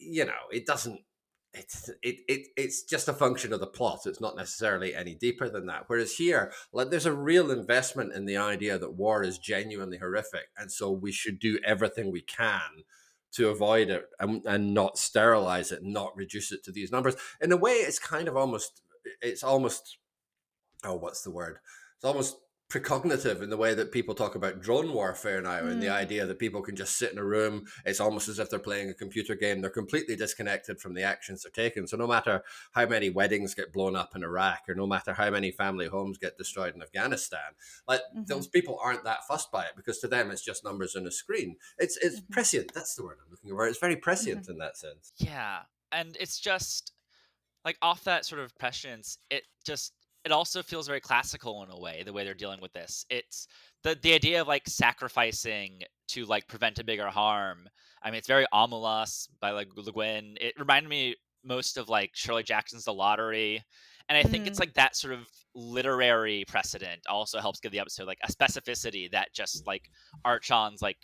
you 0.00 0.24
know, 0.24 0.48
it 0.50 0.66
doesn't 0.66 1.00
it's 1.52 1.88
it, 2.02 2.20
it 2.28 2.46
it's 2.56 2.84
just 2.84 3.08
a 3.08 3.12
function 3.12 3.52
of 3.52 3.60
the 3.60 3.66
plot. 3.66 4.06
It's 4.06 4.20
not 4.20 4.36
necessarily 4.36 4.94
any 4.94 5.14
deeper 5.14 5.48
than 5.48 5.66
that. 5.66 5.84
Whereas 5.88 6.14
here, 6.14 6.52
like 6.72 6.90
there's 6.90 7.06
a 7.06 7.12
real 7.12 7.50
investment 7.50 8.12
in 8.12 8.24
the 8.24 8.36
idea 8.36 8.78
that 8.78 8.94
war 8.94 9.22
is 9.24 9.38
genuinely 9.38 9.98
horrific, 9.98 10.50
and 10.56 10.70
so 10.70 10.90
we 10.90 11.10
should 11.10 11.40
do 11.40 11.58
everything 11.64 12.10
we 12.10 12.22
can 12.22 12.84
to 13.32 13.48
avoid 13.48 13.90
it 13.90 14.06
and, 14.18 14.44
and 14.44 14.74
not 14.74 14.98
sterilize 14.98 15.70
it, 15.72 15.82
not 15.82 16.16
reduce 16.16 16.50
it 16.52 16.64
to 16.64 16.72
these 16.72 16.90
numbers. 16.90 17.16
In 17.40 17.52
a 17.52 17.56
way, 17.56 17.72
it's 17.72 17.98
kind 17.98 18.28
of 18.28 18.36
almost 18.36 18.82
it's 19.20 19.42
almost 19.42 19.98
oh, 20.84 20.94
what's 20.94 21.22
the 21.22 21.30
word? 21.30 21.58
It's 21.96 22.04
almost 22.04 22.36
precognitive 22.70 23.42
in 23.42 23.50
the 23.50 23.56
way 23.56 23.74
that 23.74 23.90
people 23.90 24.14
talk 24.14 24.36
about 24.36 24.62
drone 24.62 24.92
warfare 24.92 25.42
now 25.42 25.58
mm. 25.58 25.72
and 25.72 25.82
the 25.82 25.88
mm. 25.88 25.92
idea 25.92 26.24
that 26.24 26.38
people 26.38 26.62
can 26.62 26.76
just 26.76 26.96
sit 26.96 27.10
in 27.10 27.18
a 27.18 27.24
room 27.24 27.64
it's 27.84 27.98
almost 27.98 28.28
as 28.28 28.38
if 28.38 28.48
they're 28.48 28.60
playing 28.60 28.88
a 28.88 28.94
computer 28.94 29.34
game 29.34 29.60
they're 29.60 29.68
completely 29.68 30.14
disconnected 30.14 30.80
from 30.80 30.94
the 30.94 31.02
actions 31.02 31.42
they're 31.42 31.68
taking 31.68 31.84
so 31.84 31.96
no 31.96 32.06
matter 32.06 32.42
how 32.70 32.86
many 32.86 33.10
weddings 33.10 33.54
get 33.56 33.72
blown 33.72 33.96
up 33.96 34.14
in 34.14 34.22
iraq 34.22 34.60
or 34.68 34.74
no 34.76 34.86
matter 34.86 35.12
how 35.12 35.28
many 35.28 35.50
family 35.50 35.88
homes 35.88 36.16
get 36.16 36.38
destroyed 36.38 36.74
in 36.76 36.80
afghanistan 36.80 37.40
like 37.88 38.02
mm-hmm. 38.14 38.22
those 38.28 38.46
people 38.46 38.78
aren't 38.80 39.02
that 39.02 39.26
fussed 39.26 39.50
by 39.50 39.64
it 39.64 39.72
because 39.76 39.98
to 39.98 40.06
them 40.06 40.30
it's 40.30 40.44
just 40.44 40.64
numbers 40.64 40.94
on 40.94 41.04
a 41.08 41.10
screen 41.10 41.56
it's 41.78 41.96
it's 41.96 42.20
mm-hmm. 42.20 42.32
prescient 42.32 42.72
that's 42.72 42.94
the 42.94 43.02
word 43.02 43.16
i'm 43.24 43.30
looking 43.32 43.50
for 43.50 43.66
it's 43.66 43.78
very 43.78 43.96
prescient 43.96 44.42
mm-hmm. 44.42 44.52
in 44.52 44.58
that 44.58 44.76
sense 44.76 45.12
yeah 45.16 45.58
and 45.90 46.16
it's 46.20 46.38
just 46.38 46.92
like 47.64 47.76
off 47.82 48.04
that 48.04 48.24
sort 48.24 48.40
of 48.40 48.56
prescience 48.58 49.18
it 49.28 49.42
just 49.66 49.92
it 50.24 50.32
also 50.32 50.62
feels 50.62 50.86
very 50.86 51.00
classical 51.00 51.62
in 51.62 51.70
a 51.70 51.78
way 51.78 52.02
the 52.04 52.12
way 52.12 52.24
they're 52.24 52.34
dealing 52.34 52.60
with 52.60 52.72
this. 52.72 53.04
It's 53.10 53.46
the 53.82 53.98
the 54.02 54.14
idea 54.14 54.40
of 54.40 54.48
like 54.48 54.68
sacrificing 54.68 55.82
to 56.08 56.24
like 56.26 56.46
prevent 56.48 56.78
a 56.78 56.84
bigger 56.84 57.08
harm. 57.08 57.68
I 58.02 58.10
mean 58.10 58.18
it's 58.18 58.28
very 58.28 58.46
Omelas 58.52 59.28
by 59.40 59.50
like 59.50 59.68
le 59.76 59.92
guin. 59.92 60.36
It 60.40 60.54
reminded 60.58 60.88
me 60.88 61.16
most 61.44 61.76
of 61.78 61.88
like 61.88 62.10
shirley 62.14 62.42
jackson's 62.42 62.84
the 62.84 62.92
lottery 62.92 63.62
and 64.08 64.18
i 64.18 64.22
think 64.22 64.44
mm. 64.44 64.46
it's 64.48 64.60
like 64.60 64.74
that 64.74 64.96
sort 64.96 65.14
of 65.14 65.26
literary 65.54 66.44
precedent 66.46 67.00
also 67.08 67.40
helps 67.40 67.60
give 67.60 67.72
the 67.72 67.78
episode 67.80 68.06
like 68.06 68.18
a 68.24 68.32
specificity 68.32 69.10
that 69.10 69.32
just 69.34 69.66
like 69.66 69.90
archon's 70.24 70.82
like 70.82 70.98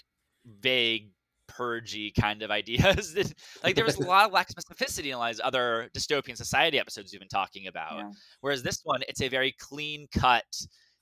vague 0.61 1.11
purgy 1.49 2.13
kind 2.19 2.43
of 2.43 2.51
ideas. 2.51 3.15
like 3.65 3.75
there 3.75 3.85
was 3.85 3.97
a 3.97 4.07
lot 4.07 4.27
of 4.27 4.33
lack 4.33 4.49
of 4.51 4.57
specificity 4.57 5.07
in 5.07 5.15
a 5.15 5.19
lot 5.19 5.35
of 5.35 5.41
other 5.41 5.91
dystopian 5.97 6.37
society 6.37 6.79
episodes 6.79 7.13
we've 7.13 7.21
been 7.21 7.29
talking 7.29 7.67
about. 7.67 7.97
Yeah. 7.97 8.11
Whereas 8.41 8.63
this 8.63 8.81
one, 8.85 9.03
it's 9.09 9.23
a 9.23 9.29
very 9.29 9.55
clean 9.59 10.07
cut. 10.13 10.45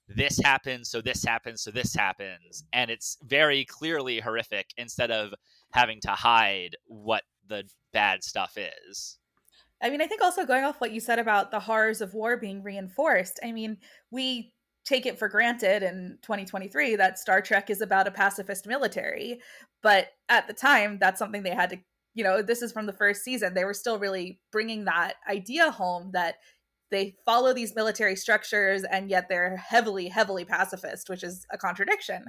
This 0.09 0.39
happens, 0.39 0.91
so 0.91 1.01
this 1.01 1.25
happens, 1.25 1.63
so 1.63 1.71
this 1.71 1.95
happens, 1.95 2.65
and 2.75 2.91
it's 2.91 3.17
very 3.23 3.65
clearly 3.65 4.21
horrific 4.21 4.67
instead 4.77 5.11
of 5.11 5.33
having 5.73 5.99
to 6.03 6.11
hide 6.11 6.77
what 6.87 7.23
the 7.49 7.65
bad 7.93 8.23
stuff 8.23 8.59
is. 8.59 9.19
I 9.83 9.91
mean, 9.91 10.01
I 10.01 10.07
think 10.07 10.23
also 10.23 10.47
going 10.47 10.65
off 10.65 10.81
what 10.81 10.93
you 10.93 11.01
said 11.01 11.19
about 11.19 11.51
the 11.51 11.61
horrors 11.61 12.01
of 12.01 12.15
war 12.15 12.39
being 12.39 12.63
reinforced. 12.63 13.39
I 13.45 13.53
mean, 13.53 13.77
we 14.11 14.54
take 14.85 15.07
it 15.07 15.19
for 15.19 15.29
granted 15.29 15.83
in 15.83 16.19
2023 16.23 16.97
that 16.97 17.19
Star 17.19 17.41
Trek 17.41 17.71
is 17.71 17.81
about 17.81 18.07
a 18.07 18.11
pacifist 18.11 18.67
military. 18.67 19.41
But 19.83 20.09
at 20.29 20.47
the 20.47 20.53
time, 20.53 20.99
that's 21.01 21.19
something 21.19 21.43
they 21.43 21.55
had 21.55 21.71
to, 21.71 21.79
you 22.15 22.25
know, 22.25 22.43
this 22.43 22.63
is 22.63 22.73
from 22.73 22.87
the 22.87 22.93
first 22.93 23.23
season. 23.23 23.55
They 23.55 23.65
were 23.65 23.75
still 23.75 23.99
really 23.99 24.41
bringing 24.53 24.85
that 24.85 25.15
idea 25.29 25.71
home 25.71 26.11
that 26.13 26.37
they 26.91 27.17
follow 27.25 27.53
these 27.53 27.75
military 27.75 28.15
structures 28.15 28.85
and 28.85 29.11
yet 29.11 29.29
they're 29.29 29.57
heavily, 29.57 30.09
heavily 30.09 30.45
pacifist, 30.45 31.09
which 31.09 31.25
is 31.25 31.47
a 31.51 31.59
contradiction. 31.59 32.25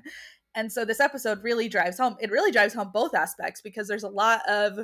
And 0.55 0.71
so 0.71 0.85
this 0.85 1.01
episode 1.01 1.43
really 1.43 1.67
drives 1.67 1.97
home, 1.97 2.15
it 2.19 2.31
really 2.31 2.51
drives 2.51 2.73
home 2.73 2.89
both 2.93 3.13
aspects 3.13 3.61
because 3.61 3.87
there's 3.87 4.03
a 4.03 4.09
lot 4.09 4.41
of 4.49 4.79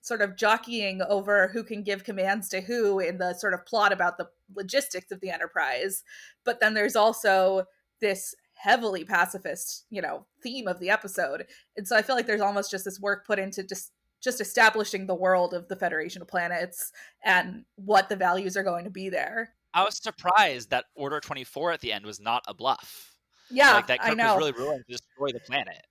sort 0.00 0.22
of 0.22 0.36
jockeying 0.36 1.02
over 1.08 1.48
who 1.48 1.62
can 1.62 1.82
give 1.82 2.04
commands 2.04 2.48
to 2.48 2.60
who 2.60 2.98
in 2.98 3.18
the 3.18 3.34
sort 3.34 3.54
of 3.54 3.66
plot 3.66 3.92
about 3.92 4.18
the 4.18 4.28
logistics 4.54 5.10
of 5.10 5.20
the 5.20 5.30
enterprise. 5.30 6.02
But 6.44 6.60
then 6.60 6.74
there's 6.74 6.96
also 6.96 7.64
this 8.00 8.34
heavily 8.54 9.04
pacifist, 9.04 9.86
you 9.90 10.02
know, 10.02 10.26
theme 10.42 10.68
of 10.68 10.80
the 10.80 10.90
episode. 10.90 11.46
And 11.76 11.86
so 11.86 11.96
I 11.96 12.02
feel 12.02 12.16
like 12.16 12.26
there's 12.26 12.40
almost 12.40 12.70
just 12.70 12.84
this 12.84 13.00
work 13.00 13.26
put 13.26 13.38
into 13.38 13.62
just 13.62 13.92
just 14.22 14.40
establishing 14.40 15.06
the 15.06 15.14
world 15.14 15.54
of 15.54 15.66
the 15.68 15.76
Federation 15.76 16.20
of 16.20 16.28
Planets 16.28 16.92
and 17.24 17.64
what 17.76 18.10
the 18.10 18.16
values 18.16 18.54
are 18.54 18.62
going 18.62 18.84
to 18.84 18.90
be 18.90 19.08
there. 19.08 19.54
I 19.72 19.82
was 19.82 19.96
surprised 19.96 20.70
that 20.70 20.84
Order 20.94 21.20
24 21.20 21.72
at 21.72 21.80
the 21.80 21.90
end 21.90 22.04
was 22.04 22.20
not 22.20 22.44
a 22.46 22.52
bluff. 22.52 23.14
Yeah, 23.50 23.72
like 23.72 23.86
that 23.86 24.00
Kirk 24.00 24.10
I 24.10 24.14
know. 24.14 24.34
was 24.34 24.38
really 24.38 24.52
willing 24.52 24.82
to 24.86 24.92
destroy 24.92 25.32
the 25.32 25.40
planet 25.40 25.86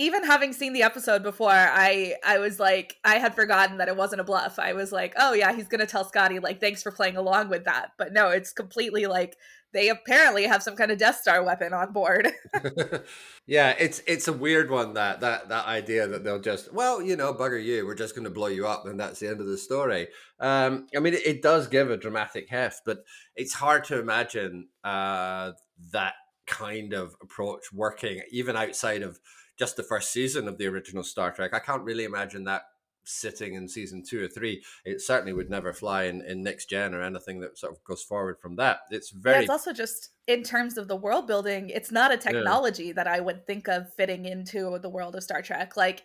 even 0.00 0.24
having 0.24 0.54
seen 0.54 0.72
the 0.72 0.82
episode 0.82 1.22
before, 1.22 1.50
I 1.50 2.14
I 2.24 2.38
was 2.38 2.58
like, 2.58 2.96
I 3.04 3.16
had 3.16 3.34
forgotten 3.34 3.76
that 3.78 3.88
it 3.88 3.96
wasn't 3.96 4.22
a 4.22 4.24
bluff. 4.24 4.58
I 4.58 4.72
was 4.72 4.92
like, 4.92 5.12
oh 5.18 5.34
yeah, 5.34 5.52
he's 5.52 5.68
gonna 5.68 5.86
tell 5.86 6.04
Scotty 6.04 6.38
like, 6.38 6.58
thanks 6.58 6.82
for 6.82 6.90
playing 6.90 7.18
along 7.18 7.50
with 7.50 7.64
that. 7.66 7.90
But 7.98 8.14
no, 8.14 8.30
it's 8.30 8.52
completely 8.52 9.06
like 9.06 9.36
they 9.74 9.90
apparently 9.90 10.44
have 10.44 10.62
some 10.62 10.74
kind 10.74 10.90
of 10.90 10.96
Death 10.96 11.20
Star 11.20 11.44
weapon 11.44 11.74
on 11.74 11.92
board. 11.92 12.32
yeah, 13.46 13.74
it's 13.78 14.02
it's 14.06 14.26
a 14.26 14.32
weird 14.32 14.70
one 14.70 14.94
that 14.94 15.20
that 15.20 15.50
that 15.50 15.66
idea 15.66 16.08
that 16.08 16.24
they'll 16.24 16.40
just 16.40 16.72
well, 16.72 17.02
you 17.02 17.14
know, 17.14 17.34
bugger 17.34 17.62
you, 17.62 17.84
we're 17.84 17.94
just 17.94 18.14
to 18.14 18.30
blow 18.30 18.48
you 18.48 18.66
up, 18.66 18.86
and 18.86 18.98
that's 18.98 19.20
the 19.20 19.28
end 19.28 19.42
of 19.42 19.48
the 19.48 19.58
story. 19.58 20.08
Um, 20.40 20.86
I 20.96 21.00
mean, 21.00 21.12
it, 21.12 21.26
it 21.26 21.42
does 21.42 21.68
give 21.68 21.90
a 21.90 21.98
dramatic 21.98 22.48
heft, 22.48 22.82
but 22.86 23.04
it's 23.36 23.52
hard 23.52 23.84
to 23.84 23.98
imagine 23.98 24.68
uh, 24.82 25.52
that 25.92 26.14
kind 26.46 26.94
of 26.94 27.14
approach 27.22 27.72
working 27.72 28.22
even 28.32 28.56
outside 28.56 29.02
of 29.02 29.20
just 29.60 29.76
the 29.76 29.82
first 29.82 30.10
season 30.10 30.48
of 30.48 30.56
the 30.56 30.66
original 30.66 31.04
Star 31.04 31.30
Trek. 31.30 31.52
I 31.52 31.58
can't 31.58 31.84
really 31.84 32.04
imagine 32.04 32.44
that 32.44 32.62
sitting 33.04 33.52
in 33.52 33.68
season 33.68 34.02
two 34.02 34.24
or 34.24 34.26
three. 34.26 34.62
It 34.86 35.02
certainly 35.02 35.34
would 35.34 35.50
never 35.50 35.74
fly 35.74 36.04
in, 36.04 36.22
in 36.22 36.42
next 36.42 36.70
gen 36.70 36.94
or 36.94 37.02
anything 37.02 37.40
that 37.40 37.58
sort 37.58 37.74
of 37.74 37.84
goes 37.84 38.02
forward 38.02 38.40
from 38.40 38.56
that. 38.56 38.78
It's 38.90 39.10
very. 39.10 39.36
Yeah, 39.36 39.40
it's 39.42 39.50
also 39.50 39.74
just 39.74 40.12
in 40.26 40.42
terms 40.42 40.78
of 40.78 40.88
the 40.88 40.96
world 40.96 41.26
building. 41.26 41.68
It's 41.68 41.92
not 41.92 42.10
a 42.10 42.16
technology 42.16 42.86
yeah. 42.86 42.92
that 42.94 43.06
I 43.06 43.20
would 43.20 43.46
think 43.46 43.68
of 43.68 43.92
fitting 43.98 44.24
into 44.24 44.78
the 44.80 44.88
world 44.88 45.14
of 45.14 45.22
Star 45.22 45.42
Trek. 45.42 45.76
Like 45.76 46.04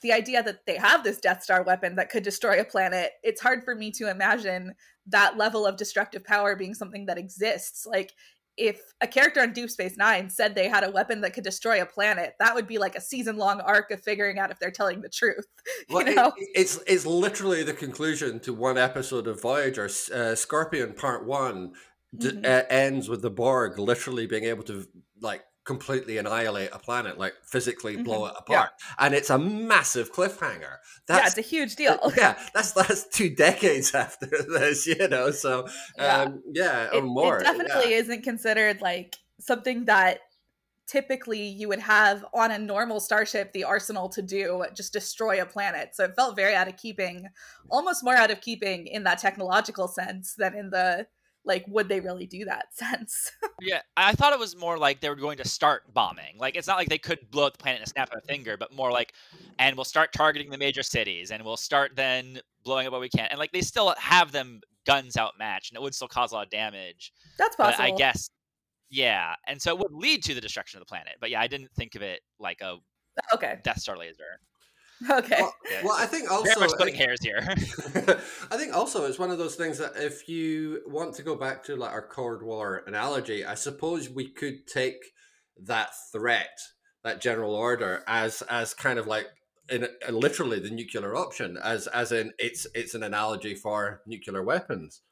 the 0.00 0.12
idea 0.12 0.40
that 0.44 0.64
they 0.64 0.76
have 0.76 1.02
this 1.02 1.18
Death 1.18 1.42
Star 1.42 1.64
weapon 1.64 1.96
that 1.96 2.08
could 2.08 2.22
destroy 2.22 2.60
a 2.60 2.64
planet. 2.64 3.10
It's 3.24 3.40
hard 3.40 3.64
for 3.64 3.74
me 3.74 3.90
to 3.92 4.08
imagine 4.08 4.74
that 5.08 5.36
level 5.36 5.66
of 5.66 5.76
destructive 5.76 6.24
power 6.24 6.54
being 6.54 6.74
something 6.74 7.06
that 7.06 7.18
exists. 7.18 7.84
Like 7.84 8.12
if 8.56 8.80
a 9.00 9.06
character 9.06 9.40
on 9.40 9.52
Deep 9.52 9.70
Space 9.70 9.96
Nine 9.96 10.28
said 10.28 10.54
they 10.54 10.68
had 10.68 10.84
a 10.84 10.90
weapon 10.90 11.22
that 11.22 11.32
could 11.32 11.44
destroy 11.44 11.80
a 11.80 11.86
planet, 11.86 12.34
that 12.38 12.54
would 12.54 12.66
be 12.66 12.78
like 12.78 12.94
a 12.94 13.00
season 13.00 13.36
long 13.36 13.60
arc 13.60 13.90
of 13.90 14.02
figuring 14.02 14.38
out 14.38 14.50
if 14.50 14.58
they're 14.58 14.70
telling 14.70 15.00
the 15.00 15.08
truth. 15.08 15.46
Well, 15.88 16.06
you 16.06 16.14
know? 16.14 16.32
it, 16.36 16.48
it's 16.54 16.80
it's 16.86 17.06
literally 17.06 17.62
the 17.62 17.72
conclusion 17.72 18.40
to 18.40 18.52
one 18.52 18.78
episode 18.78 19.26
of 19.26 19.40
Voyager. 19.40 19.88
Uh, 20.12 20.34
Scorpion 20.34 20.92
Part 20.94 21.26
One 21.26 21.72
mm-hmm. 22.16 22.40
d- 22.40 22.48
uh, 22.48 22.62
ends 22.68 23.08
with 23.08 23.22
the 23.22 23.30
Borg 23.30 23.78
literally 23.78 24.26
being 24.26 24.44
able 24.44 24.62
to 24.64 24.86
like 25.20 25.42
completely 25.64 26.18
annihilate 26.18 26.70
a 26.72 26.78
planet, 26.78 27.18
like 27.18 27.34
physically 27.44 27.96
blow 27.96 28.22
mm-hmm. 28.22 28.36
it 28.36 28.36
apart. 28.38 28.70
Yeah. 28.78 29.06
And 29.06 29.14
it's 29.14 29.30
a 29.30 29.38
massive 29.38 30.12
cliffhanger. 30.12 30.76
That's, 31.06 31.20
yeah, 31.20 31.26
it's 31.26 31.38
a 31.38 31.42
huge 31.42 31.76
deal. 31.76 31.98
Yeah, 32.16 32.38
that's 32.54 32.72
that's 32.72 33.08
two 33.08 33.30
decades 33.30 33.94
after 33.94 34.26
this, 34.26 34.86
you 34.86 35.08
know. 35.08 35.30
So 35.30 35.66
yeah, 35.96 36.22
um, 36.22 36.42
yeah 36.52 36.88
it, 36.92 37.02
more. 37.02 37.38
It 37.38 37.44
definitely 37.44 37.92
yeah. 37.92 37.98
isn't 37.98 38.22
considered 38.22 38.80
like 38.80 39.16
something 39.40 39.86
that 39.86 40.20
typically 40.86 41.42
you 41.42 41.68
would 41.68 41.78
have 41.78 42.24
on 42.34 42.50
a 42.50 42.58
normal 42.58 43.00
starship 43.00 43.52
the 43.52 43.64
arsenal 43.64 44.08
to 44.08 44.20
do 44.20 44.64
just 44.76 44.92
destroy 44.92 45.40
a 45.40 45.46
planet 45.46 45.90
so 45.94 46.04
it 46.04 46.14
felt 46.16 46.36
very 46.36 46.54
out 46.54 46.68
of 46.68 46.76
keeping 46.76 47.26
almost 47.70 48.04
more 48.04 48.14
out 48.14 48.30
of 48.32 48.40
keeping 48.40 48.86
in 48.88 49.04
that 49.04 49.18
technological 49.18 49.86
sense 49.88 50.34
than 50.34 50.54
in 50.54 50.70
the 50.70 51.06
like 51.44 51.64
would 51.68 51.88
they 51.88 52.00
really 52.00 52.26
do 52.26 52.44
that 52.44 52.66
sense? 52.74 53.30
Yeah 53.60 53.80
i 53.96 54.12
thought 54.12 54.32
it 54.32 54.38
was 54.38 54.56
more 54.56 54.78
like 54.78 55.00
they 55.00 55.08
were 55.08 55.16
going 55.16 55.38
to 55.38 55.48
start 55.48 55.92
bombing. 55.92 56.36
Like 56.38 56.56
it's 56.56 56.66
not 56.66 56.76
like 56.76 56.88
they 56.88 56.98
could 56.98 57.18
blow 57.30 57.46
up 57.46 57.52
the 57.52 57.62
planet 57.62 57.80
in 57.80 57.84
a 57.84 57.86
snap 57.86 58.10
of 58.12 58.22
a 58.22 58.26
finger 58.26 58.56
but 58.56 58.72
more 58.74 58.90
like 58.90 59.12
and 59.58 59.76
we'll 59.76 59.84
start 59.84 60.12
targeting 60.12 60.50
the 60.50 60.58
major 60.58 60.82
cities 60.82 61.30
and 61.30 61.44
we'll 61.44 61.56
start 61.56 61.92
then 61.96 62.40
blowing 62.64 62.86
up 62.86 62.92
what 62.92 63.00
we 63.00 63.08
can. 63.08 63.28
And 63.30 63.38
like 63.38 63.52
they 63.52 63.60
still 63.60 63.94
have 63.98 64.32
them 64.32 64.60
guns 64.86 65.16
outmatched 65.16 65.70
and 65.70 65.76
it 65.76 65.82
would 65.82 65.94
still 65.94 66.08
cause 66.08 66.32
a 66.32 66.34
lot 66.34 66.44
of 66.44 66.50
damage. 66.50 67.12
That's 67.38 67.56
possible 67.56 67.84
i 67.84 67.90
guess 67.90 68.30
yeah 68.90 69.34
and 69.48 69.60
so 69.60 69.70
it 69.70 69.78
would 69.78 69.92
lead 69.92 70.22
to 70.24 70.34
the 70.34 70.40
destruction 70.40 70.78
of 70.78 70.82
the 70.82 70.88
planet 70.88 71.14
but 71.18 71.30
yeah 71.30 71.40
i 71.40 71.46
didn't 71.46 71.70
think 71.74 71.94
of 71.94 72.02
it 72.02 72.20
like 72.38 72.60
a 72.60 72.76
okay. 73.34 73.58
death 73.64 73.80
star 73.80 73.96
laser 73.96 74.38
Okay. 75.10 75.36
Well, 75.40 75.54
well, 75.84 75.96
I 75.98 76.06
think 76.06 76.30
also 76.30 76.44
very 76.44 76.60
much 76.60 76.70
splitting 76.70 76.94
hairs 76.94 77.22
here. 77.22 77.40
I 78.50 78.56
think 78.56 78.74
also 78.74 79.04
it's 79.04 79.18
one 79.18 79.30
of 79.30 79.38
those 79.38 79.56
things 79.56 79.78
that 79.78 79.92
if 79.96 80.28
you 80.28 80.82
want 80.86 81.14
to 81.16 81.22
go 81.22 81.34
back 81.34 81.64
to 81.64 81.76
like 81.76 81.92
our 81.92 82.06
Cold 82.06 82.42
War 82.42 82.82
analogy, 82.86 83.44
I 83.44 83.54
suppose 83.54 84.08
we 84.08 84.28
could 84.28 84.66
take 84.66 85.02
that 85.64 85.90
threat, 86.12 86.58
that 87.04 87.20
general 87.20 87.54
order, 87.54 88.04
as 88.06 88.42
as 88.42 88.74
kind 88.74 88.98
of 88.98 89.06
like 89.06 89.26
in 89.68 89.88
literally 90.08 90.60
the 90.60 90.70
nuclear 90.70 91.16
option, 91.16 91.56
as 91.62 91.86
as 91.88 92.12
in 92.12 92.32
it's 92.38 92.66
it's 92.74 92.94
an 92.94 93.02
analogy 93.02 93.54
for 93.54 94.02
nuclear 94.06 94.42
weapons. 94.42 95.02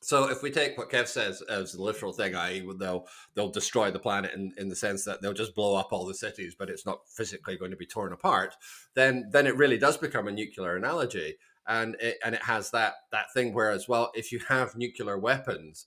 So 0.00 0.30
if 0.30 0.42
we 0.42 0.50
take 0.50 0.78
what 0.78 0.90
Kev 0.90 1.08
says 1.08 1.42
as 1.42 1.72
the 1.72 1.82
literal 1.82 2.12
thing, 2.12 2.34
i.e., 2.34 2.66
they'll 2.78 3.06
they'll 3.34 3.50
destroy 3.50 3.90
the 3.90 3.98
planet 3.98 4.32
in, 4.34 4.52
in 4.56 4.68
the 4.68 4.76
sense 4.76 5.04
that 5.04 5.20
they'll 5.20 5.32
just 5.32 5.54
blow 5.54 5.74
up 5.74 5.92
all 5.92 6.06
the 6.06 6.14
cities, 6.14 6.54
but 6.58 6.70
it's 6.70 6.86
not 6.86 7.00
physically 7.08 7.56
going 7.56 7.70
to 7.70 7.76
be 7.76 7.86
torn 7.86 8.12
apart, 8.12 8.54
then 8.94 9.28
then 9.32 9.46
it 9.46 9.56
really 9.56 9.78
does 9.78 9.96
become 9.96 10.28
a 10.28 10.32
nuclear 10.32 10.76
analogy, 10.76 11.36
and 11.66 11.96
it 12.00 12.18
and 12.24 12.34
it 12.34 12.42
has 12.44 12.70
that 12.70 12.94
that 13.12 13.32
thing 13.34 13.52
where 13.52 13.70
as 13.70 13.88
well, 13.88 14.10
if 14.14 14.30
you 14.30 14.40
have 14.48 14.76
nuclear 14.76 15.18
weapons, 15.18 15.86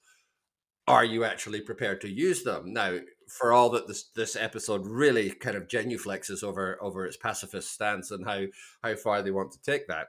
are 0.88 1.06
you 1.06 1.24
actually 1.24 1.62
prepared 1.62 2.02
to 2.02 2.10
use 2.10 2.44
them? 2.44 2.74
Now, 2.74 3.00
for 3.28 3.54
all 3.54 3.70
that 3.70 3.88
this 3.88 4.10
this 4.16 4.36
episode 4.36 4.86
really 4.86 5.32
kind 5.32 5.56
of 5.56 5.70
genuflexes 5.70 6.44
over 6.44 6.78
over 6.82 7.06
its 7.06 7.18
pacifist 7.18 7.72
stance 7.72 8.12
and 8.12 8.26
how 8.26 8.44
how 8.84 8.96
far 8.96 9.22
they 9.22 9.32
want 9.32 9.54
to 9.54 9.62
take 9.62 9.88
that, 9.88 10.08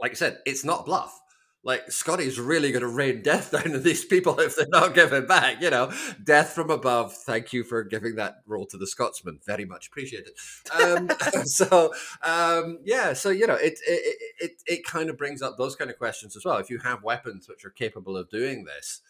like 0.00 0.10
I 0.10 0.14
said, 0.14 0.38
it's 0.44 0.64
not 0.64 0.84
bluff 0.84 1.20
like 1.64 1.90
Scotty's 1.90 2.38
really 2.38 2.70
going 2.70 2.82
to 2.82 2.88
rain 2.88 3.22
death 3.22 3.50
down 3.52 3.74
on 3.74 3.82
these 3.82 4.04
people 4.04 4.38
if 4.38 4.54
they're 4.54 4.66
not 4.68 4.94
giving 4.94 5.26
back. 5.26 5.60
You 5.60 5.70
know, 5.70 5.92
death 6.22 6.52
from 6.52 6.70
above. 6.70 7.14
Thank 7.14 7.52
you 7.52 7.64
for 7.64 7.82
giving 7.82 8.16
that 8.16 8.42
role 8.46 8.66
to 8.66 8.76
the 8.76 8.86
Scotsman. 8.86 9.40
Very 9.46 9.64
much 9.64 9.88
appreciated. 9.88 10.32
Um, 10.72 11.10
so 11.44 11.92
um, 12.22 12.78
yeah, 12.84 13.14
so 13.14 13.30
you 13.30 13.46
know, 13.46 13.54
it, 13.54 13.78
it 13.86 14.16
it 14.38 14.52
it 14.66 14.84
kind 14.84 15.10
of 15.10 15.16
brings 15.16 15.42
up 15.42 15.56
those 15.56 15.74
kind 15.74 15.90
of 15.90 15.98
questions 15.98 16.36
as 16.36 16.44
well. 16.44 16.58
If 16.58 16.70
you 16.70 16.78
have 16.78 17.02
weapons 17.02 17.48
which 17.48 17.64
are 17.64 17.70
capable 17.70 18.16
of 18.16 18.30
doing 18.30 18.64
this, 18.64 19.00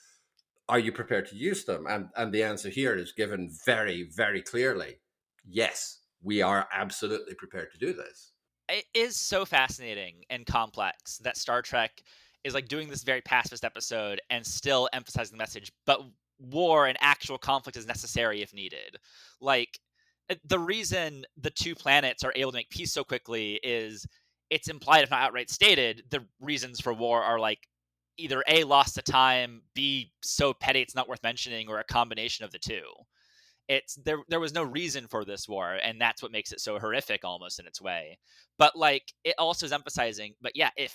are 0.69 0.79
you 0.79 0.93
prepared 0.93 1.27
to 1.29 1.37
use 1.37 1.65
them? 1.65 1.87
And 1.89 2.09
and 2.17 2.33
the 2.33 2.45
answer 2.45 2.71
here 2.71 2.95
is 2.95 3.13
given 3.13 3.51
very 3.67 4.09
very 4.15 4.41
clearly. 4.41 5.01
Yes, 5.47 5.99
we 6.23 6.41
are 6.41 6.69
absolutely 6.73 7.35
prepared 7.35 7.73
to 7.73 7.79
do 7.79 7.93
this. 7.93 8.31
It 8.67 8.87
is 8.95 9.17
so 9.17 9.45
fascinating 9.45 10.25
and 10.31 10.47
complex 10.47 11.19
that 11.19 11.37
Star 11.37 11.61
Trek 11.61 12.03
is 12.45 12.55
like 12.55 12.69
doing 12.69 12.89
this 12.89 13.03
very 13.03 13.23
pacifist 13.23 13.65
episode 13.65 14.21
and 14.31 14.47
still 14.47 14.89
emphasizing 14.93 15.33
the 15.33 15.43
message, 15.43 15.73
but 15.87 16.01
war 16.39 16.87
and 16.87 16.99
actual 17.01 17.39
conflict 17.39 17.77
is 17.77 17.87
necessary 17.87 18.43
if 18.43 18.53
needed. 18.53 18.97
Like 19.41 19.79
eh, 20.31 20.37
the 20.45 20.59
reason 20.59 21.25
the 21.37 21.51
two 21.51 21.75
planets 21.75 22.23
are 22.23 22.33
able 22.37 22.53
to 22.53 22.57
make 22.57 22.71
peace 22.71 22.93
so 22.93 23.05
quickly 23.05 23.59
is 23.63 24.07
it's 24.51 24.69
implied, 24.69 25.05
if 25.05 25.11
not 25.11 25.23
outright 25.23 25.51
stated, 25.51 26.05
the 26.11 26.25
reasons 26.41 26.81
for 26.81 26.93
war 26.93 27.23
are 27.23 27.39
like 27.39 27.67
either 28.19 28.45
A, 28.47 28.65
lost 28.65 28.95
to 28.95 29.03
time, 29.03 29.63
B, 29.75 30.13
so 30.23 30.53
petty 30.55 30.81
it's 30.81 30.95
not 30.95 31.09
worth 31.09 31.23
mentioning, 31.23 31.69
or 31.69 31.81
a 31.81 31.85
combination 31.85 32.45
of 32.45 32.53
the 32.53 32.59
two. 32.59 32.83
It's 33.69 33.95
there 34.05 34.19
there 34.29 34.41
was 34.41 34.53
no 34.53 34.63
reason 34.63 35.09
for 35.09 35.25
this 35.25 35.49
war, 35.49 35.79
and 35.83 35.99
that's 35.99 36.23
what 36.23 36.33
makes 36.33 36.53
it 36.53 36.61
so 36.61 36.79
horrific 36.79 37.25
almost 37.25 37.59
in 37.59 37.67
its 37.67 37.81
way. 37.81 38.19
But 38.59 38.77
like 38.77 39.05
it 39.25 39.35
also 39.39 39.65
is 39.65 39.73
emphasizing, 39.73 40.35
but 40.43 40.53
yeah, 40.55 40.71
if 40.77 40.95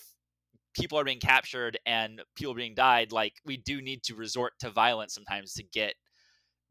people 0.80 1.00
are 1.00 1.04
being 1.04 1.20
captured 1.20 1.78
and 1.86 2.22
people 2.36 2.54
being 2.54 2.76
died, 2.76 3.12
like 3.12 3.34
we 3.46 3.58
do 3.58 3.82
need 3.82 4.04
to 4.04 4.16
resort 4.16 4.54
to 4.60 4.70
violence 4.70 5.14
sometimes 5.14 5.54
to 5.54 5.64
get 5.64 5.94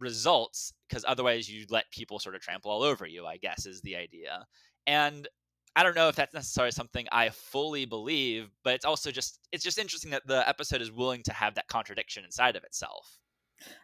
results 0.00 0.72
because 0.88 1.04
otherwise 1.06 1.48
you 1.48 1.66
let 1.70 1.90
people 1.90 2.18
sort 2.18 2.34
of 2.34 2.40
trample 2.40 2.70
all 2.70 2.82
over 2.82 3.06
you, 3.06 3.26
I 3.26 3.36
guess 3.36 3.66
is 3.66 3.80
the 3.82 3.96
idea. 3.96 4.46
And 4.86 5.28
I 5.76 5.82
don't 5.82 5.94
know 5.94 6.08
if 6.08 6.16
that's 6.16 6.34
necessarily 6.34 6.72
something 6.72 7.06
I 7.12 7.30
fully 7.30 7.84
believe, 7.84 8.50
but 8.64 8.74
it's 8.74 8.84
also 8.84 9.10
just 9.10 9.38
it's 9.52 9.64
just 9.64 9.78
interesting 9.78 10.10
that 10.12 10.26
the 10.26 10.48
episode 10.48 10.80
is 10.80 10.90
willing 10.90 11.22
to 11.24 11.32
have 11.32 11.54
that 11.54 11.68
contradiction 11.68 12.24
inside 12.24 12.56
of 12.56 12.64
itself. 12.64 13.18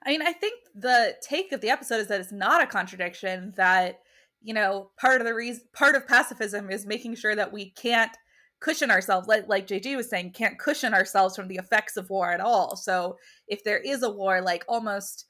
I 0.05 0.11
mean, 0.11 0.23
I 0.23 0.33
think 0.33 0.55
the 0.75 1.15
take 1.21 1.53
of 1.53 1.61
the 1.61 1.71
episode 1.71 2.01
is 2.01 2.07
that 2.09 2.21
it's 2.21 2.33
not 2.33 2.63
a 2.63 2.67
contradiction 2.67 3.53
that 3.57 4.01
you 4.45 4.53
know, 4.53 4.91
part 5.01 5.23
of 5.23 5.27
the 5.27 5.35
reason 5.35 5.63
part 5.73 5.97
of 5.97 6.07
pacifism 6.07 6.71
is 6.71 6.87
making 6.87 7.15
sure 7.15 7.35
that 7.35 7.53
we 7.53 7.71
can't 7.71 8.15
cushion 8.65 8.91
ourselves 8.91 9.29
like 9.29 9.47
like 9.47 9.67
JG 9.67 9.95
was 9.95 10.09
saying 10.09 10.33
can't 10.33 10.59
cushion 10.59 10.95
ourselves 10.95 11.37
from 11.37 11.49
the 11.49 11.57
effects 11.57 11.99
of 11.99 12.09
war 12.09 12.33
at 12.33 12.41
all. 12.41 12.77
So 12.77 13.19
if 13.47 13.63
there 13.63 13.79
is 13.79 14.03
a 14.03 14.11
war 14.11 14.41
like 14.41 14.65
almost 14.67 15.27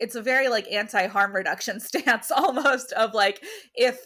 it's 0.00 0.16
a 0.16 0.22
very 0.22 0.48
like 0.48 0.66
anti-harm 0.68 1.32
reduction 1.32 1.78
stance 1.88 2.32
almost 2.32 2.92
of 2.94 3.14
like 3.14 3.44
if 3.76 4.00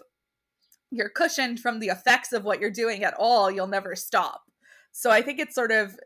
you're 0.91 1.09
cushioned 1.09 1.61
from 1.61 1.81
the 1.81 1.87
effects 1.87 2.35
of 2.35 2.45
what 2.45 2.61
you're 2.61 2.71
doing 2.71 3.05
at 3.05 3.15
all, 3.19 3.51
you'll 3.51 3.67
never 3.67 3.97
stop. 3.97 4.43
So 4.93 5.11
I 5.11 5.23
think 5.23 5.41
it's 5.41 5.55
sort 5.55 5.73
of 5.73 5.99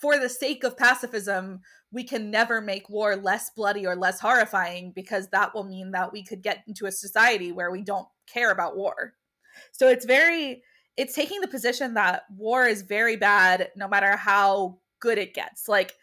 for 0.00 0.20
the 0.20 0.28
sake 0.28 0.62
of 0.62 0.76
pacifism, 0.76 1.60
we 1.92 2.04
can 2.04 2.30
never 2.30 2.60
make 2.60 2.88
war 2.88 3.16
less 3.16 3.50
bloody 3.56 3.84
or 3.84 3.96
less 3.96 4.20
horrifying 4.20 4.92
because 4.94 5.28
that 5.28 5.52
will 5.52 5.64
mean 5.64 5.90
that 5.90 6.12
we 6.12 6.22
could 6.24 6.42
get 6.42 6.62
into 6.68 6.86
a 6.86 6.92
society 6.92 7.50
where 7.50 7.72
we 7.72 7.82
don't 7.82 8.06
care 8.32 8.52
about 8.52 8.76
war. 8.76 9.14
So 9.72 9.88
it's 9.88 10.06
very 10.06 10.62
it's 10.96 11.14
taking 11.14 11.40
the 11.40 11.48
position 11.48 11.94
that 11.94 12.24
war 12.36 12.66
is 12.66 12.82
very 12.82 13.16
bad 13.16 13.70
no 13.76 13.88
matter 13.88 14.16
how 14.16 14.78
good 15.00 15.18
it 15.18 15.34
gets. 15.34 15.68
Like 15.68 15.94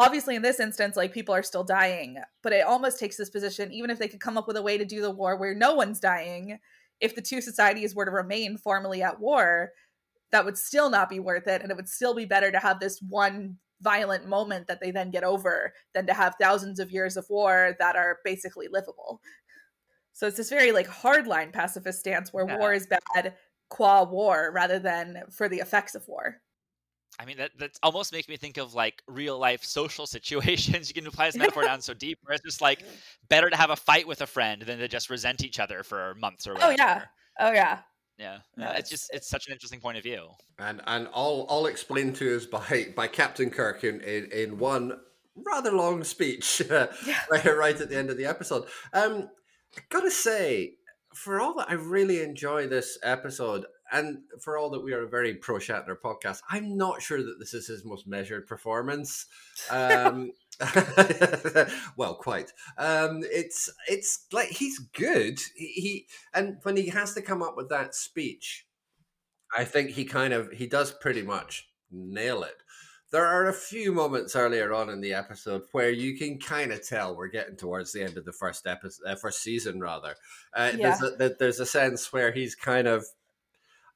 obviously 0.00 0.34
in 0.34 0.40
this 0.40 0.58
instance 0.58 0.96
like 0.96 1.12
people 1.12 1.34
are 1.34 1.42
still 1.42 1.62
dying 1.62 2.16
but 2.42 2.54
it 2.54 2.64
almost 2.64 2.98
takes 2.98 3.18
this 3.18 3.28
position 3.28 3.70
even 3.70 3.90
if 3.90 3.98
they 3.98 4.08
could 4.08 4.18
come 4.20 4.38
up 4.38 4.48
with 4.48 4.56
a 4.56 4.62
way 4.62 4.78
to 4.78 4.84
do 4.84 5.02
the 5.02 5.10
war 5.10 5.36
where 5.36 5.54
no 5.54 5.74
one's 5.74 6.00
dying 6.00 6.58
if 7.00 7.14
the 7.14 7.20
two 7.20 7.40
societies 7.42 7.94
were 7.94 8.06
to 8.06 8.10
remain 8.10 8.56
formally 8.56 9.02
at 9.02 9.20
war 9.20 9.70
that 10.32 10.44
would 10.44 10.56
still 10.56 10.88
not 10.88 11.10
be 11.10 11.20
worth 11.20 11.46
it 11.46 11.60
and 11.60 11.70
it 11.70 11.76
would 11.76 11.88
still 11.88 12.14
be 12.14 12.24
better 12.24 12.50
to 12.50 12.58
have 12.58 12.80
this 12.80 12.98
one 13.10 13.56
violent 13.82 14.26
moment 14.26 14.66
that 14.68 14.80
they 14.80 14.90
then 14.90 15.10
get 15.10 15.22
over 15.24 15.72
than 15.92 16.06
to 16.06 16.14
have 16.14 16.34
thousands 16.40 16.78
of 16.78 16.90
years 16.90 17.16
of 17.18 17.26
war 17.28 17.76
that 17.78 17.94
are 17.94 18.18
basically 18.24 18.68
livable 18.72 19.20
so 20.14 20.26
it's 20.26 20.36
this 20.38 20.48
very 20.50 20.72
like 20.72 20.88
hardline 20.88 21.52
pacifist 21.52 22.00
stance 22.00 22.32
where 22.32 22.46
Yeah. 22.46 22.56
war 22.58 22.72
is 22.72 22.86
bad 22.86 23.34
qua 23.70 24.02
war 24.04 24.50
rather 24.54 24.78
than 24.78 25.22
for 25.30 25.48
the 25.48 25.58
effects 25.58 25.94
of 25.94 26.06
war 26.06 26.36
I 27.18 27.24
mean, 27.26 27.36
that 27.38 27.50
that 27.58 27.72
almost 27.82 28.12
makes 28.12 28.28
me 28.28 28.36
think 28.38 28.56
of 28.56 28.72
like 28.72 29.02
real 29.06 29.38
life 29.38 29.62
social 29.64 30.06
situations. 30.16 30.88
You 30.88 30.94
can 30.94 31.06
apply 31.06 31.26
this 31.26 31.36
metaphor 31.36 31.64
down 31.64 31.82
so 31.82 31.92
deep, 31.92 32.18
where 32.22 32.34
it's 32.34 32.44
just 32.44 32.62
like 32.62 32.82
better 33.28 33.50
to 33.50 33.56
have 33.56 33.68
a 33.70 33.76
fight 33.76 34.06
with 34.06 34.22
a 34.22 34.26
friend 34.26 34.62
than 34.62 34.78
to 34.78 34.88
just 34.88 35.10
resent 35.10 35.44
each 35.44 35.58
other 35.60 35.82
for 35.82 36.14
months 36.14 36.46
or 36.46 36.54
whatever. 36.54 36.72
Oh, 36.72 36.76
yeah. 36.78 37.02
oh 37.40 37.52
yeah 37.52 37.78
yeah. 38.16 38.38
No, 38.56 38.64
it's- 38.66 38.78
it's 38.80 38.90
just 38.90 39.10
it's 39.12 39.28
such 39.28 39.48
an 39.48 39.52
interesting 39.52 39.80
point 39.80 39.98
of 39.98 40.02
view. 40.04 40.28
and 40.58 40.80
and 40.86 41.08
all 41.08 41.42
all 41.48 41.66
explained 41.66 42.16
to 42.16 42.36
us 42.36 42.46
by 42.46 42.86
by 42.96 43.06
Captain 43.08 43.50
Kirk 43.50 43.82
in 43.84 44.00
in, 44.00 44.30
in 44.32 44.58
one 44.58 44.92
rather 45.34 45.72
long 45.72 46.04
speech 46.04 46.62
Yeah. 46.70 46.86
right, 47.30 47.44
right 47.44 47.80
at 47.80 47.88
the 47.90 47.98
end 47.98 48.08
of 48.10 48.16
the 48.16 48.26
episode. 48.26 48.64
Um, 48.94 49.28
I 49.76 49.80
gotta 49.90 50.10
say, 50.10 50.74
for 51.14 51.40
all 51.40 51.54
that 51.54 51.70
I 51.70 51.74
really 51.74 52.22
enjoy 52.22 52.66
this 52.66 52.98
episode, 53.02 53.64
and 53.92 54.18
for 54.40 54.56
all 54.56 54.70
that 54.70 54.84
we 54.84 54.92
are 54.92 55.02
a 55.02 55.08
very 55.08 55.34
pro 55.34 55.56
Shatner 55.56 55.96
podcast, 56.02 56.40
I'm 56.48 56.76
not 56.76 57.02
sure 57.02 57.18
that 57.18 57.36
this 57.38 57.54
is 57.54 57.66
his 57.66 57.84
most 57.84 58.06
measured 58.06 58.46
performance. 58.46 59.26
Um, 59.70 60.32
well, 61.96 62.14
quite. 62.14 62.52
Um, 62.78 63.22
it's 63.24 63.68
it's 63.88 64.26
like 64.32 64.48
he's 64.48 64.78
good. 64.78 65.40
He, 65.56 65.66
he 65.66 66.06
and 66.32 66.58
when 66.62 66.76
he 66.76 66.88
has 66.88 67.14
to 67.14 67.22
come 67.22 67.42
up 67.42 67.56
with 67.56 67.68
that 67.70 67.94
speech, 67.94 68.66
I 69.56 69.64
think 69.64 69.90
he 69.90 70.04
kind 70.04 70.32
of 70.32 70.52
he 70.52 70.66
does 70.66 70.92
pretty 70.92 71.22
much 71.22 71.68
nail 71.90 72.42
it. 72.42 72.62
There 73.10 73.26
are 73.26 73.48
a 73.48 73.52
few 73.52 73.92
moments 73.92 74.36
earlier 74.36 74.72
on 74.72 74.88
in 74.88 75.00
the 75.00 75.14
episode 75.14 75.62
where 75.72 75.90
you 75.90 76.16
can 76.16 76.38
kind 76.38 76.72
of 76.72 76.86
tell 76.86 77.16
we're 77.16 77.26
getting 77.26 77.56
towards 77.56 77.92
the 77.92 78.04
end 78.04 78.16
of 78.16 78.24
the 78.24 78.32
first 78.32 78.66
episode, 78.68 79.04
uh, 79.04 79.16
first 79.16 79.42
season 79.42 79.80
rather. 79.80 80.14
Uh, 80.54 80.70
there's, 80.76 81.02
a, 81.02 81.16
there- 81.16 81.36
there's 81.38 81.58
a 81.60 81.66
sense 81.66 82.12
where 82.12 82.30
he's 82.30 82.54
kind 82.54 82.86
of, 82.86 83.04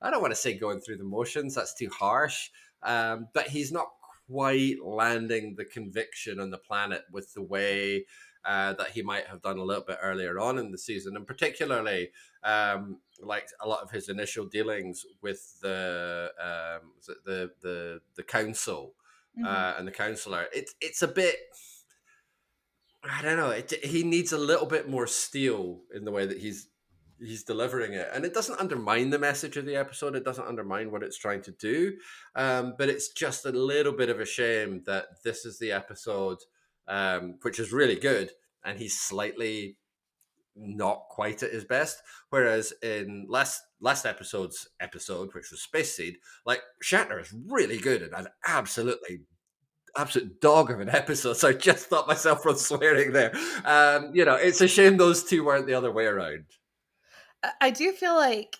I 0.02 0.10
don't 0.10 0.20
want 0.20 0.32
to 0.32 0.40
say 0.40 0.58
going 0.58 0.80
through 0.80 0.96
the 0.96 1.04
motions. 1.04 1.54
That's 1.54 1.74
too 1.74 1.90
harsh. 1.90 2.50
Um, 2.82 3.28
but 3.32 3.46
he's 3.46 3.70
not 3.70 3.86
quite 4.26 4.82
landing 4.84 5.54
the 5.54 5.64
conviction 5.64 6.40
on 6.40 6.50
the 6.50 6.58
planet 6.58 7.04
with 7.12 7.32
the 7.34 7.42
way 7.42 8.06
uh, 8.44 8.72
that 8.74 8.90
he 8.90 9.00
might 9.02 9.26
have 9.28 9.40
done 9.42 9.58
a 9.58 9.62
little 9.64 9.84
bit 9.84 9.98
earlier 10.02 10.38
on 10.38 10.58
in 10.58 10.70
the 10.70 10.76
season, 10.76 11.16
and 11.16 11.26
particularly 11.26 12.10
um, 12.42 12.98
like 13.22 13.48
a 13.60 13.66
lot 13.68 13.82
of 13.82 13.90
his 13.90 14.10
initial 14.10 14.44
dealings 14.44 15.06
with 15.22 15.58
the 15.62 16.30
um, 16.38 16.90
the 17.24 17.50
the 17.62 18.00
the 18.16 18.22
council 18.22 18.92
Mhm. 19.38 19.46
uh, 19.46 19.74
and 19.78 19.86
the 19.88 19.92
counselor. 19.92 20.46
It's 20.52 20.74
it's 20.80 21.02
a 21.02 21.08
bit. 21.08 21.36
I 23.02 23.20
don't 23.22 23.36
know. 23.36 23.50
It, 23.50 23.72
he 23.84 24.02
needs 24.02 24.32
a 24.32 24.38
little 24.38 24.66
bit 24.66 24.88
more 24.88 25.06
steel 25.06 25.82
in 25.94 26.04
the 26.04 26.10
way 26.10 26.24
that 26.26 26.38
he's 26.38 26.68
he's 27.18 27.44
delivering 27.44 27.92
it, 27.92 28.08
and 28.12 28.24
it 28.24 28.34
doesn't 28.34 28.60
undermine 28.60 29.10
the 29.10 29.18
message 29.18 29.56
of 29.56 29.66
the 29.66 29.76
episode. 29.76 30.16
It 30.16 30.24
doesn't 30.24 30.46
undermine 30.46 30.90
what 30.90 31.02
it's 31.02 31.18
trying 31.18 31.42
to 31.42 31.52
do, 31.52 31.96
um, 32.34 32.74
but 32.78 32.88
it's 32.88 33.08
just 33.08 33.44
a 33.46 33.52
little 33.52 33.92
bit 33.92 34.08
of 34.08 34.20
a 34.20 34.24
shame 34.26 34.82
that 34.86 35.06
this 35.22 35.44
is 35.44 35.58
the 35.58 35.72
episode, 35.72 36.38
um, 36.88 37.38
which 37.42 37.58
is 37.58 37.72
really 37.72 37.96
good, 37.96 38.30
and 38.64 38.78
he's 38.78 38.98
slightly 38.98 39.76
not 40.56 41.04
quite 41.10 41.42
at 41.42 41.52
his 41.52 41.64
best. 41.64 42.02
Whereas 42.30 42.72
in 42.82 43.26
last 43.28 43.62
last 43.80 44.06
episode's 44.06 44.68
episode, 44.80 45.34
which 45.34 45.50
was 45.50 45.62
Space 45.62 45.96
Seed, 45.96 46.16
like 46.46 46.60
Shatner 46.82 47.20
is 47.20 47.34
really 47.48 47.78
good 47.78 48.02
and 48.02 48.14
an 48.14 48.28
absolutely 48.46 49.20
absolute 49.96 50.40
dog 50.40 50.70
of 50.70 50.80
an 50.80 50.88
episode. 50.88 51.36
So 51.36 51.48
I 51.48 51.52
just 51.52 51.86
stopped 51.86 52.08
myself 52.08 52.42
from 52.42 52.56
swearing 52.56 53.12
there. 53.12 53.32
Um, 53.64 54.10
you 54.14 54.24
know, 54.24 54.34
it's 54.34 54.60
a 54.60 54.68
shame 54.68 54.96
those 54.96 55.24
two 55.24 55.44
weren't 55.44 55.66
the 55.66 55.74
other 55.74 55.92
way 55.92 56.06
around. 56.06 56.44
I- 57.60 57.70
do 57.70 57.92
feel 57.92 58.14
like 58.14 58.56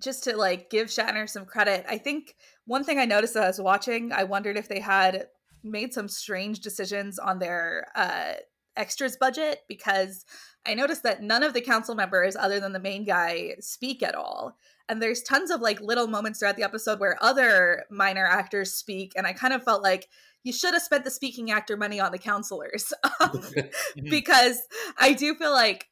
just 0.00 0.24
to 0.24 0.36
like 0.36 0.68
give 0.70 0.88
Shatner 0.88 1.28
some 1.28 1.44
credit, 1.44 1.86
I 1.88 1.98
think 1.98 2.34
one 2.66 2.84
thing 2.84 2.98
I 2.98 3.04
noticed 3.04 3.36
as 3.36 3.42
I 3.42 3.46
was 3.46 3.60
watching, 3.60 4.12
I 4.12 4.24
wondered 4.24 4.56
if 4.56 4.68
they 4.68 4.80
had 4.80 5.26
made 5.62 5.92
some 5.92 6.08
strange 6.08 6.60
decisions 6.60 7.18
on 7.18 7.38
their 7.38 7.86
uh 7.94 8.34
extras 8.76 9.16
budget 9.16 9.60
because 9.68 10.24
I 10.66 10.74
noticed 10.74 11.02
that 11.04 11.22
none 11.22 11.42
of 11.42 11.54
the 11.54 11.60
council 11.60 11.94
members 11.94 12.36
other 12.36 12.60
than 12.60 12.72
the 12.72 12.80
main 12.80 13.04
guy 13.04 13.54
speak 13.60 14.02
at 14.02 14.14
all. 14.14 14.56
And 14.88 15.02
there's 15.02 15.22
tons 15.22 15.50
of 15.50 15.60
like 15.60 15.80
little 15.80 16.06
moments 16.06 16.38
throughout 16.38 16.56
the 16.56 16.62
episode 16.62 17.00
where 17.00 17.16
other 17.20 17.84
minor 17.90 18.24
actors 18.24 18.72
speak 18.72 19.12
and 19.16 19.26
I 19.26 19.32
kind 19.32 19.52
of 19.52 19.62
felt 19.62 19.82
like 19.82 20.08
you 20.44 20.52
should 20.52 20.74
have 20.74 20.82
spent 20.82 21.04
the 21.04 21.10
speaking 21.10 21.50
actor 21.50 21.76
money 21.76 21.98
on 21.98 22.12
the 22.12 22.18
counselors. 22.18 22.92
Um, 23.18 23.30
mhm. 23.30 24.10
because 24.10 24.60
I 24.98 25.14
do 25.14 25.34
feel 25.36 25.52
like 25.52 25.88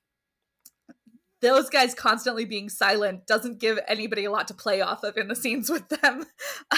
those 1.44 1.68
guys 1.68 1.94
constantly 1.94 2.44
being 2.44 2.68
silent 2.68 3.26
doesn't 3.26 3.60
give 3.60 3.78
anybody 3.86 4.24
a 4.24 4.30
lot 4.30 4.48
to 4.48 4.54
play 4.54 4.80
off 4.80 5.04
of 5.04 5.16
in 5.16 5.28
the 5.28 5.36
scenes 5.36 5.70
with 5.70 5.88
them. 5.88 6.24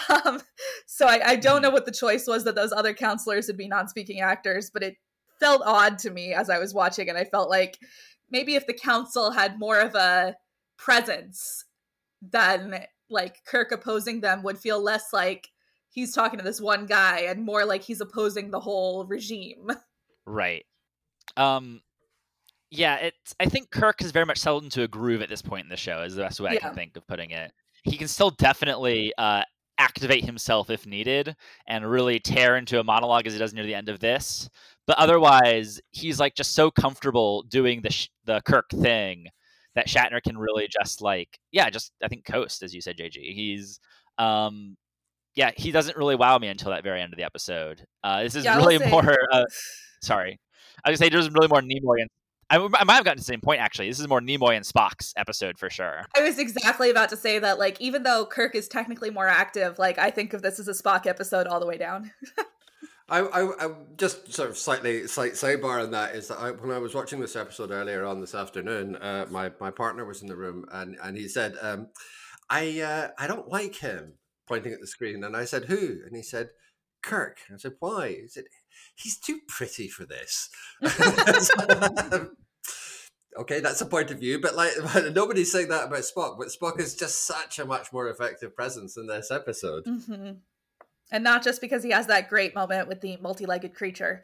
Um, 0.08 0.40
so 0.86 1.06
I, 1.06 1.30
I 1.30 1.36
don't 1.36 1.56
mm-hmm. 1.56 1.62
know 1.64 1.70
what 1.70 1.84
the 1.84 1.92
choice 1.92 2.26
was 2.26 2.44
that 2.44 2.54
those 2.54 2.72
other 2.72 2.94
counselors 2.94 3.48
would 3.48 3.56
be 3.56 3.66
non-speaking 3.66 4.20
actors, 4.20 4.70
but 4.72 4.82
it 4.82 4.96
felt 5.40 5.62
odd 5.64 5.98
to 6.00 6.10
me 6.10 6.32
as 6.32 6.50
I 6.50 6.58
was 6.58 6.74
watching, 6.74 7.08
and 7.08 7.18
I 7.18 7.24
felt 7.24 7.50
like 7.50 7.78
maybe 8.30 8.54
if 8.54 8.66
the 8.66 8.74
council 8.74 9.30
had 9.30 9.58
more 9.58 9.78
of 9.78 9.94
a 9.94 10.36
presence, 10.76 11.64
then 12.20 12.84
like 13.08 13.44
Kirk 13.46 13.72
opposing 13.72 14.20
them 14.20 14.42
would 14.42 14.58
feel 14.58 14.82
less 14.82 15.12
like 15.12 15.48
he's 15.90 16.12
talking 16.12 16.38
to 16.38 16.44
this 16.44 16.60
one 16.60 16.86
guy 16.86 17.20
and 17.20 17.44
more 17.44 17.64
like 17.64 17.82
he's 17.82 18.00
opposing 18.00 18.50
the 18.50 18.60
whole 18.60 19.06
regime. 19.06 19.70
Right. 20.26 20.64
Um 21.36 21.80
yeah, 22.70 22.96
it's 22.96 23.34
I 23.38 23.46
think 23.46 23.70
Kirk 23.70 24.00
has 24.00 24.10
very 24.10 24.26
much 24.26 24.38
settled 24.38 24.64
into 24.64 24.82
a 24.82 24.88
groove 24.88 25.22
at 25.22 25.28
this 25.28 25.42
point 25.42 25.64
in 25.64 25.68
the 25.68 25.76
show, 25.76 26.02
is 26.02 26.16
the 26.16 26.22
best 26.22 26.40
way 26.40 26.50
I 26.50 26.56
can 26.56 26.74
think 26.74 26.96
of 26.96 27.06
putting 27.06 27.30
it. 27.30 27.52
He 27.84 27.96
can 27.96 28.08
still 28.08 28.30
definitely 28.30 29.12
uh 29.16 29.44
activate 29.78 30.24
himself 30.24 30.70
if 30.70 30.86
needed 30.86 31.36
and 31.66 31.90
really 31.90 32.18
tear 32.18 32.56
into 32.56 32.80
a 32.80 32.84
monologue 32.84 33.26
as 33.26 33.32
he 33.32 33.38
does 33.38 33.54
near 33.54 33.66
the 33.66 33.74
end 33.74 33.88
of 33.88 34.00
this. 34.00 34.48
But 34.86 34.98
otherwise, 34.98 35.80
he's 35.90 36.20
like 36.20 36.34
just 36.34 36.52
so 36.52 36.70
comfortable 36.70 37.42
doing 37.42 37.82
the 37.82 37.90
sh- 37.90 38.08
the 38.24 38.40
Kirk 38.46 38.70
thing 38.70 39.26
that 39.74 39.88
Shatner 39.88 40.22
can 40.22 40.38
really 40.38 40.68
just 40.68 41.02
like 41.02 41.38
yeah, 41.52 41.70
just 41.70 41.92
I 42.02 42.08
think 42.08 42.24
coast 42.24 42.62
as 42.62 42.74
you 42.74 42.80
said 42.80 42.96
JG. 42.96 43.34
He's 43.34 43.80
um 44.18 44.76
yeah, 45.34 45.50
he 45.54 45.70
doesn't 45.70 45.96
really 45.96 46.16
wow 46.16 46.38
me 46.38 46.48
until 46.48 46.70
that 46.70 46.82
very 46.82 47.02
end 47.02 47.12
of 47.12 47.18
the 47.18 47.24
episode. 47.24 47.84
Uh, 48.02 48.22
this 48.22 48.34
is 48.34 48.44
Yeah, 48.44 48.56
really 48.56 48.78
more. 48.90 49.16
Uh, 49.30 49.44
sorry, 50.02 50.40
I 50.84 50.90
was 50.90 50.98
gonna 50.98 51.06
say 51.06 51.10
there's 51.10 51.30
really 51.30 51.48
more 51.48 51.60
Nimoy 51.60 52.00
and 52.00 52.10
I, 52.48 52.56
I 52.56 52.84
might 52.84 52.94
have 52.94 53.04
gotten 53.04 53.18
to 53.18 53.22
the 53.22 53.24
same 53.24 53.40
point 53.40 53.60
actually. 53.60 53.88
This 53.88 54.00
is 54.00 54.08
more 54.08 54.20
Nimoy 54.20 54.56
and 54.56 54.64
Spock's 54.64 55.12
episode 55.16 55.58
for 55.58 55.68
sure. 55.68 56.06
I 56.16 56.22
was 56.22 56.38
exactly 56.38 56.90
about 56.90 57.08
to 57.10 57.16
say 57.16 57.38
that, 57.38 57.58
like, 57.58 57.80
even 57.80 58.04
though 58.04 58.26
Kirk 58.26 58.54
is 58.54 58.68
technically 58.68 59.10
more 59.10 59.28
active, 59.28 59.78
like, 59.78 59.98
I 59.98 60.10
think 60.10 60.32
of 60.32 60.42
this 60.42 60.58
as 60.58 60.68
a 60.68 60.72
Spock 60.72 61.06
episode 61.06 61.46
all 61.46 61.60
the 61.60 61.66
way 61.66 61.76
down. 61.76 62.12
I, 63.08 63.20
I, 63.20 63.66
I 63.66 63.74
just 63.96 64.32
sort 64.32 64.50
of 64.50 64.58
slightly 64.58 65.06
slight 65.06 65.32
sidebar 65.32 65.82
on 65.82 65.92
that 65.92 66.14
is 66.16 66.28
that 66.28 66.38
I, 66.38 66.50
when 66.50 66.72
I 66.72 66.78
was 66.78 66.94
watching 66.94 67.20
this 67.20 67.36
episode 67.36 67.70
earlier 67.70 68.04
on 68.04 68.20
this 68.20 68.34
afternoon, 68.34 68.96
uh, 68.96 69.26
my 69.30 69.52
my 69.60 69.70
partner 69.70 70.04
was 70.04 70.22
in 70.22 70.28
the 70.28 70.36
room 70.36 70.64
and 70.72 70.96
and 71.00 71.16
he 71.16 71.28
said, 71.28 71.54
um, 71.62 71.88
"I 72.50 72.80
uh, 72.80 73.08
I 73.16 73.28
don't 73.28 73.48
like 73.48 73.76
him," 73.76 74.14
pointing 74.48 74.72
at 74.72 74.80
the 74.80 74.88
screen, 74.88 75.22
and 75.22 75.36
I 75.36 75.44
said, 75.44 75.66
"Who?" 75.66 76.00
And 76.04 76.16
he 76.16 76.22
said, 76.22 76.50
"Kirk." 77.00 77.38
And 77.46 77.54
I 77.54 77.58
said, 77.58 77.74
"Why?" 77.78 78.08
He 78.08 78.28
said, 78.28 78.46
"He's 78.94 79.18
too 79.18 79.40
pretty 79.48 79.88
for 79.88 80.04
this." 80.04 80.50
okay, 83.38 83.60
that's 83.60 83.80
a 83.80 83.86
point 83.86 84.10
of 84.10 84.18
view, 84.18 84.40
but 84.40 84.54
like 84.54 84.72
nobody's 85.12 85.52
saying 85.52 85.68
that 85.68 85.86
about 85.86 86.00
Spock. 86.00 86.38
But 86.38 86.48
Spock 86.48 86.80
is 86.80 86.94
just 86.94 87.26
such 87.26 87.58
a 87.58 87.64
much 87.64 87.92
more 87.92 88.08
effective 88.08 88.54
presence 88.54 88.96
in 88.96 89.06
this 89.06 89.30
episode. 89.30 89.84
hmm 89.86 90.30
And 91.10 91.24
not 91.24 91.44
just 91.44 91.60
because 91.60 91.82
he 91.82 91.90
has 91.90 92.06
that 92.08 92.28
great 92.28 92.54
moment 92.54 92.88
with 92.88 93.00
the 93.00 93.16
multi 93.18 93.46
legged 93.46 93.74
creature, 93.74 94.22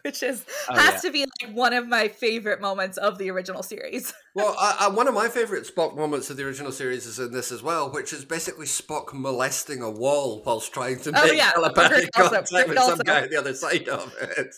which 0.04 0.22
is 0.22 0.44
Oh, 0.68 0.74
has 0.78 0.94
yeah. 0.94 1.00
to 1.00 1.12
be 1.12 1.20
like 1.20 1.54
one 1.54 1.72
of 1.72 1.86
my 1.88 2.08
favorite 2.08 2.60
moments 2.60 2.96
of 2.98 3.18
the 3.18 3.30
original 3.30 3.62
series. 3.62 4.12
Well, 4.32 4.54
I, 4.60 4.76
I, 4.82 4.88
one 4.90 5.08
of 5.08 5.14
my 5.14 5.28
favorite 5.28 5.64
Spock 5.66 5.96
moments 5.96 6.30
of 6.30 6.36
the 6.36 6.44
original 6.44 6.70
series 6.70 7.04
is 7.04 7.18
in 7.18 7.32
this 7.32 7.50
as 7.50 7.64
well, 7.64 7.90
which 7.90 8.12
is 8.12 8.24
basically 8.24 8.66
Spock 8.66 9.12
molesting 9.12 9.82
a 9.82 9.90
wall 9.90 10.40
whilst 10.46 10.72
trying 10.72 11.00
to 11.00 11.10
Oh, 11.12 11.24
make 11.26 11.36
yeah. 11.36 11.50
telepathic 11.50 11.90
Great 11.90 12.12
contact 12.14 12.48
great 12.50 12.68
with 12.68 12.78
some 12.78 12.98
guy 12.98 13.22
on 13.22 13.28
the 13.28 13.36
other 13.36 13.54
side 13.54 13.88
of 13.88 14.14
it. 14.20 14.54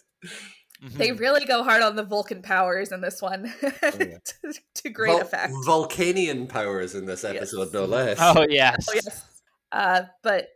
They 0.82 1.08
Mhm. 1.08 1.20
really 1.20 1.46
go 1.46 1.62
hard 1.62 1.82
on 1.82 1.96
the 1.96 2.02
Vulcan 2.02 2.42
powers 2.42 2.92
in 2.92 3.00
this 3.00 3.22
one 3.22 3.50
to, 3.62 4.20
to 4.74 4.90
great 4.90 5.12
Vul- 5.12 5.20
effect. 5.22 5.54
Vulcanian 5.64 6.48
powers 6.50 6.94
in 6.94 7.06
this 7.06 7.24
episode, 7.24 7.72
no 7.72 7.86
less. 7.86 8.18
Oh 8.20 8.44
yes. 8.50 8.86
Oh, 8.90 8.92
yes. 8.94 9.24
Uh, 9.72 10.02
but 10.22 10.48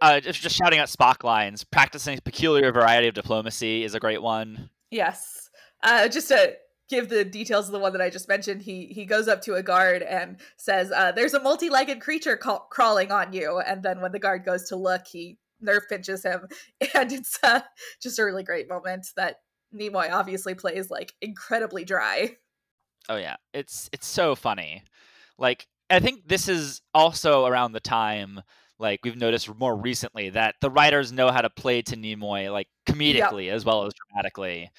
uh, 0.00 0.20
just, 0.20 0.42
just 0.42 0.56
shouting 0.56 0.78
out 0.78 0.88
Spock 0.88 1.24
lines. 1.24 1.64
Practicing 1.64 2.18
peculiar 2.24 2.72
variety 2.72 3.08
of 3.08 3.14
diplomacy 3.14 3.84
is 3.84 3.94
a 3.94 4.00
great 4.00 4.22
one. 4.22 4.70
Yes. 4.90 5.50
Uh, 5.82 6.08
just 6.08 6.28
to 6.28 6.56
give 6.88 7.08
the 7.08 7.24
details 7.24 7.66
of 7.66 7.72
the 7.72 7.78
one 7.78 7.92
that 7.92 8.02
I 8.02 8.10
just 8.10 8.28
mentioned, 8.28 8.62
he 8.62 8.86
he 8.86 9.04
goes 9.06 9.28
up 9.28 9.40
to 9.42 9.54
a 9.54 9.62
guard 9.62 10.02
and 10.02 10.38
says, 10.56 10.92
uh, 10.92 11.12
"There's 11.12 11.34
a 11.34 11.40
multi-legged 11.40 12.00
creature 12.00 12.36
ca- 12.36 12.66
crawling 12.70 13.10
on 13.10 13.32
you." 13.32 13.60
And 13.60 13.82
then 13.82 14.00
when 14.00 14.12
the 14.12 14.18
guard 14.18 14.44
goes 14.44 14.68
to 14.68 14.76
look, 14.76 15.06
he 15.06 15.38
nerve 15.60 15.88
pinches 15.88 16.22
him, 16.22 16.48
and 16.94 17.12
it's 17.12 17.38
uh, 17.42 17.60
just 18.02 18.18
a 18.18 18.24
really 18.24 18.42
great 18.42 18.68
moment 18.68 19.06
that 19.16 19.36
Nimoy 19.74 20.10
obviously 20.10 20.54
plays 20.54 20.90
like 20.90 21.14
incredibly 21.22 21.84
dry. 21.84 22.36
Oh 23.08 23.16
yeah, 23.16 23.36
it's 23.54 23.88
it's 23.92 24.06
so 24.06 24.34
funny. 24.34 24.82
Like 25.38 25.66
I 25.88 26.00
think 26.00 26.28
this 26.28 26.48
is 26.48 26.82
also 26.92 27.46
around 27.46 27.72
the 27.72 27.80
time 27.80 28.42
like 28.80 29.00
we've 29.04 29.16
noticed 29.16 29.54
more 29.58 29.76
recently 29.76 30.30
that 30.30 30.54
the 30.60 30.70
writers 30.70 31.12
know 31.12 31.30
how 31.30 31.42
to 31.42 31.50
play 31.50 31.82
to 31.82 31.96
Nimoy 31.96 32.50
like 32.52 32.68
comedically 32.86 33.46
yep. 33.46 33.54
as 33.54 33.64
well 33.64 33.84
as 33.84 33.92
dramatically. 33.94 34.70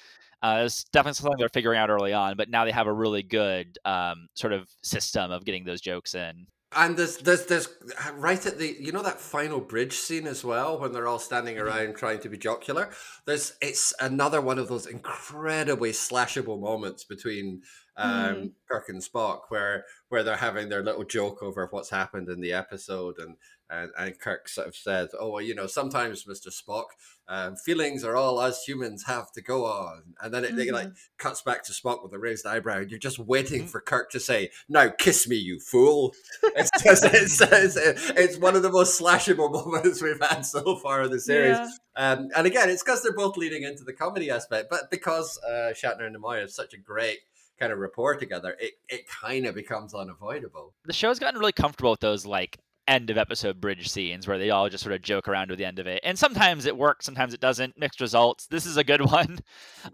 Uh, 0.42 0.64
it's 0.66 0.84
definitely 0.84 1.14
something 1.14 1.38
they're 1.38 1.48
figuring 1.48 1.78
out 1.78 1.88
early 1.88 2.12
on, 2.12 2.36
but 2.36 2.50
now 2.50 2.64
they 2.64 2.72
have 2.72 2.88
a 2.88 2.92
really 2.92 3.22
good 3.22 3.78
um, 3.84 4.26
sort 4.34 4.52
of 4.52 4.68
system 4.82 5.30
of 5.30 5.44
getting 5.44 5.64
those 5.64 5.80
jokes 5.80 6.16
in. 6.16 6.46
And 6.74 6.96
there's, 6.96 7.18
there's, 7.18 7.46
there's 7.46 7.68
right 8.14 8.44
at 8.44 8.58
the, 8.58 8.76
you 8.80 8.92
know, 8.92 9.02
that 9.02 9.20
final 9.20 9.60
bridge 9.60 9.92
scene 9.92 10.26
as 10.26 10.42
well 10.42 10.80
when 10.80 10.92
they're 10.92 11.06
all 11.06 11.18
standing 11.18 11.56
mm-hmm. 11.56 11.66
around 11.66 11.96
trying 11.96 12.18
to 12.20 12.28
be 12.28 12.38
jocular. 12.38 12.90
There's, 13.26 13.54
it's 13.60 13.94
another 14.00 14.40
one 14.40 14.58
of 14.58 14.68
those 14.68 14.86
incredibly 14.86 15.92
slashable 15.92 16.58
moments 16.58 17.04
between 17.04 17.62
um, 17.96 18.12
mm. 18.12 18.50
Kirk 18.70 18.88
and 18.88 19.02
Spock, 19.02 19.42
where 19.48 19.84
where 20.08 20.22
they're 20.22 20.36
having 20.36 20.68
their 20.68 20.82
little 20.82 21.04
joke 21.04 21.42
over 21.42 21.66
what's 21.70 21.90
happened 21.90 22.28
in 22.28 22.40
the 22.40 22.52
episode, 22.52 23.18
and 23.18 23.36
and, 23.72 23.90
and 23.98 24.18
Kirk 24.18 24.48
sort 24.48 24.68
of 24.68 24.76
said, 24.76 25.08
"Oh, 25.18 25.30
well, 25.30 25.40
you 25.40 25.54
know, 25.54 25.66
sometimes, 25.66 26.26
Mister 26.26 26.50
Spock, 26.50 26.86
um, 27.28 27.56
feelings 27.56 28.04
are 28.04 28.16
all 28.16 28.38
us 28.38 28.64
humans 28.64 29.04
have 29.06 29.32
to 29.32 29.42
go 29.42 29.64
on." 29.64 30.14
And 30.20 30.32
then 30.32 30.44
it, 30.44 30.54
mm-hmm. 30.54 30.74
like 30.74 30.88
cuts 31.18 31.42
back 31.42 31.64
to 31.64 31.72
Spock 31.72 32.02
with 32.02 32.12
a 32.12 32.18
raised 32.18 32.46
eyebrow, 32.46 32.78
and 32.78 32.90
you're 32.90 32.98
just 32.98 33.18
waiting 33.18 33.62
mm-hmm. 33.62 33.68
for 33.68 33.80
Kirk 33.80 34.10
to 34.10 34.20
say, 34.20 34.50
"Now 34.68 34.90
kiss 34.90 35.28
me, 35.28 35.36
you 35.36 35.58
fool." 35.58 36.14
It's 36.54 36.70
just 36.82 37.04
it's, 37.04 37.40
it's, 37.40 38.10
it's, 38.10 38.38
one 38.38 38.56
of 38.56 38.62
the 38.62 38.70
most 38.70 39.00
slashable 39.00 39.52
moments 39.66 40.02
we've 40.02 40.20
had 40.20 40.42
so 40.42 40.76
far 40.76 41.02
in 41.02 41.10
the 41.10 41.20
series. 41.20 41.56
Yeah. 41.56 41.68
Um, 41.96 42.28
and 42.36 42.46
again, 42.46 42.68
it's 42.68 42.82
because 42.82 43.02
they're 43.02 43.14
both 43.14 43.36
leading 43.36 43.62
into 43.62 43.84
the 43.84 43.92
comedy 43.92 44.30
aspect, 44.30 44.68
but 44.70 44.90
because 44.90 45.38
uh, 45.46 45.72
Shatner 45.72 46.06
and 46.06 46.16
Nimoy 46.16 46.40
have 46.40 46.50
such 46.50 46.74
a 46.74 46.78
great 46.78 47.18
kind 47.62 47.72
of 47.72 47.78
rapport 47.78 48.16
together, 48.16 48.56
it, 48.58 48.72
it 48.88 49.06
kind 49.08 49.46
of 49.46 49.54
becomes 49.54 49.94
unavoidable. 49.94 50.74
The 50.84 50.92
show's 50.92 51.20
gotten 51.20 51.38
really 51.38 51.52
comfortable 51.52 51.92
with 51.92 52.00
those 52.00 52.26
like 52.26 52.58
end 52.88 53.08
of 53.10 53.16
episode 53.16 53.60
bridge 53.60 53.88
scenes 53.88 54.26
where 54.26 54.38
they 54.38 54.50
all 54.50 54.68
just 54.68 54.82
sort 54.82 54.96
of 54.96 55.02
joke 55.02 55.28
around 55.28 55.48
to 55.48 55.56
the 55.56 55.64
end 55.64 55.78
of 55.78 55.86
it. 55.86 56.00
And 56.02 56.18
sometimes 56.18 56.66
it 56.66 56.76
works, 56.76 57.04
sometimes 57.04 57.32
it 57.32 57.40
doesn't. 57.40 57.78
Mixed 57.78 58.00
results. 58.00 58.48
This 58.48 58.66
is 58.66 58.76
a 58.76 58.84
good 58.84 59.00
one. 59.12 59.38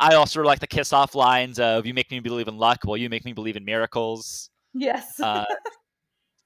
I 0.00 0.14
also 0.14 0.42
like 0.42 0.60
the 0.60 0.66
kiss 0.66 0.94
off 0.94 1.14
lines 1.14 1.60
of 1.60 1.84
"You 1.84 1.92
make 1.92 2.10
me 2.10 2.20
believe 2.20 2.48
in 2.48 2.56
luck, 2.56 2.78
while 2.84 2.96
you 2.96 3.10
make 3.10 3.26
me 3.26 3.34
believe 3.34 3.56
in 3.56 3.64
miracles." 3.66 4.48
Yes. 4.72 5.20
uh, 5.20 5.44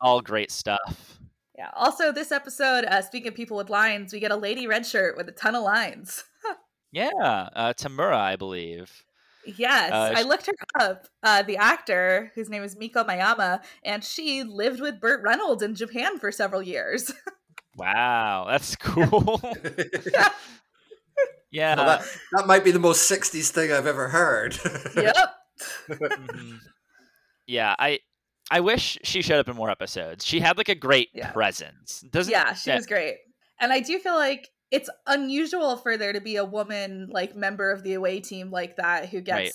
all 0.01 0.21
great 0.21 0.51
stuff. 0.51 1.21
Yeah. 1.57 1.71
Also, 1.75 2.11
this 2.11 2.33
episode, 2.33 2.85
uh, 2.87 3.03
speaking 3.03 3.29
of 3.29 3.35
people 3.35 3.57
with 3.57 3.71
lines, 3.71 4.13
we 4.13 4.19
get 4.19 4.33
a 4.33 4.37
lady 4.37 4.67
red 4.67 4.85
shirt 4.85 5.17
with 5.17 5.29
a 5.29 5.33
ton 5.33 5.55
of 5.55 5.63
lines. 5.63 6.25
yeah, 6.93 7.49
uh, 7.55 7.73
Tamura, 7.75 8.17
I 8.17 8.35
believe. 8.35 9.05
Yes, 9.45 9.93
uh, 9.93 10.13
I 10.15 10.23
looked 10.23 10.47
her 10.47 10.55
up. 10.81 11.07
Uh, 11.23 11.43
the 11.43 11.57
actor, 11.57 12.31
whose 12.35 12.49
name 12.49 12.63
is 12.63 12.77
Miko 12.77 13.05
Mayama, 13.05 13.63
and 13.85 14.05
she 14.05 14.43
lived 14.43 14.81
with 14.81 15.01
Burt 15.01 15.23
Reynolds 15.23 15.63
in 15.63 15.75
Japan 15.75 16.19
for 16.19 16.31
several 16.31 16.63
years. 16.63 17.13
wow, 17.77 18.47
that's 18.49 18.77
cool. 18.81 19.41
yeah. 20.13 20.29
yeah. 21.51 21.77
Well, 21.77 21.87
that, 21.87 22.07
that 22.33 22.47
might 22.47 22.65
be 22.65 22.71
the 22.71 22.79
most 22.79 23.11
60s 23.11 23.51
thing 23.51 23.73
I've 23.73 23.87
ever 23.87 24.09
heard. 24.09 24.57
yep. 24.97 25.17
mm-hmm. 25.89 26.57
Yeah, 27.47 27.75
I 27.79 27.99
I 28.51 28.61
wish 28.61 28.99
she 29.03 29.23
showed 29.23 29.39
up 29.39 29.49
in 29.49 29.57
more 29.57 29.71
episodes. 29.71 30.25
She 30.25 30.41
had 30.41 30.57
like 30.57 30.69
a 30.69 30.75
great 30.75 31.09
yeah. 31.13 31.31
presence. 31.33 32.05
Doesn't 32.11 32.31
Yeah, 32.31 32.55
she 32.55 32.71
was 32.71 32.87
great. 32.87 33.17
And 33.61 33.73
I 33.73 33.81
do 33.81 33.99
feel 33.99 34.15
like 34.15 34.49
it's 34.73 34.89
unusual 35.07 35.77
for 35.77 35.99
there 35.99 36.15
to 36.15 36.21
be 36.21 36.37
a 36.37 36.45
woman 36.45 37.09
like 37.13 37.37
member 37.37 37.71
of 37.71 37.85
the 37.85 37.93
away 37.93 38.21
team 38.21 38.51
like 38.51 38.77
that 38.77 39.11
who 39.11 39.21
gets 39.21 39.37
right. 39.37 39.53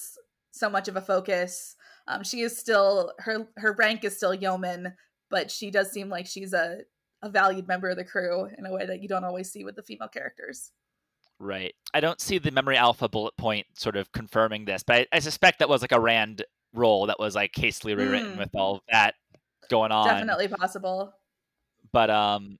so 0.51 0.69
much 0.69 0.88
of 0.88 0.95
a 0.95 1.01
focus. 1.01 1.75
Um, 2.08 2.23
she 2.23 2.41
is 2.41 2.56
still 2.56 3.12
her 3.19 3.47
her 3.58 3.73
rank 3.73 4.06
is 4.06 4.15
still 4.15 4.34
yeoman, 4.34 4.93
but 5.30 5.49
she 5.51 5.71
does 5.71 5.91
seem 5.91 6.08
like 6.08 6.27
she's 6.27 6.53
a 6.53 6.82
a 7.23 7.30
valued 7.30 7.67
member 7.67 7.89
of 7.89 7.97
the 7.97 8.06
crew 8.06 8.47
in 8.58 8.65
a 8.67 8.71
way 8.71 8.86
that 8.86 9.01
you 9.01 9.08
don't 9.08 9.23
always 9.23 9.51
see 9.51 9.63
with 9.63 9.75
the 9.75 9.82
female 9.82 10.08
characters. 10.08 10.71
Right. 11.39 11.73
I 11.93 11.99
don't 11.99 12.21
see 12.21 12.38
the 12.38 12.51
memory 12.51 12.77
alpha 12.77 13.10
bullet 13.10 13.36
point 13.38 13.65
sort 13.73 13.95
of 13.95 14.12
confirming 14.12 14.65
this, 14.65 14.84
but 14.84 14.95
I, 14.95 15.08
I 15.13 15.19
suspect 15.19 15.60
that 15.60 15.69
was 15.69 15.82
like 15.82 15.91
a 15.91 15.99
Rand 15.99 16.43
role 16.73 17.08
that 17.08 17.19
was 17.19 17.34
like 17.34 17.51
hastily 17.56 17.95
rewritten 17.95 18.36
mm. 18.36 18.38
with 18.38 18.49
all 18.56 18.84
that 18.91 19.15
going 19.69 19.91
on. 19.91 20.08
Definitely 20.08 20.47
possible. 20.47 21.12
But 21.91 22.12
um 22.12 22.60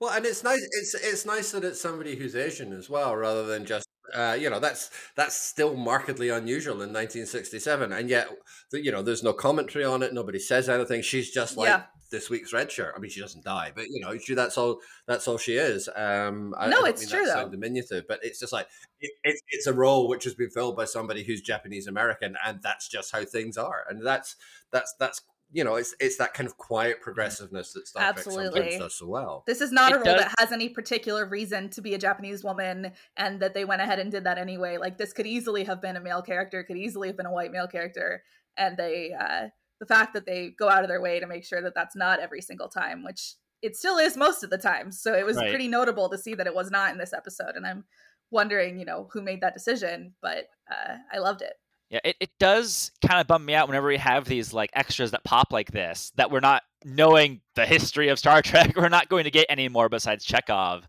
well, 0.00 0.12
and 0.12 0.24
it's 0.26 0.42
nice. 0.42 0.60
It's 0.72 0.94
it's 0.94 1.26
nice 1.26 1.52
that 1.52 1.64
it's 1.64 1.80
somebody 1.80 2.16
who's 2.16 2.36
Asian 2.36 2.72
as 2.72 2.90
well, 2.90 3.14
rather 3.16 3.44
than 3.44 3.64
just 3.64 3.86
uh, 4.12 4.36
you 4.38 4.50
know 4.50 4.60
that's 4.60 4.90
that's 5.16 5.34
still 5.34 5.74
markedly 5.74 6.28
unusual 6.28 6.74
in 6.74 6.92
1967, 6.92 7.92
and 7.92 8.10
yet 8.10 8.28
you 8.72 8.92
know 8.92 9.02
there's 9.02 9.22
no 9.22 9.32
commentary 9.32 9.84
on 9.84 10.02
it. 10.02 10.12
Nobody 10.12 10.38
says 10.38 10.68
anything. 10.68 11.02
She's 11.02 11.30
just 11.30 11.56
like 11.56 11.68
yeah. 11.68 11.82
this 12.10 12.28
week's 12.28 12.52
red 12.52 12.70
shirt. 12.70 12.94
I 12.96 13.00
mean, 13.00 13.10
she 13.10 13.20
doesn't 13.20 13.44
die, 13.44 13.72
but 13.74 13.86
you 13.88 14.00
know, 14.00 14.16
she, 14.18 14.34
that's 14.34 14.58
all. 14.58 14.78
That's 15.06 15.26
all 15.26 15.38
she 15.38 15.54
is. 15.54 15.88
Um, 15.94 16.54
I, 16.58 16.68
no, 16.68 16.84
I 16.84 16.90
it's 16.90 17.08
true 17.08 17.26
though. 17.26 17.48
Diminutive, 17.48 18.04
but 18.08 18.20
it's 18.22 18.38
just 18.38 18.52
like 18.52 18.68
it, 19.00 19.12
it's 19.24 19.42
it's 19.48 19.66
a 19.66 19.72
role 19.72 20.08
which 20.08 20.24
has 20.24 20.34
been 20.34 20.50
filled 20.50 20.76
by 20.76 20.84
somebody 20.84 21.24
who's 21.24 21.40
Japanese 21.40 21.86
American, 21.86 22.36
and 22.44 22.60
that's 22.62 22.88
just 22.88 23.10
how 23.10 23.24
things 23.24 23.56
are, 23.56 23.84
and 23.88 24.04
that's 24.04 24.36
that's 24.70 24.94
that's 24.98 25.22
you 25.54 25.62
know, 25.62 25.76
it's 25.76 25.94
it's 26.00 26.16
that 26.16 26.34
kind 26.34 26.48
of 26.48 26.56
quiet 26.56 27.00
progressiveness 27.00 27.72
that 27.72 27.86
Star 27.86 28.02
Absolutely. 28.02 28.60
Trek 28.60 28.72
sometimes 28.72 28.78
does 28.78 28.94
so 28.96 29.06
well. 29.06 29.44
This 29.46 29.60
is 29.60 29.70
not 29.70 29.92
it 29.92 29.94
a 29.94 29.98
role 29.98 30.16
does. 30.16 30.24
that 30.24 30.34
has 30.40 30.50
any 30.50 30.68
particular 30.68 31.26
reason 31.26 31.70
to 31.70 31.80
be 31.80 31.94
a 31.94 31.98
Japanese 31.98 32.42
woman, 32.42 32.90
and 33.16 33.38
that 33.40 33.54
they 33.54 33.64
went 33.64 33.80
ahead 33.80 34.00
and 34.00 34.10
did 34.10 34.24
that 34.24 34.36
anyway. 34.36 34.78
Like 34.78 34.98
this 34.98 35.12
could 35.12 35.28
easily 35.28 35.62
have 35.62 35.80
been 35.80 35.94
a 35.94 36.00
male 36.00 36.22
character, 36.22 36.64
could 36.64 36.76
easily 36.76 37.06
have 37.06 37.16
been 37.16 37.26
a 37.26 37.32
white 37.32 37.52
male 37.52 37.68
character, 37.68 38.24
and 38.56 38.76
they 38.76 39.12
uh, 39.18 39.46
the 39.78 39.86
fact 39.86 40.12
that 40.14 40.26
they 40.26 40.50
go 40.58 40.68
out 40.68 40.82
of 40.82 40.88
their 40.88 41.00
way 41.00 41.20
to 41.20 41.26
make 41.28 41.44
sure 41.44 41.62
that 41.62 41.74
that's 41.76 41.94
not 41.94 42.18
every 42.18 42.40
single 42.40 42.68
time, 42.68 43.04
which 43.04 43.34
it 43.62 43.76
still 43.76 43.98
is 43.98 44.16
most 44.16 44.42
of 44.42 44.50
the 44.50 44.58
time. 44.58 44.90
So 44.90 45.14
it 45.14 45.24
was 45.24 45.36
right. 45.36 45.50
pretty 45.50 45.68
notable 45.68 46.08
to 46.08 46.18
see 46.18 46.34
that 46.34 46.48
it 46.48 46.54
was 46.54 46.72
not 46.72 46.90
in 46.90 46.98
this 46.98 47.12
episode, 47.12 47.54
and 47.54 47.64
I'm 47.64 47.84
wondering, 48.32 48.80
you 48.80 48.84
know, 48.84 49.08
who 49.12 49.22
made 49.22 49.40
that 49.42 49.54
decision, 49.54 50.14
but 50.20 50.46
uh, 50.68 50.96
I 51.12 51.18
loved 51.18 51.42
it. 51.42 51.54
Yeah, 51.90 52.00
it, 52.04 52.16
it 52.18 52.30
does 52.40 52.90
kind 53.06 53.20
of 53.20 53.26
bum 53.26 53.44
me 53.44 53.54
out 53.54 53.68
whenever 53.68 53.86
we 53.86 53.98
have 53.98 54.24
these 54.24 54.52
like 54.52 54.70
extras 54.74 55.10
that 55.12 55.22
pop 55.22 55.52
like 55.52 55.70
this 55.70 56.12
that 56.16 56.30
we're 56.30 56.40
not 56.40 56.62
knowing 56.84 57.40
the 57.54 57.66
history 57.66 58.08
of 58.08 58.18
Star 58.18 58.42
Trek. 58.42 58.74
We're 58.76 58.88
not 58.88 59.08
going 59.08 59.24
to 59.24 59.30
get 59.30 59.46
any 59.48 59.68
more 59.68 59.88
besides 59.88 60.26
Chekov. 60.26 60.84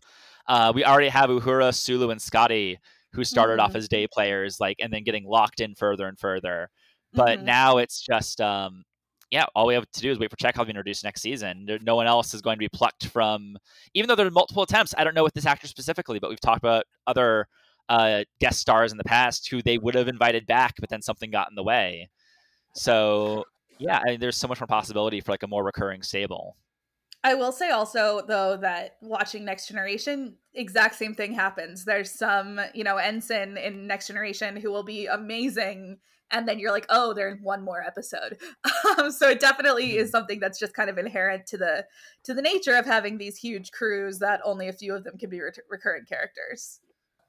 Uh, 0.48 0.72
we 0.74 0.84
already 0.84 1.08
have 1.08 1.28
Uhura, 1.30 1.74
Sulu, 1.74 2.10
and 2.10 2.20
Scotty 2.20 2.78
who 3.16 3.24
started 3.24 3.54
mm-hmm. 3.54 3.62
off 3.62 3.74
as 3.74 3.88
day 3.88 4.06
players, 4.06 4.60
like, 4.60 4.76
and 4.78 4.92
then 4.92 5.02
getting 5.02 5.24
locked 5.24 5.60
in 5.60 5.74
further 5.74 6.06
and 6.06 6.18
further. 6.18 6.68
But 7.12 7.38
mm-hmm. 7.38 7.46
now 7.46 7.78
it's 7.78 8.00
just, 8.00 8.40
um, 8.40 8.84
yeah, 9.30 9.46
all 9.54 9.66
we 9.66 9.74
have 9.74 9.90
to 9.90 10.00
do 10.00 10.10
is 10.12 10.18
wait 10.18 10.30
for 10.30 10.36
Chekov 10.36 10.60
to 10.60 10.64
be 10.66 10.70
introduced 10.70 11.02
next 11.02 11.22
season. 11.22 11.64
There, 11.66 11.78
no 11.82 11.96
one 11.96 12.06
else 12.06 12.34
is 12.34 12.42
going 12.42 12.56
to 12.56 12.60
be 12.60 12.68
plucked 12.68 13.06
from, 13.06 13.56
even 13.94 14.06
though 14.06 14.14
there 14.14 14.26
are 14.26 14.30
multiple 14.30 14.62
attempts. 14.62 14.94
I 14.96 15.02
don't 15.02 15.14
know 15.14 15.24
with 15.24 15.34
this 15.34 15.46
actor 15.46 15.66
specifically, 15.66 16.18
but 16.18 16.30
we've 16.30 16.40
talked 16.40 16.62
about 16.62 16.84
other 17.06 17.48
uh, 17.88 18.24
guest 18.40 18.60
stars 18.60 18.92
in 18.92 18.98
the 18.98 19.04
past 19.04 19.48
who 19.48 19.62
they 19.62 19.78
would 19.78 19.94
have 19.94 20.08
invited 20.08 20.46
back, 20.46 20.74
but 20.80 20.88
then 20.88 21.02
something 21.02 21.30
got 21.30 21.48
in 21.50 21.54
the 21.54 21.62
way. 21.62 22.08
So 22.72 23.44
yeah, 23.78 24.00
I 24.04 24.10
mean, 24.10 24.20
there's 24.20 24.36
so 24.36 24.48
much 24.48 24.60
more 24.60 24.66
possibility 24.66 25.20
for 25.20 25.32
like 25.32 25.42
a 25.42 25.48
more 25.48 25.64
recurring 25.64 26.02
stable. 26.02 26.56
I 27.24 27.34
will 27.34 27.52
say 27.52 27.70
also 27.70 28.22
though 28.26 28.56
that 28.58 28.96
watching 29.00 29.44
Next 29.44 29.68
Generation, 29.68 30.36
exact 30.54 30.94
same 30.94 31.14
thing 31.14 31.32
happens. 31.32 31.84
There's 31.84 32.10
some, 32.10 32.60
you 32.74 32.84
know, 32.84 32.96
ensign 32.98 33.56
in 33.56 33.86
Next 33.86 34.06
Generation 34.06 34.56
who 34.56 34.70
will 34.70 34.84
be 34.84 35.06
amazing, 35.06 35.98
and 36.30 36.46
then 36.46 36.58
you're 36.58 36.72
like, 36.72 36.86
oh, 36.88 37.14
they're 37.14 37.30
in 37.30 37.42
one 37.42 37.64
more 37.64 37.82
episode. 37.82 38.38
Um, 38.98 39.10
so 39.10 39.28
it 39.28 39.40
definitely 39.40 39.88
mm-hmm. 39.88 39.98
is 39.98 40.10
something 40.10 40.38
that's 40.38 40.60
just 40.60 40.72
kind 40.72 40.88
of 40.88 40.96
inherent 40.96 41.44
to 41.46 41.58
the 41.58 41.84
to 42.22 42.32
the 42.32 42.40
nature 42.40 42.76
of 42.76 42.86
having 42.86 43.18
these 43.18 43.36
huge 43.36 43.72
crews 43.72 44.20
that 44.20 44.40
only 44.44 44.68
a 44.68 44.72
few 44.72 44.94
of 44.94 45.02
them 45.02 45.18
can 45.18 45.28
be 45.28 45.40
re- 45.40 45.50
recurring 45.68 46.04
characters. 46.04 46.80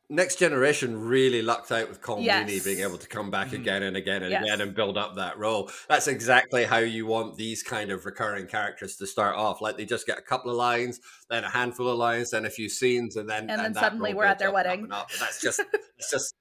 Next 0.09 0.39
Generation 0.39 0.97
really 0.97 1.41
lucked 1.41 1.69
out 1.69 1.89
with 1.89 2.01
Colm 2.01 2.23
yes. 2.23 2.49
Meaney 2.49 2.63
being 2.63 2.79
able 2.79 2.97
to 2.97 3.07
come 3.09 3.29
back 3.29 3.47
mm-hmm. 3.47 3.57
again 3.57 3.83
and 3.83 3.97
again 3.97 4.23
and 4.23 4.31
yes. 4.31 4.43
again 4.43 4.61
and 4.61 4.73
build 4.73 4.97
up 4.97 5.15
that 5.15 5.37
role. 5.37 5.69
That's 5.89 6.07
exactly 6.07 6.63
how 6.63 6.77
you 6.77 7.05
want 7.05 7.35
these 7.35 7.61
kind 7.61 7.91
of 7.91 8.05
recurring 8.05 8.47
characters 8.47 8.95
to 8.97 9.07
start 9.07 9.35
off. 9.35 9.59
Like 9.59 9.75
they 9.75 9.85
just 9.85 10.07
get 10.07 10.17
a 10.17 10.21
couple 10.21 10.49
of 10.49 10.55
lines, 10.55 11.01
then 11.29 11.43
a 11.43 11.49
handful 11.49 11.89
of 11.89 11.97
lines, 11.97 12.31
then 12.31 12.45
a 12.45 12.49
few 12.49 12.69
scenes, 12.69 13.17
and 13.17 13.29
then 13.29 13.49
and, 13.49 13.51
and 13.51 13.61
then 13.61 13.73
suddenly 13.73 14.13
we're 14.13 14.23
at 14.23 14.39
their 14.39 14.51
wedding. 14.51 14.87
That's 14.87 15.41
just 15.41 15.59
it's 15.97 16.09
just 16.09 16.33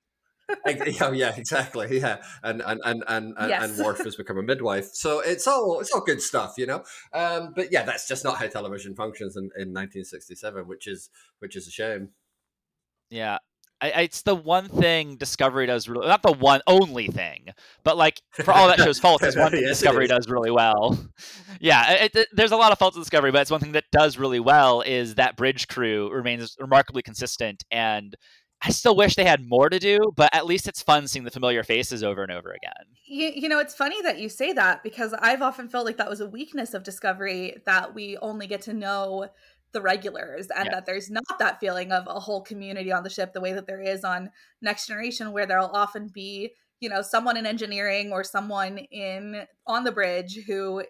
yeah, 0.65 1.11
yeah, 1.13 1.35
exactly. 1.37 1.99
Yeah, 1.99 2.23
and 2.45 2.63
and 2.63 2.81
and 2.85 3.03
and 3.09 3.35
and, 3.37 3.51
Yes. 3.51 3.65
and 3.65 3.85
Worf 3.85 3.99
has 4.05 4.15
become 4.17 4.39
a 4.39 4.43
midwife. 4.43 4.91
So 4.93 5.21
it's 5.21 5.47
all 5.49 5.81
it's 5.81 5.91
all 5.91 6.03
good 6.03 6.23
stuff, 6.23 6.55
you 6.57 6.67
know. 6.67 6.85
Um, 7.13 7.53
but 7.55 7.73
yeah, 7.73 7.83
that's 7.83 8.07
just 8.07 8.25
not 8.25 8.39
how 8.39 8.47
television 8.47 8.95
functions 8.95 9.37
in, 9.37 9.45
in 9.57 9.73
1967, 9.73 10.69
which 10.69 10.87
is 10.87 11.11
which 11.41 11.57
is 11.57 11.67
a 11.67 11.71
shame. 11.71 12.11
Yeah. 13.11 13.39
I, 13.81 13.91
I- 13.91 14.01
it's 14.03 14.23
the 14.23 14.35
one 14.35 14.69
thing 14.69 15.17
Discovery 15.17 15.67
does 15.67 15.89
really 15.89 16.07
not 16.07 16.23
the 16.23 16.33
one 16.33 16.61
only 16.67 17.09
thing, 17.09 17.49
but 17.85 17.97
like 17.97 18.21
for 18.33 18.53
all 18.53 18.69
that 18.69 18.79
show's 18.79 18.99
faults, 18.99 19.25
it's 19.25 19.37
one 19.37 19.51
thing 19.53 19.63
Yes, 19.63 19.79
Discovery 19.81 20.07
does 20.07 20.29
really 20.29 20.51
well. 20.51 20.99
yeah, 21.61 21.93
it, 22.05 22.15
it- 22.15 22.29
there's 22.33 22.53
a 22.53 22.57
lot 22.57 22.73
of 22.73 22.79
faults 22.79 22.97
in 22.97 23.03
Discovery, 23.03 23.31
but 23.33 23.43
it's 23.43 23.51
one 23.51 23.61
thing 23.61 23.73
that 23.73 23.85
does 23.93 24.19
really 24.19 24.41
well 24.41 24.81
is 24.83 25.17
that 25.17 25.37
bridge 25.37 25.69
crew 25.69 26.11
remains 26.13 26.57
remarkably 26.59 27.03
consistent, 27.03 27.65
and 27.71 28.15
I 28.63 28.71
still 28.71 28.97
wish 28.97 29.17
they 29.17 29.27
had 29.27 29.47
more 29.47 29.69
to 29.69 29.79
do, 29.79 29.99
but 30.17 30.35
at 30.35 30.47
least 30.47 30.67
it's 30.67 30.83
fun 30.83 31.07
seeing 31.09 31.27
the 31.27 31.31
familiar 31.31 31.63
faces 31.63 32.03
over 32.03 32.23
and 32.23 32.33
over 32.33 32.53
again. 32.53 32.87
You, 33.07 33.31
you 33.35 33.49
know, 33.51 33.59
it's 33.59 33.75
funny 33.75 34.01
that 34.01 34.19
you 34.19 34.31
say 34.31 34.55
that 34.55 34.83
because 34.83 35.13
I've 35.21 35.43
often 35.43 35.69
felt 35.69 35.85
like 35.85 35.99
that 35.99 36.09
was 36.09 36.21
a 36.23 36.27
weakness 36.27 36.73
of 36.73 36.83
Discovery 36.83 37.59
that 37.67 37.95
we 37.95 38.17
only 38.23 38.47
get 38.47 38.63
to 38.63 38.73
know 38.73 39.29
the 39.77 39.83
regulars 39.83 40.49
and 40.49 40.67
Yeah. 40.67 40.73
that 40.73 40.87
there's 40.87 41.11
not 41.11 41.39
that 41.39 41.61
feeling 41.61 41.93
of 41.93 42.07
a 42.07 42.19
whole 42.19 42.41
community 42.41 42.91
on 42.91 43.03
the 43.03 43.11
ship 43.11 43.35
the 43.35 43.43
way 43.43 43.53
that 43.53 43.67
there 43.67 43.83
is 43.83 44.05
on 44.05 44.31
Next 44.63 44.87
Generation, 44.87 45.33
where 45.33 45.45
there'll 45.45 45.69
often 45.69 46.09
be, 46.09 46.55
you 46.81 46.89
know, 46.89 47.03
someone 47.03 47.37
in 47.37 47.45
engineering 47.45 48.11
or 48.11 48.25
someone 48.25 48.79
in 48.79 49.47
on 49.67 49.85
the 49.85 49.93
bridge 49.93 50.39
who 50.47 50.83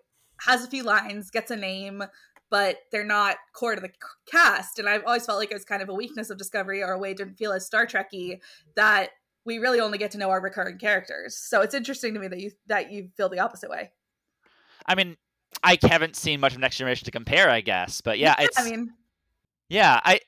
has 0.43 0.65
a 0.65 0.69
few 0.69 0.85
lines, 0.85 1.33
gets 1.33 1.51
a 1.51 1.57
name, 1.57 2.05
but 2.49 2.79
they're 2.93 3.03
not 3.05 3.39
core 3.53 3.75
to 3.75 3.81
the 3.81 3.91
cast. 4.31 4.79
And 4.79 4.89
I've 4.89 5.05
always 5.05 5.27
felt 5.27 5.39
like 5.41 5.51
it 5.51 5.55
was 5.55 5.65
kind 5.65 5.83
of 5.83 5.89
a 5.89 5.95
weakness 5.95 6.31
of 6.31 6.39
Discovery 6.39 6.81
or 6.81 6.93
a 6.93 6.99
way 6.99 7.11
it 7.11 7.17
didn't 7.17 7.39
feel 7.39 7.53
as 7.53 7.67
Star 7.67 7.87
Trekky 7.87 8.39
that 8.77 9.11
we 9.45 9.59
really 9.59 9.81
only 9.81 9.99
get 9.99 10.13
to 10.13 10.19
know 10.19 10.31
our 10.31 10.41
recurring 10.41 10.79
characters. 10.79 11.37
So 11.37 11.61
it's 11.61 11.75
interesting 11.75 12.15
to 12.15 12.21
me 12.21 12.29
that 12.29 12.41
you 12.41 12.53
that 12.67 12.93
you 12.93 13.11
feel 13.17 13.29
the 13.29 13.41
opposite 13.41 13.69
way. 13.69 13.91
I 14.87 14.95
mean, 14.95 15.17
I 15.63 15.79
haven't 15.83 16.17
seen 16.17 16.41
much 16.41 16.55
of 16.55 16.61
Next 16.61 16.77
Generation 16.77 17.05
to 17.07 17.11
compare, 17.11 17.51
I 17.51 17.61
guess, 17.61 18.01
but 18.01 18.19
yeah, 18.19 18.35
it's 18.39 18.59
I 18.59 18.65
mean, 18.65 18.93
Yeah, 19.69 20.01
I 20.05 20.21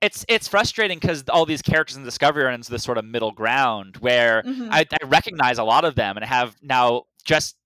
it's 0.00 0.24
it's 0.28 0.48
frustrating 0.48 0.98
because 0.98 1.24
all 1.30 1.46
these 1.46 1.62
characters 1.62 1.96
in 1.96 2.04
Discovery 2.04 2.44
are 2.44 2.50
in 2.50 2.62
this 2.68 2.82
sort 2.82 2.98
of 2.98 3.04
middle 3.04 3.32
ground 3.32 3.96
where 3.98 4.42
mhm. 4.42 4.68
I, 4.70 4.84
I 4.90 5.06
recognize 5.06 5.58
a 5.58 5.64
lot 5.64 5.84
of 5.84 5.94
them 5.94 6.16
and 6.16 6.24
have 6.24 6.56
now 6.62 7.04
just 7.24 7.56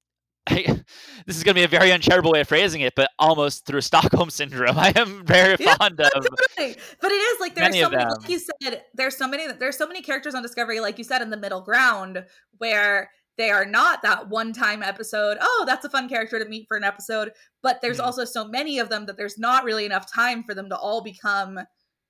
this 0.51 1.37
is 1.37 1.45
going 1.45 1.55
to 1.55 1.61
be 1.61 1.65
a 1.65 1.69
very 1.69 1.93
uncharitable 1.93 2.33
way 2.33 2.41
of 2.41 2.49
phrasing 2.49 2.81
it, 2.81 2.95
but 2.97 3.11
almost 3.19 3.67
through 3.67 3.81
Stockholm 3.83 4.31
syndrome, 4.31 4.79
I 4.79 4.93
am 4.97 5.25
very 5.25 5.57
Yeah, 5.61 5.77
fond 5.77 6.01
of. 6.01 6.11
Totally. 6.11 6.77
But 7.01 7.13
it 7.13 7.15
is 7.15 7.41
like 7.41 7.55
there's 7.55 7.79
so 7.79 7.91
many, 7.91 8.05
like 8.05 8.29
you 8.29 8.39
said, 8.39 8.83
there's 8.95 9.17
so 9.17 9.29
many 9.29 9.53
there's 9.53 9.77
so 9.77 9.87
many 9.87 10.03
characters 10.03 10.35
on 10.35 10.43
Discovery, 10.43 10.81
like 10.81 10.99
you 10.99 11.05
said, 11.05 11.23
in 11.23 11.31
the 11.31 11.37
middle 11.37 11.61
ground 11.61 12.25
where 12.59 13.11
they 13.41 13.51
are 13.51 13.65
not 13.65 14.03
that 14.03 14.29
one 14.29 14.53
time 14.53 14.83
episode. 14.83 15.39
Oh, 15.41 15.65
that's 15.67 15.85
a 15.87 15.91
fun 15.91 16.09
character 16.11 16.39
to 16.39 16.45
meet 16.49 16.69
for 16.69 16.77
an 16.77 16.85
episode. 16.85 17.33
But 17.63 17.81
there's 17.81 17.99
Mhm. 17.99 18.05
also 18.05 18.25
so 18.27 18.47
many 18.47 18.79
of 18.79 18.91
them 18.91 19.07
that 19.07 19.17
there's 19.17 19.39
not 19.39 19.65
really 19.65 19.87
enough 19.87 20.13
time 20.13 20.45
for 20.45 20.55
them 20.55 20.69
to 20.69 20.77
all 20.77 21.01
become 21.01 21.59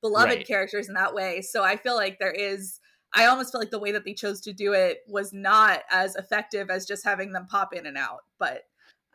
beloved 0.03 0.39
Right. 0.39 0.47
characters 0.47 0.89
in 0.89 0.95
that 0.95 1.14
way. 1.14 1.41
So 1.41 1.62
I 1.62 1.76
feel 1.76 1.95
like 1.95 2.18
there 2.18 2.33
is 2.33 2.81
I 3.12 3.26
almost 3.26 3.51
feel 3.53 3.61
like 3.61 3.70
the 3.70 3.78
way 3.78 3.91
that 3.91 4.05
they 4.05 4.14
chose 4.14 4.41
to 4.43 4.53
do 4.53 4.72
it 4.72 4.99
was 5.09 5.33
not 5.33 5.83
as 5.91 6.14
effective 6.14 6.70
as 6.70 6.87
just 6.87 7.05
having 7.05 7.33
them 7.33 7.47
pop 7.47 7.74
in 7.74 7.87
and 7.87 7.97
out. 7.99 8.20
But 8.39 8.62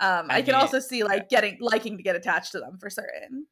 um, 0.02 0.28
I, 0.30 0.38
I 0.38 0.42
can 0.42 0.54
mean, 0.54 0.62
also 0.62 0.80
see 0.80 1.04
like 1.06 1.30
getting 1.30 1.58
liking 1.62 1.96
to 1.96 2.04
get 2.04 2.16
attached 2.18 2.52
to 2.54 2.60
them 2.60 2.78
for 2.78 2.90
certain. 2.90 3.48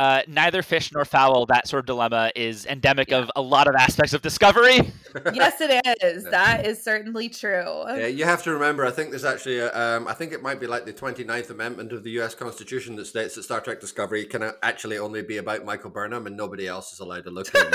Uh, 0.00 0.22
neither 0.26 0.62
fish 0.62 0.90
nor 0.94 1.04
fowl. 1.04 1.44
That 1.44 1.68
sort 1.68 1.80
of 1.80 1.84
dilemma 1.86 2.32
is 2.34 2.64
endemic 2.64 3.12
of 3.12 3.30
a 3.36 3.42
lot 3.42 3.68
of 3.68 3.74
aspects 3.74 4.14
of 4.14 4.22
Discovery. 4.22 4.76
yes, 5.34 5.60
it 5.60 5.86
is. 6.02 6.24
That 6.24 6.64
is 6.64 6.82
certainly 6.82 7.28
true. 7.28 7.84
Yeah, 7.86 8.06
you 8.06 8.24
have 8.24 8.42
to 8.44 8.52
remember, 8.54 8.86
I 8.86 8.92
think 8.92 9.10
there's 9.10 9.26
actually, 9.26 9.58
a, 9.58 9.70
um, 9.78 10.08
I 10.08 10.14
think 10.14 10.32
it 10.32 10.40
might 10.42 10.58
be 10.58 10.66
like 10.66 10.86
the 10.86 10.94
29th 10.94 11.50
Amendment 11.50 11.92
of 11.92 12.02
the 12.02 12.12
US 12.12 12.34
Constitution 12.34 12.96
that 12.96 13.04
states 13.08 13.34
that 13.34 13.42
Star 13.42 13.60
Trek 13.60 13.78
Discovery 13.78 14.24
can 14.24 14.52
actually 14.62 14.96
only 14.96 15.20
be 15.20 15.36
about 15.36 15.66
Michael 15.66 15.90
Burnham 15.90 16.26
and 16.26 16.34
nobody 16.34 16.66
else 16.66 16.94
is 16.94 17.00
allowed 17.00 17.24
to 17.24 17.30
look 17.30 17.54
at 17.54 17.62
him. 17.62 17.74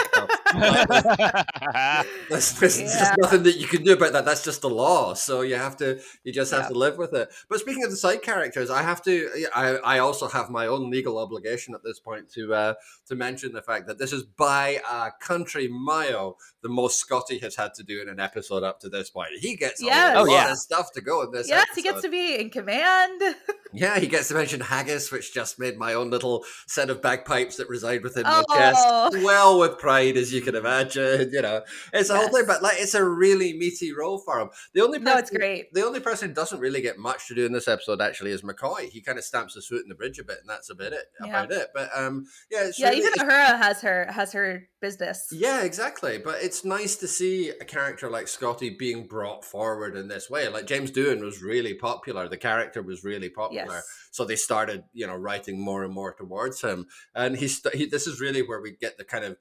There's, 2.30 2.54
there's 2.60 2.82
Yeah. 2.82 2.88
just 2.88 3.14
nothing 3.20 3.44
that 3.44 3.58
you 3.58 3.68
can 3.68 3.84
do 3.84 3.94
about 3.94 4.14
that. 4.14 4.26
That's 4.26 4.44
just 4.44 4.62
the 4.62 4.70
law. 4.72 5.14
So 5.14 5.42
you 5.42 5.58
have 5.58 5.78
to, 5.78 6.00
you 6.24 6.34
just 6.34 6.52
have 6.52 6.64
Yeah. 6.64 6.70
to 6.70 6.74
live 6.74 6.98
with 6.98 7.14
it. 7.14 7.30
But 7.50 7.60
speaking 7.60 7.84
of 7.84 7.92
the 7.92 7.98
side 7.98 8.24
characters, 8.24 8.72
I 8.72 8.82
have 8.82 9.04
to, 9.04 9.46
I, 9.54 9.76
I 9.76 10.00
also 10.00 10.28
have 10.28 10.50
my 10.50 10.66
own 10.66 10.90
legal 10.90 11.20
obligation 11.20 11.76
at 11.76 11.84
this 11.84 12.00
point 12.00 12.15
to, 12.34 12.54
uh, 12.54 12.74
to 13.08 13.16
mention 13.16 13.52
the 13.54 13.62
fact 13.62 13.88
that 13.88 13.98
this 14.00 14.14
is 14.14 14.24
by 14.24 14.80
a 14.90 15.12
country 15.20 15.68
mile 15.68 16.38
the 16.62 16.70
most 16.70 16.98
Scotty 17.00 17.38
has 17.40 17.56
had 17.56 17.74
to 17.76 17.84
do 17.84 18.02
in 18.02 18.10
an 18.10 18.20
episode 18.20 18.64
up 18.64 18.80
to 18.80 18.90
this 18.90 19.10
point. 19.10 19.30
He 19.40 19.56
gets 19.56 19.82
Yes. 19.82 20.16
a 20.16 20.20
Oh, 20.20 20.24
lot 20.24 20.32
yeah. 20.32 20.52
of 20.52 20.58
stuff 20.58 20.92
to 20.94 21.02
go 21.02 21.22
in 21.24 21.32
this. 21.32 21.48
yes, 21.48 21.68
he 21.76 21.82
gets 21.84 22.02
to 22.02 22.10
be 22.10 22.36
in 22.40 22.50
command. 22.50 23.22
Yeah, 23.78 24.00
he 24.00 24.08
gets 24.08 24.30
to 24.30 24.36
mention 24.36 24.62
haggis, 24.62 25.12
which 25.12 25.34
just 25.34 25.60
made 25.60 25.78
my 25.78 25.96
own 25.96 26.10
little 26.10 26.46
set 26.66 26.90
of 26.90 27.02
bagpipes 27.02 27.58
that 27.58 27.68
reside 27.68 28.04
within 28.04 28.24
my 28.24 28.42
chest 28.54 28.80
Oh. 28.88 29.10
well 29.22 29.60
with 29.60 29.78
pride, 29.80 30.16
as 30.16 30.32
you 30.32 30.40
can 30.42 30.56
imagine. 30.56 31.30
You 31.34 31.42
know, 31.42 31.62
it's 31.92 32.10
a 32.10 32.16
whole 32.16 32.30
thing, 32.30 32.46
but 32.48 32.64
like 32.64 32.78
it's 32.80 32.94
a 32.94 33.04
really 33.04 33.52
meaty 33.52 33.92
role 33.92 34.20
for 34.20 34.40
him. 34.40 34.50
The 34.74 34.82
only 34.82 35.00
No, 35.00 35.18
it's 35.18 35.30
great. 35.30 35.74
The 35.74 35.86
only 35.86 36.00
person 36.00 36.30
who 36.30 36.36
doesn't 36.36 36.62
really 36.62 36.80
get 36.80 36.98
much 36.98 37.28
to 37.28 37.36
do 37.36 37.46
in 37.46 37.52
this 37.52 37.68
episode 37.68 38.00
actually 38.00 38.32
is 38.32 38.44
McCoy. 38.44 38.88
He 38.90 39.02
kind 39.02 39.18
of 39.18 39.26
stamps 39.26 39.56
his 39.56 39.68
foot 39.68 39.84
in 39.84 39.90
the 39.90 39.96
bridge 39.96 40.20
a 40.20 40.24
bit, 40.24 40.38
and 40.40 40.48
that's 40.50 40.70
about 40.70 40.94
it. 40.94 41.08
Yeah. 41.20 41.44
About 41.44 41.52
it. 41.52 41.68
But 41.74 41.90
um, 41.94 42.05
yeah, 42.52 42.68
it's 42.68 42.80
yeah, 42.80 42.90
really, 42.90 43.00
even 43.00 43.14
Uhura 43.14 43.58
has 43.58 43.82
her 43.82 44.08
has 44.12 44.34
her 44.34 44.68
business. 44.82 45.28
yeah, 45.32 45.64
exactly. 45.64 46.18
But 46.18 46.42
it's 46.42 46.64
nice 46.66 46.96
to 46.98 47.08
see 47.08 47.50
a 47.50 47.66
character 47.66 48.10
like 48.10 48.28
Scotty 48.28 48.70
being 48.70 49.08
brought 49.08 49.44
forward 49.44 49.96
in 49.96 50.08
this 50.08 50.30
way. 50.30 50.48
Like 50.50 50.68
James 50.68 50.92
Doohan 50.92 51.22
was 51.22 51.42
really 51.42 51.74
popular. 51.74 52.28
The 52.28 52.38
character 52.38 52.82
was 52.82 53.04
really 53.04 53.30
popular. 53.30 53.76
Yes. 53.76 53.88
So 54.12 54.26
they 54.26 54.36
started, 54.36 54.84
you 54.94 55.08
know, 55.08 55.16
writing 55.16 55.60
more 55.60 55.84
and 55.84 55.94
more 55.94 56.14
towards 56.14 56.62
him. 56.62 56.88
And 57.14 57.38
he's 57.38 57.62
he, 57.74 57.86
this 57.86 58.08
is 58.08 58.22
really 58.22 58.42
where 58.42 58.62
we 58.62 58.72
get 58.72 58.98
the 58.98 59.04
kind 59.04 59.26
of 59.26 59.38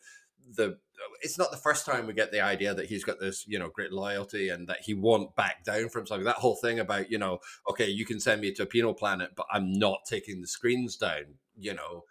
the 0.57 0.79
it's 1.23 1.39
not 1.39 1.51
the 1.51 1.57
first 1.57 1.87
time 1.87 2.07
we 2.07 2.13
get 2.13 2.33
the 2.33 2.41
idea 2.41 2.75
that 2.75 2.87
he's 2.87 3.05
got 3.05 3.21
this, 3.21 3.45
you 3.47 3.59
know, 3.59 3.69
great 3.69 3.93
loyalty 3.93 4.49
and 4.49 4.69
that 4.69 4.81
he 4.83 4.95
won't 4.95 5.35
back 5.37 5.65
down 5.65 5.89
from 5.89 6.07
something. 6.07 6.25
That 6.25 6.37
whole 6.37 6.57
thing 6.57 6.79
about, 6.79 7.11
you 7.11 7.19
know, 7.19 7.39
okay, 7.69 7.89
you 7.89 8.05
can 8.05 8.21
send 8.21 8.41
me 8.41 8.53
to 8.53 8.63
a 8.63 8.67
penal 8.67 8.95
planet, 8.95 9.31
but 9.37 9.47
I'm 9.53 9.73
not 9.73 10.01
taking 10.07 10.41
the 10.41 10.47
screens 10.47 10.97
down, 10.97 11.37
you 11.59 11.75
know, 11.75 12.05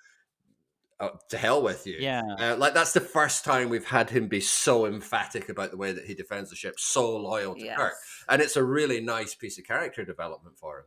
uh, 1.00 1.10
to 1.30 1.38
hell 1.38 1.62
with 1.62 1.86
you. 1.88 1.98
yeah. 2.00 2.22
Uh, 2.39 2.56
like 2.58 2.74
that's 2.74 2.94
the 2.94 3.02
first 3.02 3.44
time 3.46 3.70
we've 3.70 3.86
had 3.86 4.10
him 4.10 4.28
be 4.28 4.39
so 4.39 4.86
emphatic 4.86 5.50
about 5.50 5.72
the 5.72 5.78
way 5.78 5.91
that 5.91 6.06
he 6.06 6.14
defends 6.14 6.50
the 6.50 6.56
ship, 6.56 6.80
so 6.80 7.16
loyal 7.18 7.56
to 7.56 7.64
Yes. 7.64 7.78
Kirk, 7.78 7.94
and 8.30 8.41
it's 8.41 8.56
a 8.56 8.64
really 8.64 9.02
nice 9.02 9.36
piece 9.36 9.58
of 9.58 9.66
character 9.66 10.04
development 10.06 10.58
for 10.58 10.80
him. 10.80 10.86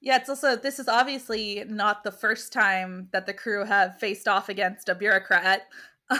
Yeah, 0.00 0.16
it's 0.16 0.28
also 0.28 0.56
this 0.56 0.78
is 0.78 0.88
obviously 0.88 1.64
not 1.66 2.04
the 2.04 2.12
first 2.12 2.52
time 2.52 3.08
that 3.12 3.24
the 3.26 3.32
crew 3.32 3.64
have 3.64 3.98
faced 3.98 4.28
off 4.28 4.48
against 4.48 4.88
a 4.88 4.94
bureaucrat. 4.94 5.62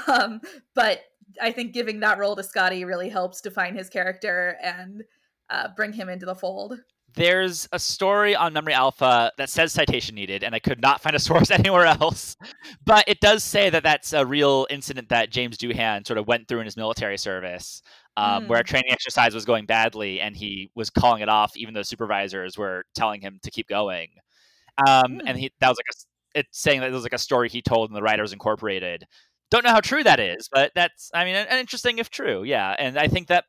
Um, 0.09 0.41
but 0.75 1.01
I 1.43 1.53
think 1.53 1.75
giving 1.75 2.01
that 2.01 2.17
role 2.19 2.35
to 2.37 2.43
Scotty 2.43 2.87
really 2.87 3.11
helps 3.11 3.43
define 3.43 3.75
his 3.77 3.91
character 3.91 4.57
and 4.63 5.03
uh, 5.51 5.69
bring 5.77 5.93
him 5.93 6.09
into 6.09 6.25
the 6.25 6.35
fold. 6.35 6.79
There's 7.17 7.69
a 7.73 7.79
story 7.79 8.35
on 8.35 8.53
Memory 8.53 8.73
Alpha 8.73 9.31
that 9.39 9.49
says 9.51 9.73
citation 9.73 10.15
needed, 10.15 10.43
and 10.43 10.55
I 10.55 10.59
could 10.59 10.81
not 10.81 11.01
find 11.01 11.15
a 11.15 11.19
source 11.21 11.51
anywhere 11.51 11.87
else. 11.87 12.37
But 12.85 13.05
it 13.07 13.21
does 13.21 13.45
say 13.45 13.71
that 13.71 13.83
that's 13.83 14.13
a 14.13 14.27
real 14.27 14.67
incident 14.71 15.09
that 15.11 15.31
James 15.31 15.57
Doohan 15.57 16.07
sort 16.07 16.19
of 16.19 16.27
went 16.27 16.49
through 16.49 16.61
in 16.61 16.65
his 16.65 16.77
military 16.77 17.19
service, 17.19 17.83
um, 18.17 18.49
where 18.49 18.61
a 18.61 18.65
training 18.65 18.91
exercise 18.91 19.35
was 19.35 19.45
going 19.45 19.67
badly, 19.67 20.21
and 20.21 20.37
he 20.37 20.71
was 20.75 20.91
calling 20.91 21.23
it 21.23 21.29
off, 21.29 21.57
even 21.57 21.75
though 21.75 21.83
supervisors 21.83 22.59
were 22.59 22.85
telling 22.95 23.21
him 23.21 23.39
to 23.43 23.51
keep 23.51 23.69
going. 23.69 24.09
Um, 24.87 25.15
Hmm. 25.21 25.21
And 25.27 25.39
he 25.39 25.53
that 25.61 25.69
was 25.69 25.79
like 25.79 25.87
a 25.91 26.41
it's 26.41 26.61
saying 26.61 26.81
that 26.81 26.91
it 26.91 26.93
was 26.93 27.05
like 27.05 27.13
a 27.13 27.19
story 27.19 27.49
he 27.49 27.63
told 27.63 27.91
in 27.91 27.95
the 27.95 28.03
Writers 28.03 28.33
Incorporated. 28.33 29.05
Don't 29.51 29.65
know 29.65 29.71
how 29.71 29.81
true 29.81 30.03
that 30.03 30.19
is, 30.19 30.49
but 30.53 30.73
that's 30.75 31.11
I 31.15 31.25
mean, 31.25 31.37
an, 31.37 31.47
an 31.49 31.59
interesting 31.59 31.99
if 31.99 32.11
true, 32.11 32.43
yeah. 32.43 32.75
And 32.79 32.99
I 32.99 33.09
think 33.09 33.29
that 33.29 33.45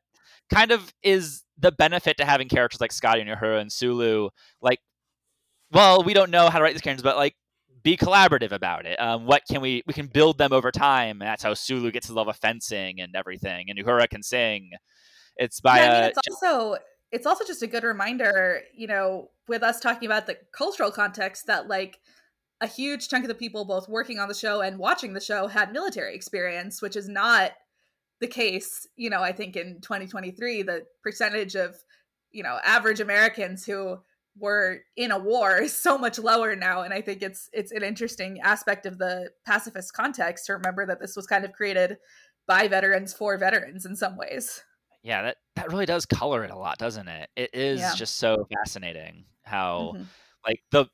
kind 0.53 0.71
of 0.71 0.93
is 1.01 1.43
the 1.57 1.71
benefit 1.71 2.17
to 2.17 2.25
having 2.25 2.49
characters 2.49 2.81
like 2.81 2.91
Scotty 2.91 3.21
and 3.21 3.29
Uhura 3.29 3.61
and 3.61 3.71
Sulu. 3.71 4.29
Like, 4.61 4.79
well, 5.71 6.03
we 6.03 6.13
don't 6.13 6.31
know 6.31 6.49
how 6.49 6.59
to 6.59 6.63
write 6.63 6.73
these 6.73 6.81
characters, 6.81 7.03
but 7.03 7.17
like, 7.17 7.35
be 7.83 7.95
collaborative 7.95 8.51
about 8.51 8.85
it. 8.85 8.99
Um, 8.99 9.25
what 9.27 9.43
can 9.49 9.61
we 9.61 9.83
we 9.85 9.93
can 9.93 10.07
build 10.07 10.37
them 10.39 10.51
over 10.51 10.71
time? 10.71 11.19
That's 11.19 11.43
how 11.43 11.53
Sulu 11.53 11.91
gets 11.91 12.07
his 12.07 12.15
love 12.15 12.27
of 12.27 12.35
fencing 12.37 12.99
and 12.99 13.15
everything, 13.15 13.69
and 13.69 13.77
Uhura 13.77 14.09
can 14.09 14.23
sing. 14.23 14.71
It's 15.37 15.61
by 15.61 15.77
yeah, 15.77 15.91
I 15.91 15.93
mean, 15.93 16.09
it's 16.09 16.19
also 16.27 16.77
it's 17.11 17.25
also 17.27 17.45
just 17.45 17.61
a 17.61 17.67
good 17.67 17.83
reminder, 17.83 18.61
you 18.73 18.87
know, 18.87 19.29
with 19.47 19.63
us 19.63 19.79
talking 19.79 20.07
about 20.07 20.25
the 20.25 20.37
cultural 20.51 20.91
context 20.91 21.45
that 21.47 21.67
like 21.67 21.99
a 22.61 22.67
huge 22.67 23.07
chunk 23.07 23.23
of 23.23 23.27
the 23.27 23.35
people 23.35 23.65
both 23.65 23.87
working 23.87 24.17
on 24.17 24.27
the 24.27 24.33
show 24.33 24.61
and 24.61 24.79
watching 24.79 25.13
the 25.13 25.21
show 25.21 25.47
had 25.47 25.71
military 25.71 26.15
experience, 26.15 26.81
which 26.81 26.95
is 26.95 27.07
not 27.07 27.51
the 28.21 28.27
case, 28.27 28.87
you 28.95 29.09
know, 29.09 29.21
I 29.21 29.31
think 29.31 29.55
in 29.55 29.81
2023 29.81 30.63
the 30.63 30.85
percentage 31.03 31.55
of, 31.55 31.75
you 32.31 32.43
know, 32.43 32.59
average 32.63 32.99
Americans 32.99 33.65
who 33.65 33.97
were 34.37 34.81
in 34.95 35.11
a 35.11 35.19
war 35.19 35.57
is 35.61 35.77
so 35.77 35.97
much 35.97 36.19
lower 36.19 36.55
now 36.55 36.81
and 36.81 36.93
I 36.93 37.01
think 37.01 37.21
it's 37.21 37.49
it's 37.53 37.71
an 37.71 37.83
interesting 37.83 38.39
aspect 38.41 38.85
of 38.85 38.97
the 38.97 39.31
pacifist 39.45 39.93
context 39.93 40.45
to 40.47 40.53
remember 40.53 40.85
that 40.85 40.99
this 40.99 41.15
was 41.15 41.27
kind 41.27 41.45
of 41.45 41.53
created 41.53 41.97
by 42.47 42.67
veterans 42.67 43.13
for 43.13 43.37
veterans 43.37 43.85
in 43.85 43.95
some 43.95 44.17
ways. 44.17 44.63
Yeah, 45.03 45.21
that 45.23 45.37
that 45.55 45.69
really 45.69 45.85
does 45.85 46.05
color 46.05 46.43
it 46.43 46.51
a 46.51 46.57
lot, 46.57 46.77
doesn't 46.77 47.07
it? 47.07 47.29
It 47.35 47.53
is 47.53 47.93
Yeah. 47.93 47.93
just 47.93 48.17
so 48.17 48.47
fascinating 48.59 49.25
how 49.43 49.95
Mhm. 49.95 50.15
like 50.45 50.61
the 50.71 50.85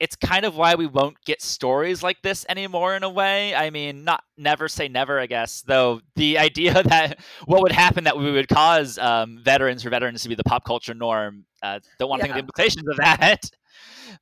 it's 0.00 0.16
kind 0.16 0.44
of 0.44 0.56
why 0.56 0.74
we 0.74 0.86
won't 0.86 1.16
get 1.24 1.40
stories 1.42 2.02
like 2.02 2.20
this 2.22 2.44
anymore 2.48 2.96
in 2.96 3.02
a 3.02 3.10
way. 3.10 3.54
I 3.54 3.70
mean, 3.70 4.04
not 4.04 4.22
never 4.36 4.68
say 4.68 4.88
never, 4.88 5.18
I 5.20 5.26
guess. 5.26 5.62
Though 5.62 6.00
the 6.16 6.38
idea 6.48 6.82
that 6.82 7.18
what 7.46 7.62
would 7.62 7.72
happen 7.72 8.04
that 8.04 8.16
we 8.16 8.30
would 8.32 8.48
cause 8.48 8.98
um, 8.98 9.40
veterans 9.42 9.82
for 9.82 9.90
veterans 9.90 10.22
to 10.22 10.28
be 10.28 10.34
the 10.34 10.44
pop 10.44 10.64
culture 10.64 10.94
norm, 10.94 11.44
uh, 11.62 11.80
don't 11.98 12.08
want 12.08 12.20
to 12.20 12.24
think 12.26 12.32
of 12.32 12.36
the 12.36 12.40
implications 12.40 12.88
of 12.88 12.96
that. 12.98 13.50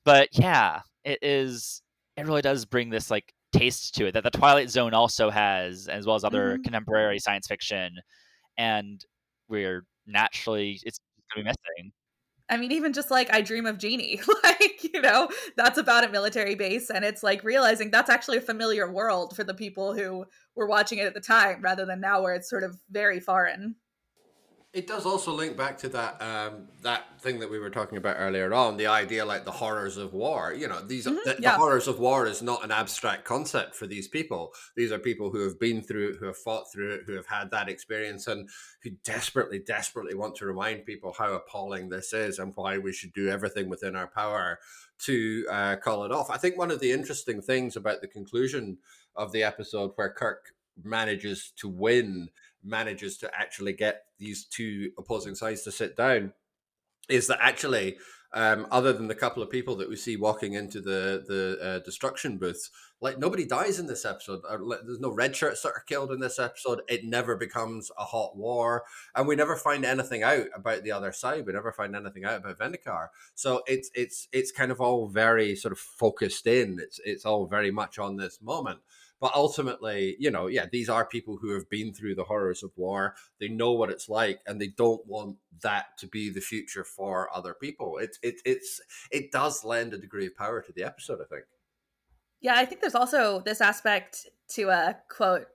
But 0.05 0.29
yeah, 0.33 0.81
it 1.05 1.18
is. 1.23 1.83
It 2.16 2.27
really 2.27 2.43
does 2.43 2.64
bring 2.64 2.91
this 2.91 3.11
like 3.11 3.33
taste 3.53 3.95
to 3.97 4.07
it 4.07 4.12
that 4.12 4.23
the 4.25 4.31
Twilight 4.31 4.70
Zone 4.70 4.95
also 4.95 5.31
has, 5.31 5.89
as 5.89 6.07
well 6.07 6.16
as 6.16 6.25
other 6.25 6.59
Mhm. 6.59 6.64
contemporary 6.64 7.18
science 7.18 7.47
fiction, 7.47 7.97
and 8.59 9.05
we're 9.49 9.85
naturally 10.07 10.81
it's 10.85 10.99
going 11.35 11.45
to 11.45 11.51
be 11.53 11.55
missing. 11.79 11.82
I 12.53 12.59
mean, 12.59 12.70
even 12.70 12.92
just 12.92 13.11
like 13.11 13.32
I 13.32 13.40
Dream 13.40 13.64
of 13.64 13.78
Jeannie, 13.78 14.20
like, 14.44 14.84
you 14.84 15.00
know, 15.00 15.30
that's 15.57 15.78
about 15.78 16.05
a 16.05 16.11
military 16.11 16.55
base. 16.55 16.90
And 16.90 17.03
it's 17.03 17.22
like 17.22 17.42
realizing 17.44 17.90
that's 17.90 18.11
actually 18.11 18.36
a 18.36 18.42
familiar 18.42 18.92
world 18.92 19.34
for 19.34 19.42
the 19.42 19.55
people 19.55 19.94
who 19.94 20.26
were 20.55 20.66
watching 20.66 20.98
it 20.98 21.07
at 21.07 21.14
the 21.14 21.20
time 21.20 21.62
rather 21.62 21.86
than 21.86 22.03
now 22.03 22.20
where 22.20 22.34
it's 22.34 22.50
sort 22.50 22.62
of 22.62 22.76
very 22.90 23.20
foreign. 23.20 23.76
It 24.73 24.87
does 24.87 25.05
also 25.05 25.33
link 25.33 25.55
back 25.55 25.77
to 25.79 25.89
that 25.91 26.23
um, 26.23 26.68
that 26.81 27.20
thing 27.20 27.41
that 27.41 27.51
we 27.51 27.59
were 27.59 27.68
talking 27.68 27.99
about 27.99 28.16
earlier 28.18 28.55
on, 28.55 28.79
the 28.79 28.87
idea 28.87 29.23
like 29.23 29.45
the 29.45 29.51
horrors 29.53 29.99
of 29.99 30.14
war. 30.14 30.55
You 30.55 30.66
know, 30.66 30.81
these 30.81 31.07
Mhm, 31.07 31.23
the, 31.25 31.35
the 31.35 31.51
horrors 31.51 31.89
of 31.89 31.99
war 31.99 32.27
is 32.27 32.41
not 32.41 32.64
an 32.64 32.70
abstract 32.70 33.27
concept 33.27 33.75
for 33.75 33.87
these 33.87 34.09
people. 34.09 34.55
These 34.75 34.91
are 34.91 34.99
people 34.99 35.31
who 35.31 35.45
have 35.45 35.61
been 35.61 35.83
through 35.83 36.11
it, 36.11 36.16
who 36.16 36.25
have 36.25 36.39
fought 36.39 36.73
through 36.73 36.95
it, 36.95 37.01
who 37.05 37.12
have 37.12 37.27
had 37.27 37.51
that 37.51 37.68
experience, 37.68 38.27
and 38.29 38.49
who 38.83 38.91
desperately, 39.05 39.59
desperately 39.59 40.14
want 40.14 40.37
to 40.37 40.47
remind 40.47 40.87
people 40.87 41.12
how 41.12 41.35
appalling 41.35 41.91
this 41.91 42.14
is 42.14 42.39
and 42.39 42.53
why 42.57 42.79
we 42.79 42.95
should 42.95 43.12
do 43.12 43.29
everything 43.29 43.68
within 43.68 43.95
our 43.95 44.07
power 44.07 44.59
to 45.01 45.47
uh, 45.51 45.77
call 45.77 46.05
it 46.05 46.12
off. 46.12 46.31
I 46.31 46.39
think 46.39 46.57
one 46.57 46.70
of 46.70 46.81
the 46.81 46.93
interesting 46.93 47.43
things 47.43 47.77
about 47.77 48.01
the 48.01 48.09
conclusion 48.09 48.79
of 49.16 49.33
the 49.33 49.43
episode 49.43 49.93
where 49.97 50.11
Kirk 50.12 50.55
manages 50.83 51.53
to 51.57 51.68
win 51.68 52.31
manages 52.64 53.18
to 53.18 53.30
actually 53.38 53.72
get 53.72 54.02
these 54.18 54.44
two 54.44 54.90
opposing 54.98 55.34
sides 55.34 55.62
to 55.62 55.72
sit 55.72 55.96
down 55.96 56.32
is 57.08 57.26
that 57.26 57.38
actually 57.40 57.96
um, 58.34 58.66
other 58.70 58.92
than 58.92 59.08
the 59.08 59.14
couple 59.14 59.42
of 59.42 59.50
people 59.50 59.76
that 59.76 59.88
we 59.88 59.96
see 59.96 60.16
walking 60.16 60.54
into 60.54 60.80
the 60.80 61.24
the 61.28 61.58
uh, 61.62 61.78
destruction 61.80 62.38
booths 62.38 62.70
like 63.02 63.18
nobody 63.18 63.44
dies 63.44 63.80
in 63.80 63.88
this 63.88 64.04
episode. 64.04 64.42
There's 64.48 65.00
no 65.00 65.10
red 65.10 65.34
shirts 65.34 65.62
that 65.62 65.70
are 65.70 65.84
killed 65.88 66.12
in 66.12 66.20
this 66.20 66.38
episode. 66.38 66.82
It 66.88 67.04
never 67.04 67.36
becomes 67.36 67.90
a 67.98 68.04
hot 68.04 68.36
war. 68.36 68.84
And 69.16 69.26
we 69.26 69.34
never 69.34 69.56
find 69.56 69.84
anything 69.84 70.22
out 70.22 70.46
about 70.54 70.84
the 70.84 70.92
other 70.92 71.10
side. 71.10 71.44
We 71.44 71.52
never 71.52 71.72
find 71.72 71.96
anything 71.96 72.24
out 72.24 72.36
about 72.36 72.58
Vendikar 72.58 73.08
so 73.34 73.62
it's 73.66 73.90
it's 73.94 74.28
it's 74.32 74.52
kind 74.52 74.70
of 74.70 74.80
all 74.80 75.08
very 75.08 75.56
sort 75.56 75.72
of 75.72 75.78
focused 75.78 76.46
in. 76.46 76.78
It's 76.80 77.00
it's 77.04 77.26
all 77.26 77.46
very 77.46 77.70
much 77.70 77.98
on 77.98 78.16
this 78.16 78.40
moment 78.40 78.78
but 79.23 79.37
ultimately, 79.37 80.16
you 80.18 80.33
know, 80.33 80.49
yeah, 80.49 80.66
these 80.70 80.89
are 80.89 81.07
people 81.07 81.37
who 81.41 81.55
have 81.55 81.70
been 81.70 81.95
through 81.95 82.16
the 82.16 82.25
horrors 82.25 82.64
of 82.64 82.73
war. 82.75 83.14
They 83.39 83.47
know 83.47 83.70
what 83.70 83.89
it's 83.89 84.09
like, 84.09 84.41
and 84.49 84.61
they 84.61 84.66
don't 84.66 85.07
want 85.07 85.37
that 85.62 85.97
to 85.99 86.09
be 86.09 86.29
the 86.29 86.41
future 86.41 86.83
for 86.83 87.29
other 87.33 87.55
people. 87.55 87.99
It 87.99 88.18
it 88.20 88.41
it's 88.45 88.81
it 89.12 89.31
does 89.31 89.64
lend 89.64 89.95
a 89.95 89.99
degree 89.99 90.27
of 90.27 90.35
power 90.35 90.61
to 90.61 90.73
the 90.73 90.83
episode. 90.83 91.20
I 91.20 91.33
think. 91.33 91.45
Yeah, 92.41 92.57
I 92.57 92.64
think 92.64 92.81
there's 92.81 92.97
also 92.97 93.39
this 93.39 93.61
aspect 93.61 94.27
to 94.55 94.70
uh, 94.70 94.95
quote 95.09 95.47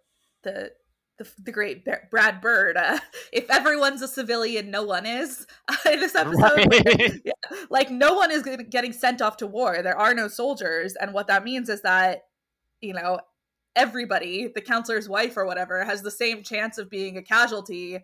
the 0.43 0.71
the, 1.17 1.29
the 1.43 1.51
great 1.51 1.85
Brad 2.09 2.39
Bird. 2.39 2.77
Uh, 2.77 2.99
if 3.33 3.49
everyone's 3.49 4.01
a 4.01 4.07
civilian, 4.07 4.71
no 4.71 4.83
one 4.83 5.05
is. 5.05 5.45
in 5.91 5.99
this 5.99 6.15
episode, 6.15 6.67
Right. 6.71 7.21
yeah, 7.25 7.57
like 7.69 7.91
no 7.91 8.13
one 8.13 8.31
is 8.31 8.43
getting 8.69 8.93
sent 8.93 9.21
off 9.21 9.35
to 9.37 9.47
war. 9.47 9.83
There 9.83 9.97
are 9.97 10.13
no 10.13 10.29
soldiers, 10.29 10.95
and 10.95 11.13
what 11.13 11.27
that 11.27 11.43
means 11.43 11.67
is 11.67 11.81
that 11.81 12.27
you 12.79 12.93
know 12.93 13.19
everybody, 13.77 14.51
the 14.53 14.61
counselor's 14.61 15.07
wife 15.07 15.37
or 15.37 15.45
whatever, 15.45 15.85
has 15.85 16.01
the 16.01 16.11
same 16.11 16.43
chance 16.43 16.77
of 16.77 16.89
being 16.89 17.17
a 17.17 17.21
casualty. 17.21 17.99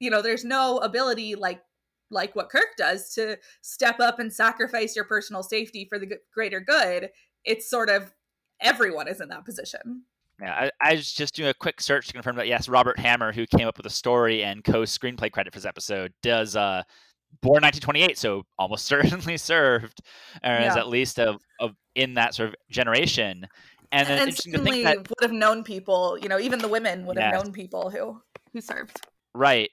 You 0.00 0.10
know, 0.10 0.22
there's 0.22 0.44
no 0.44 0.78
ability 0.78 1.36
like 1.36 1.62
like 2.10 2.34
what 2.34 2.50
Kirk 2.50 2.76
does 2.76 3.14
to 3.14 3.38
step 3.60 4.00
up 4.00 4.18
and 4.18 4.32
sacrifice 4.32 4.96
your 4.96 5.04
personal 5.04 5.44
safety 5.44 5.86
for 5.88 5.98
the 5.98 6.18
greater 6.34 6.58
good. 6.58 7.10
It's 7.44 7.70
sort 7.70 7.88
of 7.88 8.12
everyone 8.60 9.06
is 9.06 9.20
in 9.20 9.28
that 9.28 9.44
position. 9.44 10.02
Yeah, 10.40 10.52
I, 10.52 10.70
I 10.80 10.94
was 10.94 11.12
just 11.12 11.34
doing 11.34 11.50
a 11.50 11.54
quick 11.54 11.80
search 11.80 12.08
to 12.08 12.12
confirm 12.14 12.36
that 12.36 12.48
yes, 12.48 12.68
Robert 12.68 12.98
Hamner, 12.98 13.32
who 13.32 13.46
came 13.46 13.68
up 13.68 13.76
with 13.76 13.84
the 13.84 13.90
story 13.90 14.42
and 14.42 14.64
co-screenplay 14.64 15.30
credit 15.30 15.52
for 15.52 15.58
this 15.58 15.66
episode, 15.66 16.12
does 16.22 16.56
uh, 16.56 16.82
born 17.42 17.62
1928, 17.62 18.18
so 18.18 18.42
almost 18.58 18.84
certainly 18.86 19.36
served, 19.36 20.00
or 20.44 20.56
is 20.56 20.76
at 20.76 20.88
least 20.88 21.18
of, 21.18 21.40
of 21.60 21.72
in 21.94 22.14
that 22.14 22.34
sort 22.34 22.48
of 22.50 22.54
generation. 22.70 23.46
And 23.92 24.06
then 24.06 24.18
and 24.18 24.28
interesting 24.28 24.52
to 24.52 24.58
think 24.60 24.84
that 24.84 24.98
would 24.98 25.22
have 25.22 25.32
known 25.32 25.64
people. 25.64 26.18
You 26.20 26.28
know, 26.28 26.38
even 26.38 26.60
the 26.60 26.68
women 26.68 27.06
would 27.06 27.18
have 27.18 27.34
known 27.34 27.52
people 27.52 27.90
who 27.90 28.20
who 28.52 28.60
served. 28.60 29.00
right, 29.34 29.70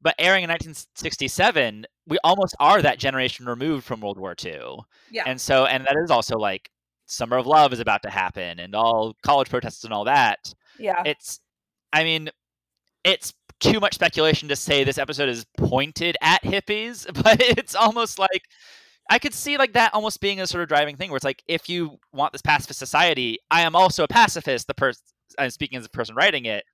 but 0.00 0.14
airing 0.18 0.44
in 0.44 0.50
1967, 0.50 1.86
we 2.06 2.18
almost 2.24 2.54
are 2.60 2.80
that 2.82 2.98
generation 2.98 3.46
removed 3.46 3.84
from 3.84 4.00
World 4.00 4.18
War 4.18 4.34
II. 4.42 4.78
Yeah. 5.10 5.24
And 5.26 5.40
so, 5.40 5.66
and 5.66 5.84
that 5.84 5.96
is 6.02 6.10
also 6.10 6.36
like 6.38 6.70
Summer 7.06 7.36
of 7.36 7.46
Love 7.46 7.72
is 7.72 7.80
about 7.80 8.02
to 8.02 8.10
happen, 8.10 8.58
and 8.58 8.74
all 8.74 9.14
college 9.22 9.50
protests 9.50 9.84
and 9.84 9.92
all 9.92 10.04
that. 10.04 10.54
Yeah. 10.78 11.02
it's 11.04 11.40
i 11.92 12.02
mean 12.02 12.30
it's 13.04 13.34
too 13.60 13.78
much 13.78 13.94
speculation 13.94 14.48
to 14.48 14.56
say 14.56 14.84
this 14.84 14.98
episode 14.98 15.28
is 15.28 15.44
pointed 15.56 16.16
at 16.20 16.42
hippies 16.42 17.06
but 17.22 17.40
it's 17.40 17.74
almost 17.74 18.18
like 18.18 18.42
i 19.10 19.18
could 19.18 19.34
see 19.34 19.56
like 19.56 19.72
that 19.72 19.92
almost 19.94 20.20
being 20.20 20.40
a 20.40 20.46
sort 20.46 20.62
of 20.62 20.68
driving 20.68 20.96
thing 20.96 21.10
where 21.10 21.16
it's 21.16 21.24
like 21.24 21.42
if 21.46 21.68
you 21.68 21.98
want 22.12 22.32
this 22.32 22.42
pacifist 22.42 22.78
society 22.78 23.38
i 23.50 23.62
am 23.62 23.76
also 23.76 24.04
a 24.04 24.08
pacifist 24.08 24.66
the 24.66 24.74
person 24.74 25.02
i'm 25.38 25.50
speaking 25.50 25.78
as 25.78 25.86
a 25.86 25.90
person 25.90 26.14
writing 26.14 26.44
it 26.44 26.64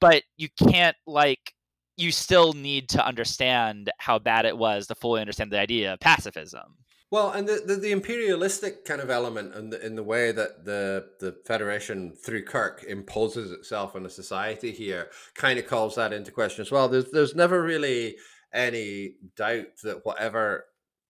but 0.00 0.22
you 0.36 0.48
can't 0.70 0.96
like 1.06 1.52
you 1.96 2.12
still 2.12 2.52
need 2.52 2.88
to 2.90 3.04
understand 3.04 3.90
how 3.98 4.18
bad 4.18 4.44
it 4.44 4.56
was 4.56 4.86
to 4.86 4.94
fully 4.94 5.20
understand 5.20 5.50
the 5.50 5.58
idea 5.58 5.94
of 5.94 6.00
pacifism 6.00 6.76
Well, 7.10 7.30
and 7.30 7.46
the, 7.46 7.62
the, 7.64 7.76
the 7.76 7.92
imperialistic 7.92 8.84
kind 8.84 9.00
of 9.00 9.10
element 9.10 9.54
in 9.54 9.70
the, 9.70 9.86
in 9.86 9.94
the 9.94 10.02
way 10.02 10.32
that 10.32 10.64
the, 10.64 11.06
the 11.20 11.36
Federation, 11.46 12.12
through 12.12 12.44
Kirk, 12.44 12.84
imposes 12.86 13.52
itself 13.52 13.94
on 13.94 14.04
a 14.04 14.10
society 14.10 14.72
here 14.72 15.10
kind 15.34 15.58
of 15.58 15.66
calls 15.66 15.94
that 15.94 16.12
into 16.12 16.32
question 16.32 16.62
as 16.62 16.72
well. 16.72 16.88
There's, 16.88 17.10
there's 17.12 17.36
never 17.36 17.62
really 17.62 18.16
any 18.52 19.14
doubt 19.36 19.66
that 19.84 20.04
whatever 20.04 20.64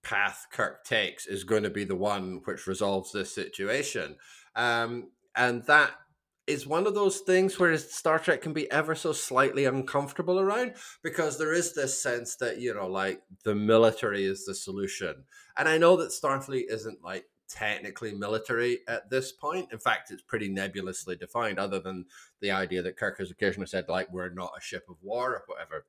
path 0.06 0.46
Kirk 0.52 0.84
takes 0.84 1.26
is 1.26 1.42
going 1.42 1.64
to 1.64 1.70
be 1.70 1.82
the 1.82 1.96
one 1.96 2.40
which 2.44 2.68
resolves 2.68 3.10
this 3.10 3.34
situation. 3.34 4.16
Um, 4.54 5.10
and 5.34 5.64
that 5.64 5.90
is 6.46 6.64
one 6.64 6.86
of 6.86 6.94
those 6.94 7.18
things 7.20 7.58
where 7.58 7.76
Star 7.76 8.20
Trek 8.20 8.40
can 8.40 8.52
be 8.52 8.70
ever 8.70 8.94
so 8.94 9.12
slightly 9.12 9.64
uncomfortable 9.64 10.38
around 10.38 10.74
because 11.02 11.38
there 11.38 11.52
is 11.52 11.74
this 11.74 12.00
sense 12.00 12.36
that, 12.36 12.60
you 12.60 12.72
know, 12.72 12.86
like 12.86 13.20
the 13.42 13.54
military 13.54 14.24
is 14.24 14.44
the 14.44 14.54
solution. 14.54 15.24
And 15.56 15.68
I 15.68 15.76
know 15.76 15.96
that 15.96 16.10
Starfleet 16.10 16.70
isn't 16.70 17.02
like 17.02 17.24
technically 17.48 18.14
military 18.14 18.80
at 18.86 19.10
this 19.10 19.32
point. 19.32 19.72
In 19.72 19.80
fact, 19.80 20.12
it's 20.12 20.22
pretty 20.22 20.48
nebulously 20.48 21.16
defined, 21.16 21.58
other 21.58 21.80
than 21.80 22.04
the 22.40 22.52
idea 22.52 22.80
that 22.82 22.96
Kirk 22.96 23.18
has 23.18 23.32
occasionally 23.32 23.66
said, 23.66 23.86
like, 23.88 24.12
we're 24.12 24.30
not 24.30 24.52
a 24.56 24.60
ship 24.60 24.84
of 24.88 24.96
war 25.02 25.34
or 25.34 25.42
whatever. 25.48 25.84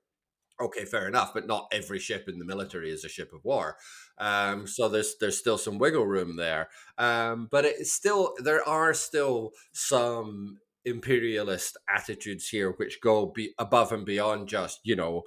Okay, 0.60 0.86
fair 0.86 1.08
enough, 1.08 1.34
but 1.36 1.45
not 1.45 1.68
every 1.72 1.99
ship 1.99 2.28
in 2.28 2.39
the 2.39 2.45
military 2.45 2.89
is 2.91 3.05
a 3.05 3.10
ship 3.10 3.32
of 3.32 3.45
war. 3.45 3.78
Um, 4.18 4.66
so 4.66 4.89
there's 4.89 5.16
there's 5.20 5.38
still 5.38 5.58
some 5.58 5.78
wiggle 5.78 6.08
room 6.08 6.36
there. 6.36 6.70
Um, 6.97 7.47
but 7.51 7.66
it's 7.66 7.93
still 7.93 8.34
there 8.39 8.68
are 8.68 8.93
still 8.93 9.51
some 9.72 10.58
imperialist 10.86 11.78
attitudes 11.93 12.47
here 12.49 12.72
which 12.72 13.01
go 13.01 13.26
be 13.28 13.53
above 13.60 13.91
and 13.91 14.05
beyond 14.05 14.47
just 14.47 14.80
you 14.84 14.95
know 14.95 15.24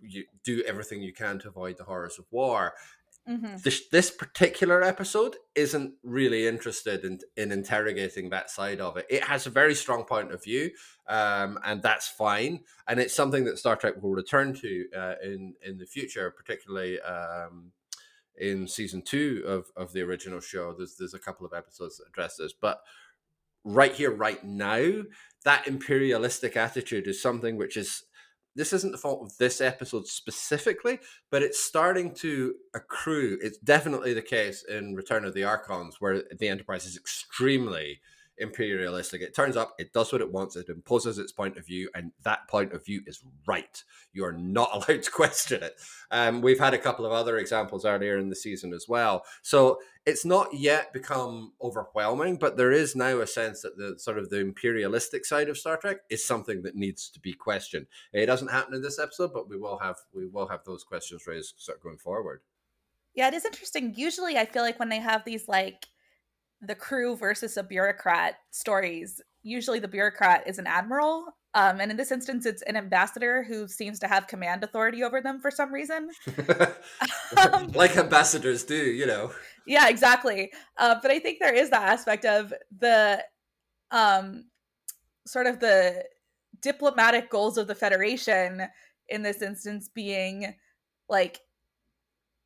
you 0.00 0.24
do 0.44 0.62
everything 0.62 1.02
you 1.02 1.12
can 1.12 1.38
to 1.40 1.48
avoid 1.48 1.76
the 1.76 1.84
horrors 1.84 2.18
of 2.18 2.24
war 2.30 2.72
hmm 3.26 3.56
this 3.64 3.88
this 3.88 4.10
particular 4.10 4.82
episode 4.82 5.36
isn't 5.54 5.94
really 6.02 6.46
interested 6.46 7.04
in 7.04 7.18
in 7.36 7.50
interrogating 7.50 8.30
that 8.30 8.50
side 8.50 8.80
of 8.80 8.96
it. 8.96 9.06
It 9.10 9.24
has 9.24 9.46
a 9.46 9.50
very 9.50 9.74
strong 9.74 10.04
point 10.04 10.32
of 10.32 10.44
view, 10.44 10.70
um, 11.08 11.58
and 11.64 11.82
that's 11.82 12.08
fine. 12.08 12.60
And 12.86 13.00
it's 13.00 13.14
something 13.14 13.44
that 13.44 13.58
Star 13.58 13.76
Trek 13.76 13.94
will 14.00 14.12
return 14.12 14.54
to 14.54 14.84
uh, 14.96 15.14
in 15.22 15.54
in 15.62 15.78
the 15.78 15.86
future, 15.86 16.30
particularly 16.30 17.00
um, 17.00 17.72
in 18.36 18.68
season 18.68 19.02
two 19.02 19.42
of 19.46 19.66
of 19.76 19.92
the 19.92 20.02
original 20.02 20.40
show. 20.40 20.72
There's 20.72 20.96
there's 20.96 21.14
a 21.14 21.18
couple 21.18 21.46
of 21.46 21.52
episodes 21.52 21.98
that 21.98 22.08
address 22.08 22.36
this, 22.36 22.52
but 22.52 22.80
right 23.64 23.92
here, 23.92 24.12
right 24.12 24.42
now, 24.44 25.02
that 25.44 25.66
imperialistic 25.66 26.56
attitude 26.56 27.08
is 27.08 27.20
something 27.20 27.56
which 27.56 27.76
is 27.76 28.04
this 28.56 28.72
isn't 28.72 28.92
the 28.92 28.98
fault 28.98 29.22
of 29.22 29.36
this 29.38 29.60
episode 29.60 30.06
specifically, 30.06 30.98
but 31.30 31.42
it's 31.42 31.62
starting 31.62 32.14
to 32.16 32.54
accrue. 32.74 33.38
It's 33.40 33.58
definitely 33.58 34.14
the 34.14 34.22
case 34.22 34.64
in 34.68 34.94
Return 34.94 35.24
of 35.24 35.34
the 35.34 35.44
Archons, 35.44 35.96
where 36.00 36.22
the 36.38 36.48
Enterprise 36.48 36.86
is 36.86 36.96
extremely 36.96 38.00
imperialistic. 38.38 39.22
It 39.22 39.34
turns 39.34 39.56
up, 39.56 39.74
it 39.78 39.92
does 39.92 40.12
what 40.12 40.20
it 40.20 40.32
wants, 40.32 40.56
it 40.56 40.68
imposes 40.68 41.18
its 41.18 41.32
point 41.32 41.56
of 41.56 41.66
view, 41.66 41.88
and 41.94 42.12
that 42.22 42.48
point 42.48 42.72
of 42.72 42.84
view 42.84 43.02
is 43.06 43.22
right. 43.46 43.82
You 44.12 44.24
are 44.24 44.32
not 44.32 44.70
allowed 44.74 45.02
to 45.02 45.10
question 45.10 45.62
it. 45.62 45.74
Um, 46.10 46.40
we've 46.40 46.58
had 46.58 46.74
a 46.74 46.78
couple 46.78 47.06
of 47.06 47.12
other 47.12 47.38
examples 47.38 47.84
earlier 47.84 48.18
in 48.18 48.28
the 48.28 48.36
season 48.36 48.72
as 48.72 48.86
well. 48.88 49.24
So 49.42 49.78
it's 50.04 50.24
not 50.24 50.54
yet 50.54 50.92
become 50.92 51.52
overwhelming, 51.60 52.36
but 52.36 52.56
there 52.56 52.72
is 52.72 52.94
now 52.94 53.20
a 53.20 53.26
sense 53.26 53.62
that 53.62 53.76
the 53.76 53.98
sort 53.98 54.18
of 54.18 54.30
the 54.30 54.38
imperialistic 54.38 55.24
side 55.24 55.48
of 55.48 55.58
Star 55.58 55.76
Trek 55.76 55.98
is 56.10 56.24
something 56.24 56.62
that 56.62 56.76
needs 56.76 57.10
to 57.10 57.20
be 57.20 57.32
questioned. 57.32 57.86
It 58.12 58.26
doesn't 58.26 58.50
happen 58.50 58.74
in 58.74 58.82
this 58.82 58.98
episode, 58.98 59.32
but 59.32 59.48
we 59.48 59.58
will 59.58 59.78
have 59.78 59.96
we 60.14 60.26
will 60.26 60.46
have 60.48 60.64
those 60.64 60.84
questions 60.84 61.26
raised 61.26 61.54
sort 61.58 61.78
of 61.78 61.82
going 61.82 61.98
forward. 61.98 62.40
Yeah, 63.14 63.28
it 63.28 63.34
is 63.34 63.46
interesting. 63.46 63.94
Usually, 63.96 64.36
I 64.36 64.44
feel 64.44 64.62
like 64.62 64.78
when 64.78 64.90
they 64.90 65.00
have 65.00 65.24
these 65.24 65.48
like 65.48 65.88
the 66.60 66.74
crew 66.74 67.16
versus 67.16 67.56
a 67.56 67.62
bureaucrat 67.62 68.36
stories, 68.50 69.20
usually 69.42 69.78
the 69.78 69.88
bureaucrat 69.88 70.44
is 70.46 70.58
an 70.58 70.66
admiral. 70.66 71.26
Um, 71.54 71.80
and 71.80 71.90
in 71.90 71.96
this 71.96 72.12
instance, 72.12 72.44
it's 72.44 72.62
an 72.62 72.76
ambassador 72.76 73.42
who 73.42 73.66
seems 73.66 73.98
to 74.00 74.08
have 74.08 74.26
command 74.26 74.62
authority 74.62 75.02
over 75.02 75.20
them 75.20 75.40
for 75.40 75.50
some 75.50 75.72
reason. 75.72 76.10
um, 77.36 77.68
like 77.74 77.96
ambassadors 77.96 78.64
do, 78.64 78.74
you 78.74 79.06
know. 79.06 79.32
Yeah, 79.66 79.88
exactly. 79.88 80.52
Uh, 80.76 80.96
but 81.00 81.10
I 81.10 81.18
think 81.18 81.38
there 81.40 81.54
is 81.54 81.70
that 81.70 81.88
aspect 81.88 82.24
of 82.24 82.52
the 82.78 83.24
um, 83.90 84.44
sort 85.26 85.46
of 85.46 85.60
the 85.60 86.04
diplomatic 86.60 87.30
goals 87.30 87.58
of 87.58 87.66
the 87.66 87.74
Federation 87.74 88.62
in 89.08 89.22
this 89.22 89.42
instance 89.42 89.88
being 89.94 90.54
like 91.08 91.40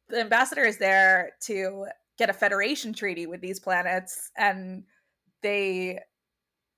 the 0.09 0.21
ambassador 0.21 0.65
is 0.65 0.79
there 0.79 1.33
to 1.43 1.87
get 2.21 2.29
a 2.29 2.35
federation 2.35 2.93
treaty 2.93 3.27
with 3.27 3.41
these 3.41 3.59
planets 3.59 4.31
and 4.37 4.85
they 5.43 5.99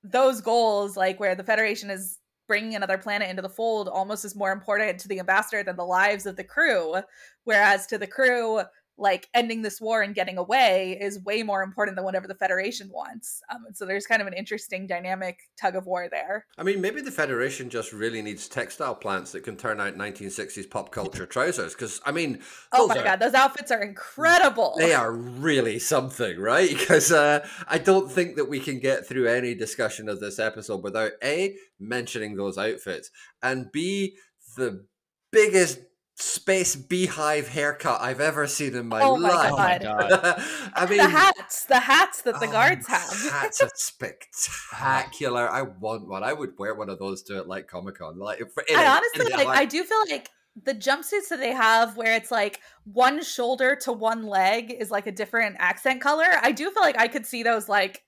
those 0.05 0.41
goals 0.41 0.97
like 0.97 1.19
where 1.19 1.35
the 1.35 1.43
federation 1.43 1.91
is 1.91 2.21
bringing 2.47 2.77
another 2.77 2.97
planet 2.97 3.29
into 3.29 3.43
the 3.43 3.49
fold 3.49 3.89
almost 3.89 4.25
is 4.25 4.37
more 4.37 4.53
important 4.53 5.01
to 5.01 5.09
the 5.09 5.19
ambassador 5.19 5.65
than 5.65 5.75
the 5.75 5.85
lives 5.85 6.27
of 6.27 6.37
the 6.37 6.45
crew. 6.45 6.95
Whereas 7.43 7.87
to 7.89 7.99
the 7.99 8.07
crew 8.07 8.61
like 9.03 9.29
ending 9.35 9.63
this 9.63 9.81
war 9.81 10.01
and 10.01 10.15
getting 10.15 10.39
away 10.39 10.97
is 11.01 11.19
way 11.25 11.43
more 11.43 11.63
important 11.63 11.97
than 11.97 12.05
whatever 12.05 12.29
the 12.29 12.35
Federation 12.35 12.89
wants. 12.91 13.43
Um, 13.51 13.65
and 13.67 13.77
so 13.77 13.85
there's 13.85 14.07
kind 14.07 14.23
of 14.23 14.29
an 14.29 14.33
interesting 14.33 14.87
dynamic 14.87 15.41
tug 15.61 15.75
of 15.75 15.87
war 15.87 16.09
there. 16.09 16.47
I 16.57 16.63
mean, 16.63 16.81
maybe 16.81 17.01
the 17.01 17.11
Federation 17.11 17.69
just 17.69 17.93
really 17.93 18.23
needs 18.23 18.49
textile 18.49 18.95
plants 18.95 19.33
that 19.33 19.43
can 19.43 19.57
turn 19.57 19.81
out 19.81 19.97
1960s 19.97 20.71
pop 20.71 20.93
culture 20.93 21.27
trousers. 21.27 21.75
Because 21.75 22.01
I 22.07 22.13
mean, 22.13 22.39
oh 22.73 22.87
my 22.87 22.99
are, 22.99 23.05
god, 23.05 23.19
those 23.19 23.35
outfits 23.35 23.73
are 23.73 23.83
incredible. 23.83 24.75
They 24.79 24.95
are 24.95 25.13
really 25.13 25.79
something, 25.79 26.39
right? 26.39 26.71
Because 26.83 27.13
uh, 27.13 27.47
I 27.69 27.79
don't 27.79 28.11
think 28.11 28.37
that 28.37 28.49
we 28.49 28.59
can 28.59 28.79
get 28.79 29.07
through 29.07 29.29
any 29.29 29.55
discussion 29.55 30.09
of 30.09 30.21
this 30.21 30.39
episode 30.39 30.83
without 30.83 31.13
a 31.23 31.55
mentioning 31.79 32.37
those 32.37 32.59
outfits 32.59 33.11
and 33.43 33.71
b 33.73 34.17
the 34.57 34.85
biggest 35.31 35.81
space 36.23 36.77
beehive 36.77 37.49
haircut 37.49 38.01
I've 38.01 38.21
ever 38.21 38.47
seen 38.47 38.75
in 38.75 38.87
my 38.87 39.03
oh 39.03 39.15
life. 39.15 39.53
My 39.53 39.79
God. 39.79 39.85
Oh 39.85 39.95
my 39.95 40.09
God. 40.09 40.43
I 40.75 40.87
mean, 40.87 40.99
the 40.99 41.09
hats, 41.09 41.65
the 41.65 41.81
hats 41.81 42.23
that 42.23 42.41
the 42.41 42.47
oh, 42.47 42.53
guards 42.53 42.87
have. 42.87 43.33
hats 43.33 43.63
are 43.63 43.71
spectacular. 43.75 45.51
I 45.51 45.63
want 45.63 46.09
one. 46.09 46.23
I 46.23 46.33
would 46.33 46.59
wear 46.59 46.75
one 46.75 46.89
of 46.89 46.99
those 46.99 47.23
to 47.25 47.43
like 47.43 47.67
Comic 47.67 47.97
Con. 47.97 48.19
Like, 48.19 48.41
I 48.75 48.87
honestly 48.87 49.33
like, 49.33 49.47
like. 49.47 49.59
I 49.59 49.65
do 49.65 49.83
feel 49.85 49.99
like 50.11 50.31
the 50.65 50.75
jumpsuits 50.75 51.29
that 51.31 51.41
they 51.41 51.53
have, 51.53 51.97
where 51.97 52.15
it's 52.15 52.31
like 52.31 52.61
one 52.85 53.23
shoulder 53.23 53.77
to 53.83 53.93
one 53.93 54.27
leg, 54.27 54.71
is 54.71 54.91
like 54.91 55.07
a 55.07 55.13
different 55.13 55.57
accent 55.59 56.01
color. 56.01 56.27
I 56.41 56.53
do 56.53 56.71
feel 56.71 56.83
like 56.83 56.99
I 56.99 57.09
could 57.09 57.27
see 57.27 57.43
those 57.43 57.69
like 57.69 58.03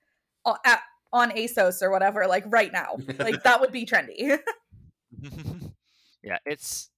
at, 0.65 0.81
on 1.13 1.31
ASOS 1.31 1.83
or 1.83 1.91
whatever, 1.91 2.27
like 2.27 2.45
right 2.47 2.73
now. 2.73 2.97
like 3.19 3.43
that 3.43 3.61
would 3.61 3.73
be 3.73 3.85
trendy. 3.85 4.39
yeah, 6.23 6.39
it's 6.45 6.91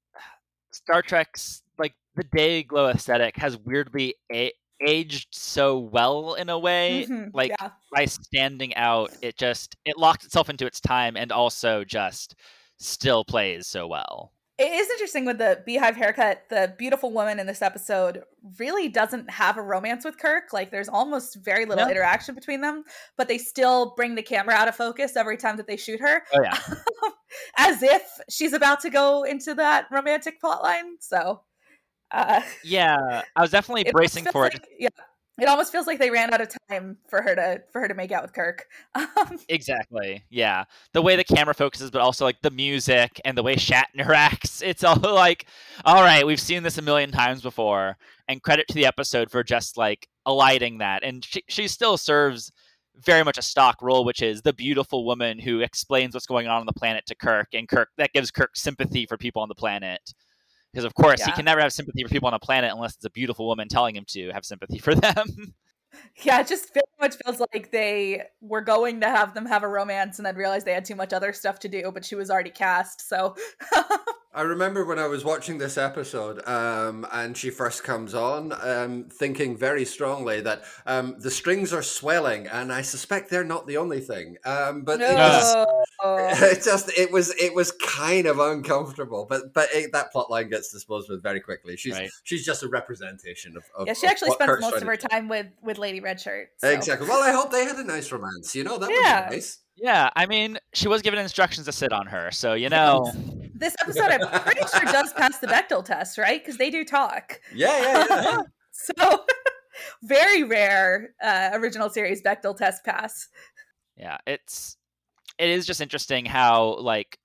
Star 0.76 1.02
Trek's 1.02 1.62
like 1.78 1.94
the 2.14 2.24
day 2.24 2.62
glow 2.62 2.88
aesthetic 2.88 3.36
has 3.36 3.56
weirdly 3.56 4.14
a- 4.32 4.52
aged 4.86 5.28
so 5.34 5.78
well 5.78 6.34
in 6.34 6.50
a 6.50 6.58
way 6.58 7.06
mm-hmm, 7.08 7.28
like 7.32 7.50
yeah. 7.58 7.70
by 7.94 8.04
standing 8.04 8.74
out 8.76 9.10
it 9.22 9.38
just 9.38 9.74
it 9.86 9.96
locked 9.96 10.24
itself 10.24 10.50
into 10.50 10.66
its 10.66 10.80
time 10.80 11.16
and 11.16 11.32
also 11.32 11.82
just 11.82 12.34
still 12.78 13.24
plays 13.24 13.66
so 13.66 13.86
well 13.86 14.32
it 14.58 14.72
is 14.72 14.88
interesting 14.88 15.26
with 15.26 15.36
the 15.36 15.62
beehive 15.66 15.96
haircut. 15.96 16.44
The 16.48 16.74
beautiful 16.78 17.12
woman 17.12 17.38
in 17.38 17.46
this 17.46 17.60
episode 17.60 18.22
really 18.58 18.88
doesn't 18.88 19.28
have 19.28 19.58
a 19.58 19.62
romance 19.62 20.02
with 20.02 20.18
Kirk. 20.18 20.44
Like, 20.50 20.70
there's 20.70 20.88
almost 20.88 21.36
very 21.36 21.66
little 21.66 21.86
interaction 21.86 22.34
between 22.34 22.62
them, 22.62 22.84
but 23.18 23.28
they 23.28 23.36
still 23.36 23.92
bring 23.96 24.14
the 24.14 24.22
camera 24.22 24.54
out 24.54 24.66
of 24.66 24.74
focus 24.74 25.14
every 25.14 25.36
time 25.36 25.58
that 25.58 25.66
they 25.66 25.76
shoot 25.76 26.00
her. 26.00 26.22
Oh, 26.32 26.42
yeah. 26.42 26.58
As 27.56 27.82
if 27.82 28.02
she's 28.28 28.52
about 28.52 28.80
to 28.80 28.90
go 28.90 29.24
into 29.24 29.54
that 29.54 29.86
romantic 29.90 30.40
plotline. 30.40 30.94
So, 31.00 31.42
uh, 32.10 32.40
yeah, 32.64 33.22
I 33.34 33.40
was 33.40 33.50
definitely 33.50 33.90
bracing 33.90 34.24
for 34.24 34.42
like, 34.42 34.54
it. 34.54 34.68
Yeah 34.78 34.88
it 35.38 35.48
almost 35.48 35.70
feels 35.70 35.86
like 35.86 35.98
they 35.98 36.10
ran 36.10 36.32
out 36.32 36.40
of 36.40 36.48
time 36.68 36.96
for 37.08 37.20
her 37.20 37.34
to 37.34 37.62
for 37.70 37.80
her 37.80 37.88
to 37.88 37.94
make 37.94 38.10
out 38.10 38.22
with 38.22 38.32
Kirk. 38.32 38.66
Um, 38.96 39.38
exactly. 39.48 40.24
Yeah. 40.30 40.64
The 40.92 41.02
way 41.02 41.16
the 41.16 41.24
camera 41.24 41.54
focuses, 41.54 41.90
but 41.90 42.00
also 42.00 42.24
like 42.24 42.40
the 42.42 42.50
music 42.50 43.20
and 43.24 43.36
the 43.36 43.42
way 43.42 43.56
Shatner 43.56 44.08
acts. 44.14 44.62
It's 44.62 44.84
all 44.84 44.96
like, 44.96 45.46
all 45.84 46.02
right, 46.02 46.26
we've 46.26 46.40
seen 46.40 46.62
this 46.62 46.78
a 46.78 46.82
million 46.82 47.10
times 47.10 47.42
before. 47.42 47.96
And 48.28 48.42
credit 48.42 48.68
to 48.68 48.74
the 48.74 48.86
episode 48.86 49.30
for 49.30 49.42
just 49.42 49.76
like 49.76 50.08
alighting 50.26 50.78
that. 50.78 51.02
And 51.02 51.24
she, 51.24 51.44
she 51.48 51.68
still 51.68 51.96
serves 51.96 52.52
very 53.04 53.24
much 53.24 53.38
a 53.38 53.42
stock 53.42 53.82
role, 53.82 54.04
which 54.04 54.22
is 54.22 54.42
the 54.42 54.52
beautiful 54.52 55.04
woman 55.04 55.38
who 55.38 55.60
explains 55.60 56.14
what's 56.14 56.26
going 56.26 56.46
on 56.46 56.60
on 56.60 56.66
the 56.66 56.72
planet 56.72 57.04
to 57.06 57.14
Kirk, 57.14 57.48
and 57.52 57.68
Kirk 57.68 57.90
that 57.98 58.12
gives 58.12 58.30
Kirk 58.30 58.56
sympathy 58.56 59.06
for 59.06 59.16
people 59.16 59.42
on 59.42 59.48
the 59.48 59.54
planet 59.54 60.12
because 60.72 60.84
of 60.84 60.94
course 60.94 61.20
yeah. 61.20 61.26
he 61.26 61.32
can 61.32 61.46
never 61.46 61.60
have 61.60 61.72
sympathy 61.72 62.02
for 62.02 62.10
people 62.10 62.26
on 62.26 62.34
a 62.34 62.38
planet 62.38 62.70
unless 62.70 62.96
it's 62.96 63.04
a 63.06 63.10
beautiful 63.10 63.46
woman 63.46 63.66
telling 63.66 63.96
him 63.96 64.04
to 64.06 64.30
have 64.30 64.44
sympathy 64.44 64.78
for 64.78 64.94
them. 64.94 65.26
Yeah, 66.22 66.40
it 66.40 66.46
just 66.46 66.74
very 66.74 66.84
much 67.00 67.16
feels 67.24 67.40
like 67.40 67.70
they 67.70 68.24
were 68.42 68.60
going 68.60 69.00
to 69.00 69.06
have 69.06 69.32
them 69.32 69.46
have 69.46 69.62
a 69.62 69.68
romance 69.68 70.18
and 70.18 70.26
then 70.26 70.36
realized 70.36 70.66
they 70.66 70.74
had 70.74 70.84
too 70.84 70.94
much 70.94 71.14
other 71.14 71.32
stuff 71.32 71.58
to 71.60 71.68
do, 71.68 71.90
but 71.90 72.04
she 72.04 72.14
was 72.14 72.30
already 72.30 72.50
cast. 72.50 73.08
So 73.08 73.34
I 74.36 74.42
remember 74.42 74.84
when 74.84 74.98
I 74.98 75.06
was 75.06 75.24
watching 75.24 75.56
this 75.56 75.78
episode 75.78 76.46
um, 76.46 77.06
and 77.10 77.34
she 77.34 77.48
first 77.48 77.82
comes 77.84 78.14
on, 78.14 78.52
um, 78.60 79.04
thinking 79.04 79.56
very 79.56 79.86
strongly 79.86 80.42
that 80.42 80.62
um, 80.84 81.16
the 81.18 81.30
strings 81.30 81.72
are 81.72 81.82
swelling, 81.82 82.46
and 82.46 82.70
I 82.70 82.82
suspect 82.82 83.30
they're 83.30 83.44
not 83.44 83.66
the 83.66 83.78
only 83.78 84.00
thing. 84.00 84.36
Um, 84.44 84.82
but 84.82 85.00
no. 85.00 85.06
it, 85.10 85.14
was, 85.14 86.42
it 86.42 86.62
just 86.62 86.98
it 86.98 87.10
was 87.10 87.34
it 87.40 87.54
was 87.54 87.72
kind 87.72 88.26
of 88.26 88.38
uncomfortable. 88.38 89.26
But 89.26 89.54
but 89.54 89.70
it, 89.72 89.92
that 89.92 90.12
plot 90.12 90.30
line 90.30 90.50
gets 90.50 90.70
disposed 90.70 91.10
of 91.10 91.22
very 91.22 91.40
quickly. 91.40 91.78
She's 91.78 91.94
right. 91.94 92.10
she's 92.24 92.44
just 92.44 92.62
a 92.62 92.68
representation 92.68 93.56
of, 93.56 93.64
of 93.74 93.86
yeah. 93.86 93.94
She 93.94 94.06
actually 94.06 94.32
spends 94.32 94.50
Kurt's 94.50 94.60
most 94.60 94.82
of 94.82 94.86
her 94.86 94.98
time 94.98 95.28
with 95.28 95.46
with 95.62 95.78
Lady 95.78 96.02
Redshirt. 96.02 96.48
So. 96.58 96.68
Exactly. 96.68 97.08
Well, 97.08 97.22
I 97.22 97.32
hope 97.32 97.50
they 97.52 97.64
had 97.64 97.76
a 97.76 97.84
nice 97.84 98.12
romance. 98.12 98.54
You 98.54 98.64
know 98.64 98.76
that 98.76 98.90
yeah. 98.90 99.28
was 99.28 99.34
nice. 99.34 99.58
Yeah, 99.76 100.08
I 100.16 100.26
mean, 100.26 100.58
she 100.72 100.88
was 100.88 101.02
given 101.02 101.18
instructions 101.18 101.66
to 101.66 101.72
sit 101.72 101.92
on 101.92 102.06
her, 102.06 102.30
so 102.30 102.54
you 102.54 102.68
know. 102.68 103.12
This 103.54 103.74
episode, 103.80 104.10
I'm 104.10 104.42
pretty 104.42 104.62
sure, 104.74 104.84
does 104.90 105.12
pass 105.12 105.38
the 105.38 105.46
Bechdel 105.46 105.84
test, 105.84 106.18
right? 106.18 106.42
Because 106.42 106.56
they 106.56 106.70
do 106.70 106.84
talk. 106.84 107.40
Yeah, 107.54 107.78
yeah, 107.80 108.22
yeah. 108.22 108.42
so, 108.72 109.24
very 110.02 110.44
rare 110.44 111.10
uh, 111.22 111.50
original 111.52 111.90
series 111.90 112.22
Bechdel 112.22 112.56
test 112.56 112.84
pass. 112.84 113.28
Yeah, 113.96 114.18
it's 114.26 114.76
it 115.38 115.50
is 115.50 115.66
just 115.66 115.80
interesting 115.80 116.24
how 116.24 116.76
like 116.76 117.18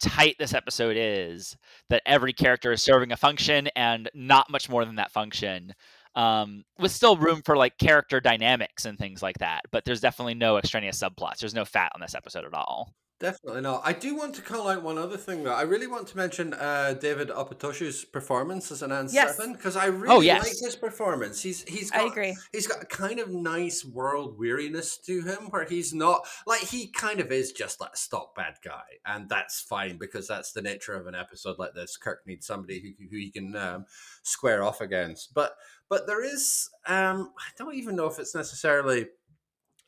tight 0.00 0.36
this 0.38 0.54
episode 0.54 0.96
is 0.96 1.56
that 1.90 2.02
every 2.06 2.32
character 2.32 2.70
is 2.70 2.82
serving 2.82 3.10
a 3.10 3.16
function 3.16 3.68
and 3.74 4.08
not 4.14 4.50
much 4.50 4.68
more 4.68 4.84
than 4.84 4.96
that 4.96 5.10
function 5.10 5.74
um, 6.18 6.64
with 6.80 6.90
still 6.90 7.16
room 7.16 7.42
for 7.44 7.56
like 7.56 7.78
character 7.78 8.20
dynamics 8.20 8.84
and 8.84 8.98
things 8.98 9.22
like 9.22 9.38
that. 9.38 9.62
But 9.70 9.84
there's 9.84 10.00
definitely 10.00 10.34
no 10.34 10.58
extraneous 10.58 11.00
subplots. 11.00 11.38
There's 11.38 11.54
no 11.54 11.64
fat 11.64 11.92
on 11.94 12.00
this 12.00 12.16
episode 12.16 12.44
at 12.44 12.54
all. 12.54 12.92
Definitely 13.20 13.62
not. 13.62 13.82
I 13.84 13.94
do 13.94 14.14
want 14.14 14.36
to 14.36 14.42
call 14.42 14.68
out 14.68 14.84
one 14.84 14.96
other 14.96 15.16
thing 15.16 15.42
though. 15.42 15.52
I 15.52 15.62
really 15.62 15.88
want 15.88 16.06
to 16.08 16.16
mention 16.16 16.54
uh, 16.54 16.94
David 17.00 17.30
Opatoshu's 17.30 18.04
performance 18.04 18.70
as 18.70 18.80
an 18.82 18.92
An 18.92 19.08
yes. 19.10 19.36
Seven 19.36 19.54
because 19.54 19.74
I 19.74 19.88
oh, 19.88 19.90
really 19.90 20.14
oh, 20.14 20.20
yes. 20.20 20.44
like 20.44 20.52
his 20.52 20.76
performance. 20.76 21.42
He's 21.42 21.64
he's 21.64 21.90
got, 21.90 22.02
I 22.02 22.06
agree. 22.06 22.36
He's 22.52 22.68
got 22.68 22.80
a 22.80 22.86
kind 22.86 23.18
of 23.18 23.28
nice 23.30 23.84
world 23.84 24.38
weariness 24.38 24.98
to 24.98 25.22
him 25.22 25.48
where 25.50 25.64
he's 25.64 25.92
not 25.92 26.28
like 26.46 26.60
he 26.60 26.92
kind 26.92 27.18
of 27.18 27.32
is 27.32 27.50
just 27.50 27.80
like 27.80 27.90
a 27.94 27.96
stock 27.96 28.36
bad 28.36 28.54
guy, 28.64 28.84
and 29.04 29.28
that's 29.28 29.60
fine 29.62 29.98
because 29.98 30.28
that's 30.28 30.52
the 30.52 30.62
nature 30.62 30.94
of 30.94 31.08
an 31.08 31.16
episode 31.16 31.58
like 31.58 31.74
this. 31.74 31.96
Kirk 31.96 32.20
needs 32.24 32.46
somebody 32.46 32.80
who 32.80 33.08
who 33.10 33.16
he 33.16 33.32
can 33.32 33.56
um, 33.56 33.86
square 34.22 34.62
off 34.62 34.80
against, 34.80 35.34
but 35.34 35.56
but 35.88 36.06
there 36.06 36.24
is 36.24 36.68
um, 36.86 37.32
I 37.38 37.50
don't 37.56 37.74
even 37.74 37.96
know 37.96 38.06
if 38.06 38.18
it's 38.18 38.34
necessarily 38.34 39.06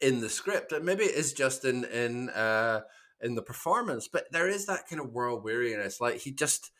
in 0.00 0.20
the 0.20 0.28
script, 0.28 0.72
and 0.72 0.84
maybe 0.84 1.04
it 1.04 1.14
is 1.14 1.32
just 1.32 1.64
in 1.64 1.84
in. 1.84 2.30
Uh, 2.30 2.80
in 3.22 3.34
the 3.34 3.42
performance, 3.42 4.08
but 4.08 4.24
there 4.32 4.48
is 4.48 4.66
that 4.66 4.88
kind 4.88 5.00
of 5.00 5.12
world 5.12 5.44
weariness. 5.44 6.00
Like 6.00 6.20
he 6.20 6.32
just 6.32 6.70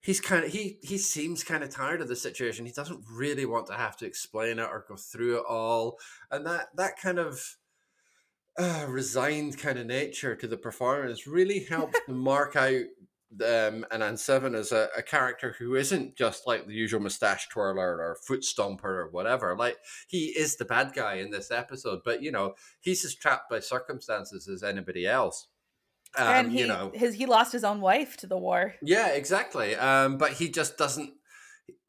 he's 0.00 0.20
kind 0.20 0.44
of 0.44 0.52
he 0.52 0.78
he 0.82 0.98
seems 0.98 1.42
kind 1.42 1.64
of 1.64 1.70
tired 1.70 2.00
of 2.00 2.08
the 2.08 2.16
situation. 2.16 2.66
He 2.66 2.72
doesn't 2.72 3.04
really 3.10 3.46
want 3.46 3.66
to 3.66 3.74
have 3.74 3.96
to 3.98 4.06
explain 4.06 4.58
it 4.58 4.68
or 4.70 4.84
go 4.88 4.96
through 4.96 5.38
it 5.38 5.44
all, 5.48 5.98
and 6.30 6.46
that 6.46 6.68
that 6.76 7.00
kind 7.00 7.18
of 7.18 7.56
uh, 8.58 8.86
resigned 8.88 9.58
kind 9.58 9.78
of 9.78 9.86
nature 9.86 10.36
to 10.36 10.46
the 10.46 10.56
performance 10.56 11.26
really 11.26 11.64
helps 11.68 11.98
to 12.06 12.12
mark 12.12 12.56
out 12.56 12.84
um, 13.42 13.84
and 13.90 14.02
An-Seven 14.02 14.54
as 14.54 14.72
a, 14.72 14.88
a, 14.96 15.02
character 15.02 15.56
who 15.58 15.74
isn't 15.74 16.16
just 16.16 16.46
like 16.46 16.66
the 16.66 16.74
usual 16.74 17.00
mustache 17.00 17.48
twirler 17.48 17.96
or 18.00 18.16
foot 18.26 18.42
stomper 18.42 18.84
or 18.84 19.08
whatever. 19.10 19.56
Like 19.56 19.78
he 20.08 20.26
is 20.26 20.56
the 20.56 20.64
bad 20.64 20.92
guy 20.94 21.14
in 21.14 21.30
this 21.30 21.50
episode, 21.50 22.00
but 22.04 22.22
you 22.22 22.30
know 22.30 22.54
he's 22.80 23.04
as 23.04 23.14
trapped 23.14 23.50
by 23.50 23.60
circumstances 23.60 24.48
as 24.48 24.62
anybody 24.62 25.06
else. 25.06 25.48
Um, 26.16 26.26
and 26.28 26.52
he, 26.52 26.60
you 26.60 26.66
know, 26.66 26.92
his 26.94 27.14
he 27.14 27.26
lost 27.26 27.52
his 27.52 27.64
own 27.64 27.80
wife 27.80 28.16
to 28.18 28.26
the 28.26 28.38
war. 28.38 28.74
Yeah, 28.80 29.08
exactly. 29.08 29.74
Um, 29.74 30.18
but 30.18 30.32
he 30.32 30.48
just 30.48 30.78
doesn't. 30.78 31.12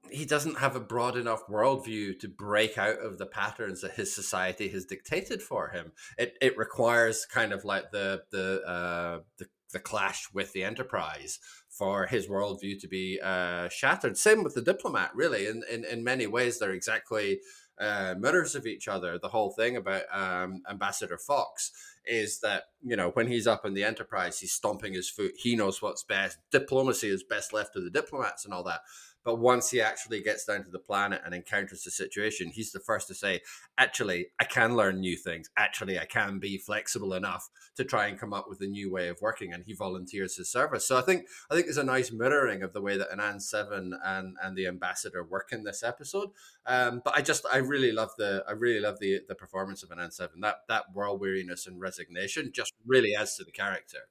He 0.10 0.26
doesn't 0.26 0.60
have 0.60 0.76
a 0.76 0.80
broad 0.80 1.18
enough 1.18 1.48
worldview 1.48 2.18
to 2.20 2.30
break 2.30 2.78
out 2.78 3.00
of 3.00 3.18
the 3.18 3.26
patterns 3.26 3.82
that 3.82 3.96
his 3.96 4.16
society 4.16 4.70
has 4.70 4.86
dictated 4.86 5.42
for 5.42 5.70
him. 5.70 5.92
It 6.18 6.36
it 6.42 6.58
requires 6.58 7.26
kind 7.26 7.54
of 7.54 7.64
like 7.64 7.92
the 7.92 8.24
the 8.32 8.62
uh, 8.64 9.20
the 9.38 9.48
clash 9.80 10.28
with 10.34 10.54
the 10.54 10.64
Enterprise 10.64 11.40
for 11.70 12.08
his 12.08 12.28
worldview 12.28 12.80
to 12.80 12.88
be 12.88 13.20
uh, 13.24 13.70
shattered. 13.70 14.18
Same 14.18 14.44
with 14.44 14.56
the 14.56 14.62
diplomat, 14.62 15.12
really. 15.14 15.48
In 15.48 15.64
in, 15.72 15.86
in 15.86 16.04
many 16.04 16.28
ways, 16.28 16.60
they're 16.60 16.72
exactly 16.72 17.40
uh, 17.80 18.16
mirrors 18.18 18.56
of 18.56 18.66
each 18.66 18.88
other. 18.88 19.20
The 19.20 19.28
whole 19.28 19.52
thing 19.52 19.78
about 19.78 20.04
um, 20.12 20.64
Ambassador 20.70 21.18
Fox 21.18 21.72
is 22.06 22.40
that 22.40 22.64
you 22.84 22.96
know 22.96 23.10
when 23.12 23.28
he's 23.28 23.48
up 23.48 23.66
in 23.66 23.74
the 23.74 23.84
Enterprise, 23.84 24.40
he's 24.40 24.54
stomping 24.54 24.94
his 24.94 25.10
foot. 25.10 25.34
He 25.38 25.56
knows 25.56 25.82
what's 25.82 26.04
best. 26.04 26.38
Diplomacy 26.52 27.10
is 27.10 27.24
best 27.24 27.54
left 27.54 27.74
to 27.74 27.82
the 27.82 27.90
diplomats 27.90 28.46
and 28.46 28.54
all 28.54 28.64
that. 28.64 28.82
But 29.28 29.40
once 29.40 29.70
he 29.70 29.82
actually 29.82 30.22
gets 30.22 30.46
down 30.46 30.64
to 30.64 30.72
the 30.72 30.80
planet 30.80 31.20
and 31.26 31.36
encounters 31.36 31.84
the 31.84 31.92
situation, 31.92 32.50
he's 32.50 32.72
the 32.72 32.80
first 32.80 33.10
to 33.10 33.14
say, 33.14 33.42
actually, 33.78 34.28
I 34.40 34.46
can 34.46 34.78
learn 34.78 35.02
new 35.02 35.18
things. 35.18 35.50
Actually, 35.58 36.00
I 36.00 36.06
can 36.06 36.40
be 36.40 36.58
flexible 36.58 37.14
enough 37.14 37.50
to 37.76 37.84
try 37.84 38.08
and 38.08 38.18
come 38.18 38.32
up 38.32 38.46
with 38.48 38.62
a 38.62 38.68
new 38.68 38.90
way 38.90 39.10
of 39.10 39.22
working. 39.22 39.52
And 39.52 39.66
he 39.66 39.74
volunteers 39.74 40.38
his 40.38 40.50
service. 40.50 40.88
So 40.88 40.98
I 40.98 41.02
think 41.02 41.28
I 41.52 41.56
think 41.56 41.66
there's 41.66 41.76
a 41.76 41.84
nice 41.84 42.10
mirroring 42.10 42.64
of 42.64 42.72
the 42.72 42.80
way 42.80 42.96
that 42.96 43.12
An 43.12 43.42
Seven 43.42 44.00
and, 44.02 44.38
and 44.42 44.56
the 44.56 44.66
ambassador 44.66 45.26
work 45.26 45.50
in 45.52 45.66
this 45.66 45.84
episode. 45.84 46.30
Um, 46.66 47.02
but 47.04 47.14
I 47.14 47.22
just 47.22 47.46
I 47.52 47.58
really 47.58 47.92
love 47.92 48.12
the 48.18 48.46
I 48.48 48.54
really 48.54 48.80
love 48.80 49.00
the 49.02 49.20
the 49.28 49.36
performance 49.36 49.84
of 49.84 49.92
An 49.92 50.10
Seven. 50.10 50.40
That 50.40 50.60
that 50.70 50.94
world 50.94 51.20
weariness 51.20 51.68
and 51.68 51.82
resignation 51.82 52.54
just 52.54 52.72
really 52.86 53.14
adds 53.14 53.36
to 53.36 53.44
the 53.44 53.52
character. 53.52 54.08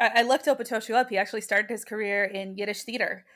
I, 0.00 0.22
looked 0.22 0.46
Opatoshu 0.46 0.94
up. 0.94 1.10
He 1.10 1.18
actually 1.18 1.42
started 1.42 1.70
his 1.70 1.84
career 1.84 2.24
in 2.24 2.56
Yiddish 2.56 2.84
theater. 2.84 3.26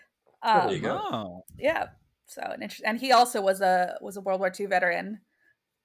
Um, 0.44 0.66
there 0.66 0.76
you 0.76 0.82
go. 0.82 1.00
Oh. 1.02 1.44
Yeah. 1.58 1.86
So 2.26 2.42
an 2.42 2.62
interest, 2.62 2.82
and 2.84 2.98
he 2.98 3.12
also 3.12 3.40
was 3.40 3.60
a 3.60 3.96
was 4.00 4.16
a 4.16 4.20
World 4.20 4.40
War 4.40 4.52
II 4.58 4.66
veteran. 4.66 5.20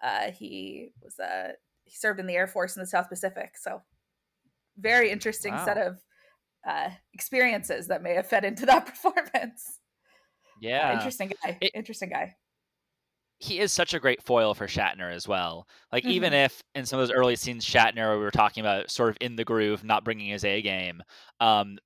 Uh, 0.04 0.32
he 0.32 0.92
was 1.02 1.18
a 1.20 1.52
he 1.86 1.96
served 1.96 2.20
in 2.20 2.28
the 2.28 2.36
Air 2.36 2.48
Force 2.48 2.76
in 2.76 2.82
the 2.82 2.88
South 2.88 3.10
Pacific. 3.10 3.58
So 3.58 3.82
very 4.78 5.12
interesting 5.12 5.54
wow. 5.54 5.66
set 5.66 5.78
of 5.78 5.98
uh, 6.68 6.90
experiences 7.14 7.88
that 7.88 8.04
may 8.04 8.14
have 8.14 8.28
fed 8.28 8.46
into 8.46 8.66
that 8.66 8.86
performance. 8.86 9.80
Yeah, 10.62 10.90
uh, 10.90 10.94
interesting 10.96 11.32
guy. 11.44 11.58
It, 11.62 11.72
interesting 11.74 12.10
guy. 12.10 12.36
He 13.40 13.60
is 13.60 13.72
such 13.72 13.94
a 13.94 14.00
great 14.00 14.22
foil 14.22 14.54
for 14.54 14.68
Shatner 14.68 15.14
as 15.14 15.26
well. 15.26 15.66
Like 15.94 16.04
mm-hmm. 16.04 16.12
even 16.12 16.34
if 16.34 16.62
in 16.76 16.86
some 16.86 17.00
of 17.00 17.08
those 17.08 17.16
early 17.16 17.38
scenes, 17.38 17.66
Shatner 17.66 18.18
we 18.18 18.24
were 18.24 18.32
talking 18.32 18.62
about 18.62 18.92
sort 18.92 19.10
of 19.10 19.18
in 19.22 19.36
the 19.38 19.46
groove, 19.46 19.84
not 19.84 20.04
bringing 20.04 20.30
his 20.30 20.44
A 20.44 20.62
game. 20.62 21.02
Um, 21.40 21.78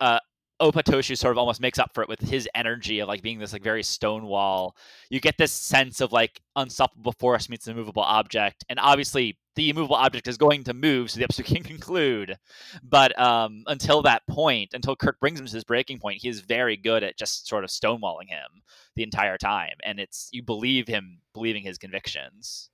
uh, 0.00 0.18
Opatoshu 0.64 1.16
sort 1.18 1.32
of 1.32 1.38
almost 1.38 1.60
makes 1.60 1.78
up 1.78 1.92
for 1.92 2.02
it 2.02 2.08
with 2.08 2.20
his 2.20 2.48
energy 2.54 3.00
of 3.00 3.08
like 3.08 3.20
being 3.20 3.38
this 3.38 3.52
like 3.52 3.62
very 3.62 3.82
stonewall. 3.82 4.76
You 5.10 5.20
get 5.20 5.36
this 5.36 5.52
sense 5.52 6.00
of 6.00 6.10
like 6.10 6.40
unstoppable 6.56 7.12
force 7.12 7.50
meets 7.50 7.66
an 7.66 7.74
immovable 7.74 8.02
object, 8.02 8.64
and 8.70 8.78
obviously 8.80 9.38
the 9.56 9.68
immovable 9.68 9.96
object 9.96 10.26
is 10.26 10.38
going 10.38 10.64
to 10.64 10.72
move, 10.74 11.10
so 11.10 11.18
the 11.18 11.24
episode 11.24 11.46
can 11.54 11.62
conclude. 11.62 12.38
But 12.82 13.18
um, 13.20 13.64
until 13.66 14.00
that 14.02 14.26
point, 14.26 14.70
until 14.72 14.96
Kirk 14.96 15.20
brings 15.20 15.38
him 15.38 15.46
to 15.46 15.52
his 15.52 15.64
breaking 15.64 15.98
point, 15.98 16.22
he 16.22 16.28
is 16.28 16.40
very 16.40 16.78
good 16.78 17.02
at 17.02 17.18
just 17.18 17.46
sort 17.46 17.64
of 17.64 17.70
stonewalling 17.70 18.28
him 18.28 18.62
the 18.96 19.02
entire 19.02 19.36
time, 19.36 19.76
and 19.84 20.00
it's 20.00 20.30
you 20.32 20.42
believe 20.42 20.88
him 20.88 21.20
believing 21.34 21.62
his 21.62 21.76
convictions. 21.76 22.70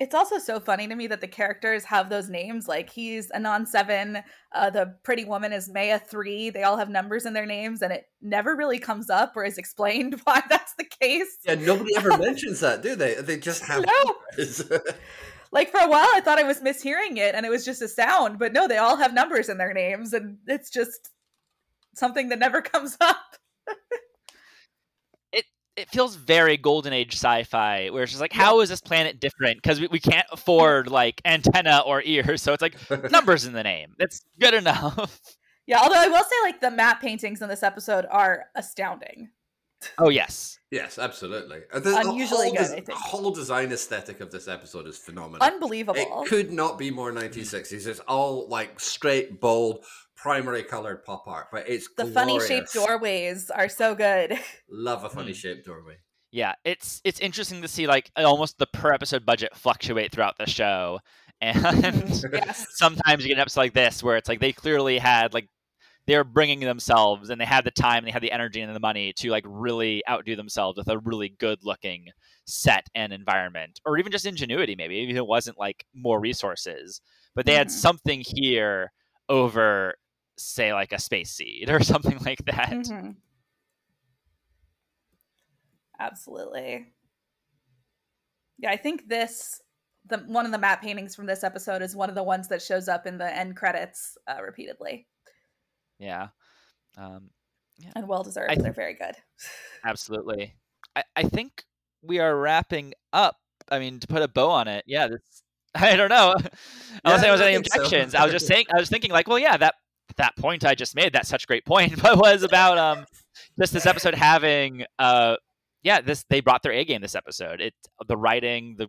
It's 0.00 0.14
also 0.14 0.38
so 0.38 0.58
funny 0.58 0.88
to 0.88 0.96
me 0.96 1.06
that 1.08 1.20
the 1.20 1.28
characters 1.28 1.84
have 1.84 2.08
those 2.08 2.30
names. 2.30 2.66
Like 2.66 2.88
he's 2.88 3.30
Anan 3.32 3.66
Seven, 3.66 4.22
uh, 4.52 4.70
the 4.70 4.96
pretty 5.02 5.26
woman 5.26 5.52
is 5.52 5.68
Maya 5.68 5.98
Three. 5.98 6.48
They 6.48 6.62
all 6.62 6.78
have 6.78 6.88
numbers 6.88 7.26
in 7.26 7.34
their 7.34 7.44
names, 7.44 7.82
and 7.82 7.92
it 7.92 8.06
never 8.22 8.56
really 8.56 8.78
comes 8.78 9.10
up 9.10 9.36
or 9.36 9.44
is 9.44 9.58
explained 9.58 10.18
why 10.24 10.42
that's 10.48 10.72
the 10.74 10.84
case. 10.84 11.36
Yeah, 11.44 11.56
nobody 11.56 11.94
ever 11.96 12.16
mentions 12.18 12.60
that, 12.60 12.82
do 12.82 12.96
they? 12.96 13.14
They 13.16 13.36
just 13.36 13.62
have 13.66 13.84
no. 13.84 14.14
like 15.52 15.70
for 15.70 15.80
a 15.80 15.88
while, 15.88 16.08
I 16.14 16.22
thought 16.22 16.38
I 16.38 16.44
was 16.44 16.60
mishearing 16.60 17.18
it, 17.18 17.34
and 17.34 17.44
it 17.44 17.50
was 17.50 17.66
just 17.66 17.82
a 17.82 17.88
sound. 17.88 18.38
But 18.38 18.54
no, 18.54 18.66
they 18.66 18.78
all 18.78 18.96
have 18.96 19.12
numbers 19.12 19.50
in 19.50 19.58
their 19.58 19.74
names, 19.74 20.14
and 20.14 20.38
it's 20.46 20.70
just 20.70 21.10
something 21.94 22.30
that 22.30 22.38
never 22.38 22.62
comes 22.62 22.96
up 23.02 23.36
it 25.76 25.88
feels 25.88 26.16
very 26.16 26.56
golden 26.56 26.92
age 26.92 27.14
sci-fi 27.14 27.88
where 27.90 28.02
it's 28.02 28.12
just 28.12 28.20
like 28.20 28.32
how 28.32 28.60
is 28.60 28.68
this 28.68 28.80
planet 28.80 29.20
different? 29.20 29.56
Because 29.62 29.80
we, 29.80 29.86
we 29.88 30.00
can't 30.00 30.26
afford 30.32 30.88
like 30.88 31.20
antenna 31.24 31.82
or 31.86 32.02
ears 32.02 32.42
so 32.42 32.52
it's 32.52 32.62
like 32.62 32.76
numbers 33.10 33.44
in 33.44 33.52
the 33.52 33.62
name. 33.62 33.94
That's 33.98 34.22
good 34.40 34.54
enough. 34.54 35.20
Yeah 35.66 35.78
although 35.82 36.00
i 36.00 36.08
will 36.08 36.24
say 36.24 36.34
like 36.42 36.60
the 36.60 36.70
map 36.70 37.00
paintings 37.00 37.42
in 37.42 37.48
this 37.48 37.62
episode 37.62 38.04
are 38.10 38.46
astounding. 38.56 39.30
Oh 39.98 40.08
yes. 40.08 40.58
Yes 40.72 40.98
absolutely. 40.98 41.60
Uh, 41.72 41.78
the, 41.78 41.96
unusually 41.96 42.50
the 42.50 42.56
good 42.56 42.66
des- 42.66 42.72
I 42.72 42.74
think. 42.74 42.86
the 42.86 42.94
whole 42.94 43.30
design 43.30 43.70
aesthetic 43.70 44.20
of 44.20 44.32
this 44.32 44.48
episode 44.48 44.88
is 44.88 44.98
phenomenal. 44.98 45.46
Unbelievable. 45.46 46.00
it 46.00 46.28
could 46.28 46.50
not 46.50 46.76
be 46.76 46.90
more 46.90 47.12
1960s 47.12 47.86
it's 47.86 48.00
all 48.00 48.48
like 48.48 48.80
straight 48.80 49.40
bold 49.40 49.84
primary 50.20 50.62
colored 50.62 51.04
pop 51.04 51.26
art, 51.26 51.46
but 51.50 51.68
it's 51.68 51.88
the 51.96 52.06
funny 52.06 52.38
shaped 52.40 52.72
doorways 52.72 53.50
are 53.50 53.68
so 53.68 53.94
good. 53.94 54.38
Love 54.70 55.04
a 55.04 55.08
funny 55.08 55.28
hmm. 55.28 55.34
shaped 55.34 55.66
doorway. 55.66 55.96
Yeah, 56.30 56.54
it's 56.64 57.00
it's 57.04 57.20
interesting 57.20 57.62
to 57.62 57.68
see 57.68 57.86
like 57.86 58.10
almost 58.16 58.58
the 58.58 58.66
per 58.66 58.92
episode 58.92 59.26
budget 59.26 59.56
fluctuate 59.56 60.12
throughout 60.12 60.38
the 60.38 60.46
show, 60.46 61.00
and 61.40 62.22
yes. 62.32 62.66
sometimes 62.76 63.24
you 63.24 63.28
get 63.28 63.34
an 63.34 63.40
episode 63.40 63.60
like 63.60 63.74
this 63.74 64.02
where 64.02 64.16
it's 64.16 64.28
like 64.28 64.40
they 64.40 64.52
clearly 64.52 64.98
had 64.98 65.32
like 65.34 65.48
they're 66.06 66.24
bringing 66.24 66.60
themselves 66.60 67.30
and 67.30 67.40
they 67.40 67.44
had 67.44 67.64
the 67.64 67.70
time, 67.70 67.98
and 67.98 68.06
they 68.06 68.12
had 68.12 68.22
the 68.22 68.32
energy 68.32 68.60
and 68.60 68.74
the 68.74 68.80
money 68.80 69.12
to 69.16 69.30
like 69.30 69.44
really 69.46 70.02
outdo 70.08 70.36
themselves 70.36 70.76
with 70.76 70.88
a 70.88 70.98
really 70.98 71.30
good 71.38 71.58
looking 71.62 72.06
set 72.46 72.86
and 72.94 73.12
environment, 73.12 73.80
or 73.84 73.98
even 73.98 74.12
just 74.12 74.26
ingenuity. 74.26 74.76
Maybe 74.76 74.96
even 74.96 75.16
it 75.16 75.26
wasn't 75.26 75.58
like 75.58 75.84
more 75.94 76.20
resources, 76.20 77.00
but 77.34 77.46
they 77.46 77.52
mm-hmm. 77.52 77.58
had 77.58 77.70
something 77.70 78.22
here 78.24 78.92
over 79.28 79.94
say 80.40 80.72
like 80.72 80.92
a 80.92 80.98
space 80.98 81.30
seed 81.30 81.70
or 81.70 81.80
something 81.82 82.18
like 82.24 82.44
that. 82.46 82.70
Mm-hmm. 82.70 83.10
Absolutely. 85.98 86.92
Yeah, 88.58 88.70
I 88.70 88.76
think 88.76 89.08
this 89.08 89.60
the 90.06 90.18
one 90.18 90.46
of 90.46 90.52
the 90.52 90.58
map 90.58 90.82
paintings 90.82 91.14
from 91.14 91.26
this 91.26 91.44
episode 91.44 91.82
is 91.82 91.94
one 91.94 92.08
of 92.08 92.14
the 92.14 92.22
ones 92.22 92.48
that 92.48 92.62
shows 92.62 92.88
up 92.88 93.06
in 93.06 93.18
the 93.18 93.36
end 93.36 93.56
credits 93.56 94.16
uh, 94.26 94.42
repeatedly. 94.42 95.06
Yeah. 95.98 96.28
Um, 96.96 97.30
yeah. 97.78 97.92
And 97.96 98.08
well 98.08 98.22
deserved. 98.22 98.50
Th- 98.50 98.62
They're 98.62 98.72
very 98.72 98.94
good. 98.94 99.14
Absolutely. 99.84 100.54
I, 100.96 101.04
I 101.16 101.22
think 101.24 101.64
we 102.02 102.18
are 102.18 102.36
wrapping 102.36 102.94
up. 103.12 103.36
I 103.70 103.78
mean, 103.78 104.00
to 104.00 104.06
put 104.06 104.22
a 104.22 104.28
bow 104.28 104.50
on 104.50 104.68
it, 104.68 104.84
yeah, 104.86 105.06
this 105.06 105.42
I 105.74 105.96
don't 105.96 106.08
know. 106.08 106.34
Unless 106.34 106.52
yeah, 107.04 107.16
there 107.18 107.32
was 107.32 107.40
any 107.40 107.54
objections. 107.54 108.12
So. 108.12 108.18
I 108.18 108.24
was 108.24 108.32
just 108.32 108.46
saying. 108.46 108.66
I 108.74 108.78
was 108.78 108.88
thinking 108.88 109.10
like, 109.10 109.28
well, 109.28 109.38
yeah, 109.38 109.56
that 109.56 109.74
that 110.20 110.36
point 110.36 110.64
I 110.64 110.74
just 110.74 110.94
made, 110.94 111.14
that 111.14 111.26
such 111.26 111.44
a 111.44 111.46
great 111.46 111.64
point, 111.64 112.00
but 112.02 112.18
was 112.18 112.42
about 112.42 112.78
um 112.78 113.06
just 113.58 113.72
this 113.72 113.86
episode 113.86 114.14
having 114.14 114.84
uh 114.98 115.36
yeah, 115.82 116.00
this 116.00 116.24
they 116.28 116.40
brought 116.40 116.62
their 116.62 116.72
A 116.72 116.84
game 116.84 117.00
this 117.00 117.14
episode. 117.14 117.60
It 117.60 117.74
the 118.06 118.16
writing, 118.16 118.76
the 118.78 118.88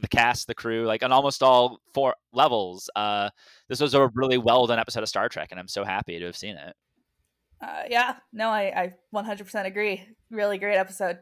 the 0.00 0.08
cast, 0.08 0.48
the 0.48 0.54
crew, 0.54 0.84
like 0.84 1.02
on 1.02 1.12
almost 1.12 1.42
all 1.42 1.78
four 1.92 2.14
levels. 2.32 2.90
Uh 2.94 3.30
this 3.68 3.80
was 3.80 3.94
a 3.94 4.10
really 4.14 4.38
well 4.38 4.66
done 4.66 4.78
episode 4.78 5.02
of 5.02 5.08
Star 5.08 5.28
Trek, 5.28 5.48
and 5.50 5.58
I'm 5.58 5.68
so 5.68 5.84
happy 5.84 6.18
to 6.18 6.26
have 6.26 6.36
seen 6.36 6.56
it. 6.56 6.74
Uh, 7.60 7.82
yeah, 7.88 8.16
no, 8.32 8.48
I, 8.50 8.92
I 9.14 9.22
100% 9.22 9.64
agree. 9.64 10.06
Really 10.30 10.58
great 10.58 10.76
episode. 10.76 11.20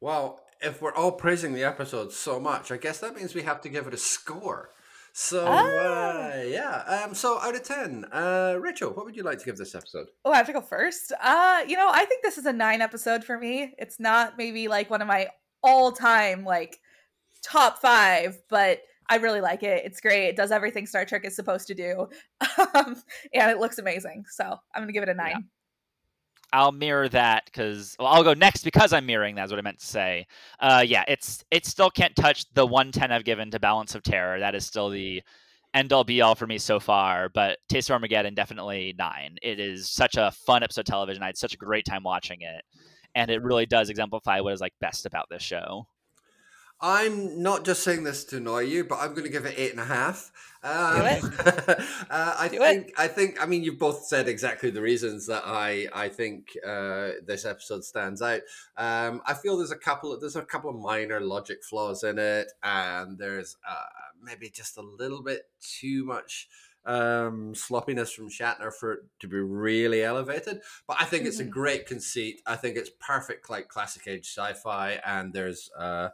Well, 0.00 0.40
if 0.60 0.82
we're 0.82 0.94
all 0.94 1.12
praising 1.12 1.52
the 1.52 1.62
episode 1.62 2.12
so 2.12 2.40
much, 2.40 2.72
I 2.72 2.76
guess 2.76 2.98
that 2.98 3.14
means 3.14 3.34
we 3.34 3.42
have 3.42 3.60
to 3.60 3.68
give 3.68 3.86
it 3.86 3.94
a 3.94 3.98
score. 3.98 4.70
So 5.12 5.44
ah. 5.48 6.32
uh, 6.32 6.42
yeah, 6.42 7.02
um, 7.04 7.14
so 7.14 7.38
out 7.40 7.54
of 7.54 7.62
ten, 7.62 8.04
uh, 8.12 8.56
Rachel, 8.60 8.90
what 8.92 9.04
would 9.04 9.16
you 9.16 9.22
like 9.22 9.38
to 9.38 9.44
give 9.44 9.56
this 9.56 9.74
episode? 9.74 10.08
Oh, 10.24 10.32
I 10.32 10.36
have 10.36 10.46
to 10.46 10.52
go 10.52 10.60
first. 10.60 11.12
Uh, 11.20 11.64
you 11.66 11.76
know, 11.76 11.90
I 11.92 12.04
think 12.04 12.22
this 12.22 12.38
is 12.38 12.46
a 12.46 12.52
nine 12.52 12.80
episode 12.80 13.24
for 13.24 13.38
me. 13.38 13.74
It's 13.78 13.98
not 13.98 14.38
maybe 14.38 14.68
like 14.68 14.90
one 14.90 15.02
of 15.02 15.08
my 15.08 15.28
all 15.62 15.92
time 15.92 16.44
like 16.44 16.80
top 17.42 17.78
five, 17.78 18.38
but 18.48 18.80
I 19.08 19.16
really 19.16 19.40
like 19.40 19.62
it. 19.62 19.84
It's 19.84 20.00
great. 20.00 20.28
It 20.28 20.36
does 20.36 20.52
everything 20.52 20.86
Star 20.86 21.04
Trek 21.04 21.24
is 21.24 21.34
supposed 21.34 21.66
to 21.66 21.74
do, 21.74 22.08
um, 22.74 23.02
and 23.34 23.50
it 23.50 23.58
looks 23.58 23.78
amazing. 23.78 24.24
So 24.30 24.44
I'm 24.44 24.82
gonna 24.82 24.92
give 24.92 25.02
it 25.02 25.08
a 25.08 25.14
nine. 25.14 25.48
I'll 26.52 26.72
mirror 26.72 27.08
that 27.10 27.44
because 27.46 27.96
well, 27.98 28.08
I'll 28.08 28.24
go 28.24 28.34
next 28.34 28.64
because 28.64 28.92
I'm 28.92 29.06
mirroring. 29.06 29.34
That's 29.34 29.50
what 29.50 29.58
I 29.58 29.62
meant 29.62 29.78
to 29.78 29.86
say. 29.86 30.26
Uh, 30.58 30.84
yeah, 30.86 31.04
it's 31.06 31.44
it 31.50 31.66
still 31.66 31.90
can't 31.90 32.14
touch 32.16 32.44
the 32.54 32.66
110 32.66 33.12
I've 33.12 33.24
given 33.24 33.50
to 33.50 33.60
Balance 33.60 33.94
of 33.94 34.02
Terror. 34.02 34.40
That 34.40 34.54
is 34.54 34.66
still 34.66 34.90
the 34.90 35.22
end 35.74 35.92
all 35.92 36.04
be 36.04 36.20
all 36.20 36.34
for 36.34 36.46
me 36.46 36.58
so 36.58 36.80
far. 36.80 37.28
But 37.28 37.58
Taste 37.68 37.90
of 37.90 37.94
Armageddon 37.94 38.34
definitely 38.34 38.94
nine. 38.98 39.36
It 39.42 39.60
is 39.60 39.90
such 39.90 40.16
a 40.16 40.32
fun 40.32 40.62
episode 40.62 40.82
of 40.82 40.86
television. 40.86 41.22
I 41.22 41.26
had 41.26 41.38
such 41.38 41.54
a 41.54 41.58
great 41.58 41.84
time 41.84 42.02
watching 42.02 42.40
it, 42.40 42.62
and 43.14 43.30
it 43.30 43.42
really 43.42 43.66
does 43.66 43.90
exemplify 43.90 44.40
what 44.40 44.52
is 44.52 44.60
like 44.60 44.74
best 44.80 45.06
about 45.06 45.26
this 45.30 45.42
show. 45.42 45.86
I'm 46.82 47.42
not 47.42 47.64
just 47.64 47.82
saying 47.82 48.04
this 48.04 48.24
to 48.26 48.38
annoy 48.38 48.60
you, 48.60 48.84
but 48.84 48.98
I'm 49.00 49.10
going 49.10 49.24
to 49.24 49.28
give 49.30 49.44
it 49.44 49.54
eight 49.58 49.72
and 49.72 49.80
a 49.80 49.84
half. 49.84 50.32
Um, 50.62 51.00
Do 51.00 51.06
it. 51.06 51.24
uh, 52.10 52.34
I 52.38 52.48
Do 52.50 52.58
think. 52.58 52.88
it. 52.88 52.94
I 52.96 53.06
think. 53.08 53.42
I 53.42 53.46
mean, 53.46 53.62
you've 53.62 53.78
both 53.78 54.04
said 54.06 54.28
exactly 54.28 54.70
the 54.70 54.80
reasons 54.82 55.26
that 55.26 55.42
I. 55.44 55.88
I 55.92 56.08
think 56.08 56.56
uh, 56.66 57.10
this 57.26 57.44
episode 57.44 57.84
stands 57.84 58.22
out. 58.22 58.40
Um, 58.76 59.20
I 59.26 59.34
feel 59.34 59.56
there's 59.58 59.70
a 59.70 59.76
couple. 59.76 60.18
There's 60.18 60.36
a 60.36 60.42
couple 60.42 60.70
of 60.70 60.76
minor 60.76 61.20
logic 61.20 61.64
flaws 61.64 62.02
in 62.02 62.18
it, 62.18 62.50
and 62.62 63.18
there's 63.18 63.56
uh, 63.68 63.74
maybe 64.22 64.48
just 64.50 64.76
a 64.78 64.82
little 64.82 65.22
bit 65.22 65.42
too 65.60 66.04
much 66.04 66.48
um 66.86 67.54
sloppiness 67.54 68.10
from 68.10 68.30
Shatner 68.30 68.72
for 68.72 68.92
it 68.94 69.00
to 69.20 69.28
be 69.28 69.36
really 69.36 70.02
elevated 70.02 70.62
but 70.86 70.96
I 70.98 71.04
think 71.04 71.26
it's 71.26 71.38
a 71.38 71.44
Mhm. 71.44 71.50
great 71.50 71.84
conceit 71.86 72.40
I 72.46 72.56
think 72.56 72.78
it's 72.78 72.88
perfect 72.98 73.50
like 73.50 73.68
classic 73.68 74.08
age 74.08 74.26
sci-fi 74.26 74.98
and 75.04 75.30
there's 75.34 75.70
uh 75.78 76.08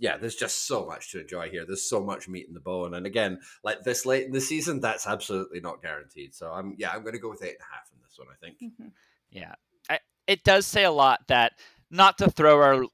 yeah, 0.00 0.16
there's 0.16 0.34
just 0.34 0.66
so 0.66 0.86
much 0.86 1.12
to 1.12 1.20
enjoy 1.20 1.50
here. 1.50 1.64
There's 1.66 1.88
so 1.88 2.02
much 2.02 2.26
meat 2.26 2.48
in 2.48 2.54
the 2.54 2.60
bone, 2.60 2.94
and 2.94 3.06
again, 3.06 3.38
like 3.62 3.82
this 3.84 4.06
late 4.06 4.26
in 4.26 4.32
the 4.32 4.40
season, 4.40 4.80
that's 4.80 5.06
absolutely 5.06 5.60
not 5.60 5.82
guaranteed. 5.82 6.34
So 6.34 6.50
I'm 6.50 6.74
yeah, 6.78 6.90
I'm 6.90 7.02
going 7.02 7.12
to 7.12 7.20
go 7.20 7.28
with 7.28 7.44
eight 7.44 7.56
and 7.60 7.60
a 7.60 7.74
half 7.74 7.90
in 7.92 8.00
this 8.02 8.18
one. 8.18 8.28
I 8.32 8.36
think. 8.44 8.58
Mhm. 8.60 8.92
Yeah, 9.30 9.54
I, 9.88 9.98
it 10.26 10.42
does 10.42 10.66
say 10.66 10.84
a 10.84 10.90
lot 10.90 11.20
that 11.28 11.52
not 11.90 12.18
to 12.18 12.30
throw 12.30 12.60
our 12.62 12.86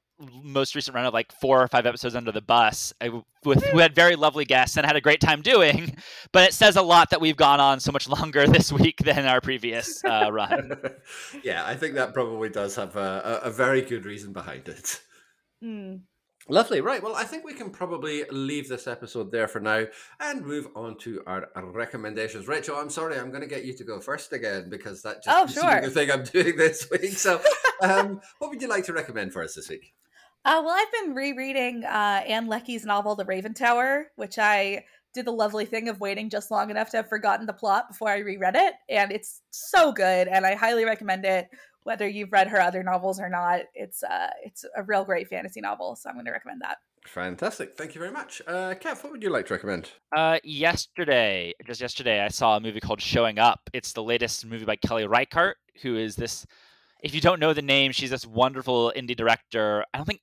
most 0.43 0.75
recent 0.75 0.95
run 0.95 1.05
of 1.05 1.15
like 1.15 1.31
four 1.31 1.63
or 1.63 1.69
five 1.69 1.87
episodes 1.87 2.15
under 2.15 2.33
the 2.33 2.41
bus 2.41 2.93
I, 3.01 3.11
with 3.45 3.63
who 3.67 3.79
had 3.79 3.95
very 3.95 4.17
lovely 4.17 4.45
guests 4.45 4.77
and 4.77 4.87
had 4.87 4.97
a 4.97 5.01
great 5.01 5.21
time 5.21 5.43
doing, 5.43 5.97
but 6.33 6.49
it 6.49 6.55
says 6.55 6.77
a 6.77 6.83
lot 6.83 7.11
that 7.11 7.21
we've 7.21 7.37
gone 7.37 7.61
on 7.61 7.81
so 7.81 7.93
much 7.93 8.09
longer 8.09 8.47
this 8.49 8.73
week 8.73 8.99
than 9.05 9.27
our 9.27 9.41
previous 9.41 10.03
uh, 10.05 10.31
run. 10.33 10.73
yeah, 11.45 11.65
I 11.65 11.77
think 11.77 11.95
that 11.95 12.15
probably 12.15 12.49
does 12.49 12.75
have 12.77 12.97
a, 12.97 13.41
a, 13.45 13.49
a 13.49 13.51
very 13.51 13.83
good 13.83 14.07
reason 14.07 14.33
behind 14.33 14.69
it. 14.69 15.01
Mm. 15.63 16.01
Lovely, 16.49 16.81
right? 16.81 17.03
Well, 17.03 17.17
I 17.17 17.25
think 17.25 17.45
we 17.45 17.55
can 17.55 17.71
probably 17.71 18.23
leave 18.31 18.69
this 18.69 18.87
episode 18.87 19.33
there 19.33 19.49
for 19.49 19.59
now 19.59 19.87
and 20.21 20.47
move 20.47 20.69
on 20.77 20.97
to 20.99 21.21
our, 21.27 21.49
our 21.57 21.67
recommendations. 21.67 22.47
Rachel, 22.47 22.77
I'm 22.77 22.89
sorry, 22.89 23.19
I'm 23.19 23.31
going 23.31 23.41
to 23.43 23.49
get 23.49 23.65
you 23.65 23.73
to 23.77 23.83
go 23.85 24.01
first 24.01 24.33
again 24.33 24.71
because 24.71 25.03
that 25.03 25.25
just 25.25 25.37
Oh, 25.37 25.47
seems 25.47 25.55
to 25.55 25.61
be 25.67 25.73
sure. 25.73 25.81
the 25.81 25.91
thing 25.91 26.11
I'm 26.13 26.23
doing 26.23 26.57
this 26.59 26.89
week. 26.89 27.13
So, 27.15 27.41
um, 27.83 28.21
what 28.39 28.51
would 28.51 28.63
you 28.63 28.69
like 28.69 28.85
to 28.85 28.93
recommend 28.93 29.33
for 29.33 29.43
us 29.43 29.55
this 29.57 29.69
week? 29.69 29.93
Uh, 30.45 30.63
well, 30.65 30.77
I've 30.77 30.93
been 31.05 31.17
rereading 31.17 31.83
uh, 31.85 32.23
Ann 32.25 32.47
Leckie's 32.47 32.85
novel, 32.85 33.17
The 33.17 33.25
Raven 33.25 33.53
Tower, 33.53 34.13
which 34.15 34.39
I 34.39 34.85
did 35.15 35.25
the 35.27 35.33
lovely 35.33 35.65
thing 35.65 35.89
of 35.89 35.99
waiting 35.99 36.31
just 36.31 36.53
long 36.53 36.71
enough 36.71 36.91
to 36.91 36.99
have 36.99 37.09
forgotten 37.09 37.47
the 37.47 37.53
plot 37.55 37.89
before 37.89 38.09
I 38.11 38.19
reread 38.19 38.55
it. 38.55 38.75
And 38.89 39.11
it's 39.11 39.41
so 39.51 39.91
good, 39.91 40.29
and 40.29 40.47
I 40.47 40.55
highly 40.55 40.85
recommend 40.85 41.25
it, 41.25 41.49
whether 41.87 42.09
you've 42.09 42.33
read 42.33 42.49
her 42.49 42.61
other 42.61 42.83
novels 42.83 43.21
or 43.21 43.29
not. 43.29 43.61
It's 43.73 44.03
uh, 44.03 44.31
it's 44.45 44.65
a 44.77 44.83
real 44.83 45.05
great 45.05 45.29
fantasy 45.29 45.61
novel, 45.61 45.95
so 45.95 46.09
I'm 46.11 46.17
going 46.17 46.27
to 46.27 46.33
recommend 46.33 46.61
that. 46.63 46.79
Fantastic. 47.07 47.77
Thank 47.77 47.95
you 47.95 48.01
very 48.01 48.11
much. 48.11 48.43
Uh, 48.45 48.75
Kev, 48.75 49.05
what 49.05 49.13
would 49.13 49.23
you 49.23 49.31
like 49.31 49.47
to 49.47 49.55
recommend? 49.55 49.93
Uh, 50.15 50.39
yesterday, 50.43 51.55
just 51.65 51.81
yesterday, 51.81 52.21
I 52.21 52.29
saw 52.29 52.57
a 52.57 52.61
movie 52.61 52.81
called 52.81 53.01
Showing 53.01 53.39
Up. 53.39 53.71
It's 53.73 53.93
the 53.93 54.03
latest 54.03 54.45
movie 54.45 54.65
by 54.65 54.75
Kelly 54.75 55.07
Reichardt, 55.07 55.59
who 55.83 55.97
is 55.97 56.17
this. 56.17 56.45
If 57.05 57.15
you 57.15 57.21
don't 57.21 57.39
know 57.39 57.53
the 57.53 57.63
name, 57.63 57.93
she's 57.93 58.11
this 58.11 58.27
wonderful 58.27 58.93
indie 58.97 59.17
director. 59.17 59.85
I 59.95 59.99
don't 59.99 60.07
think 60.07 60.23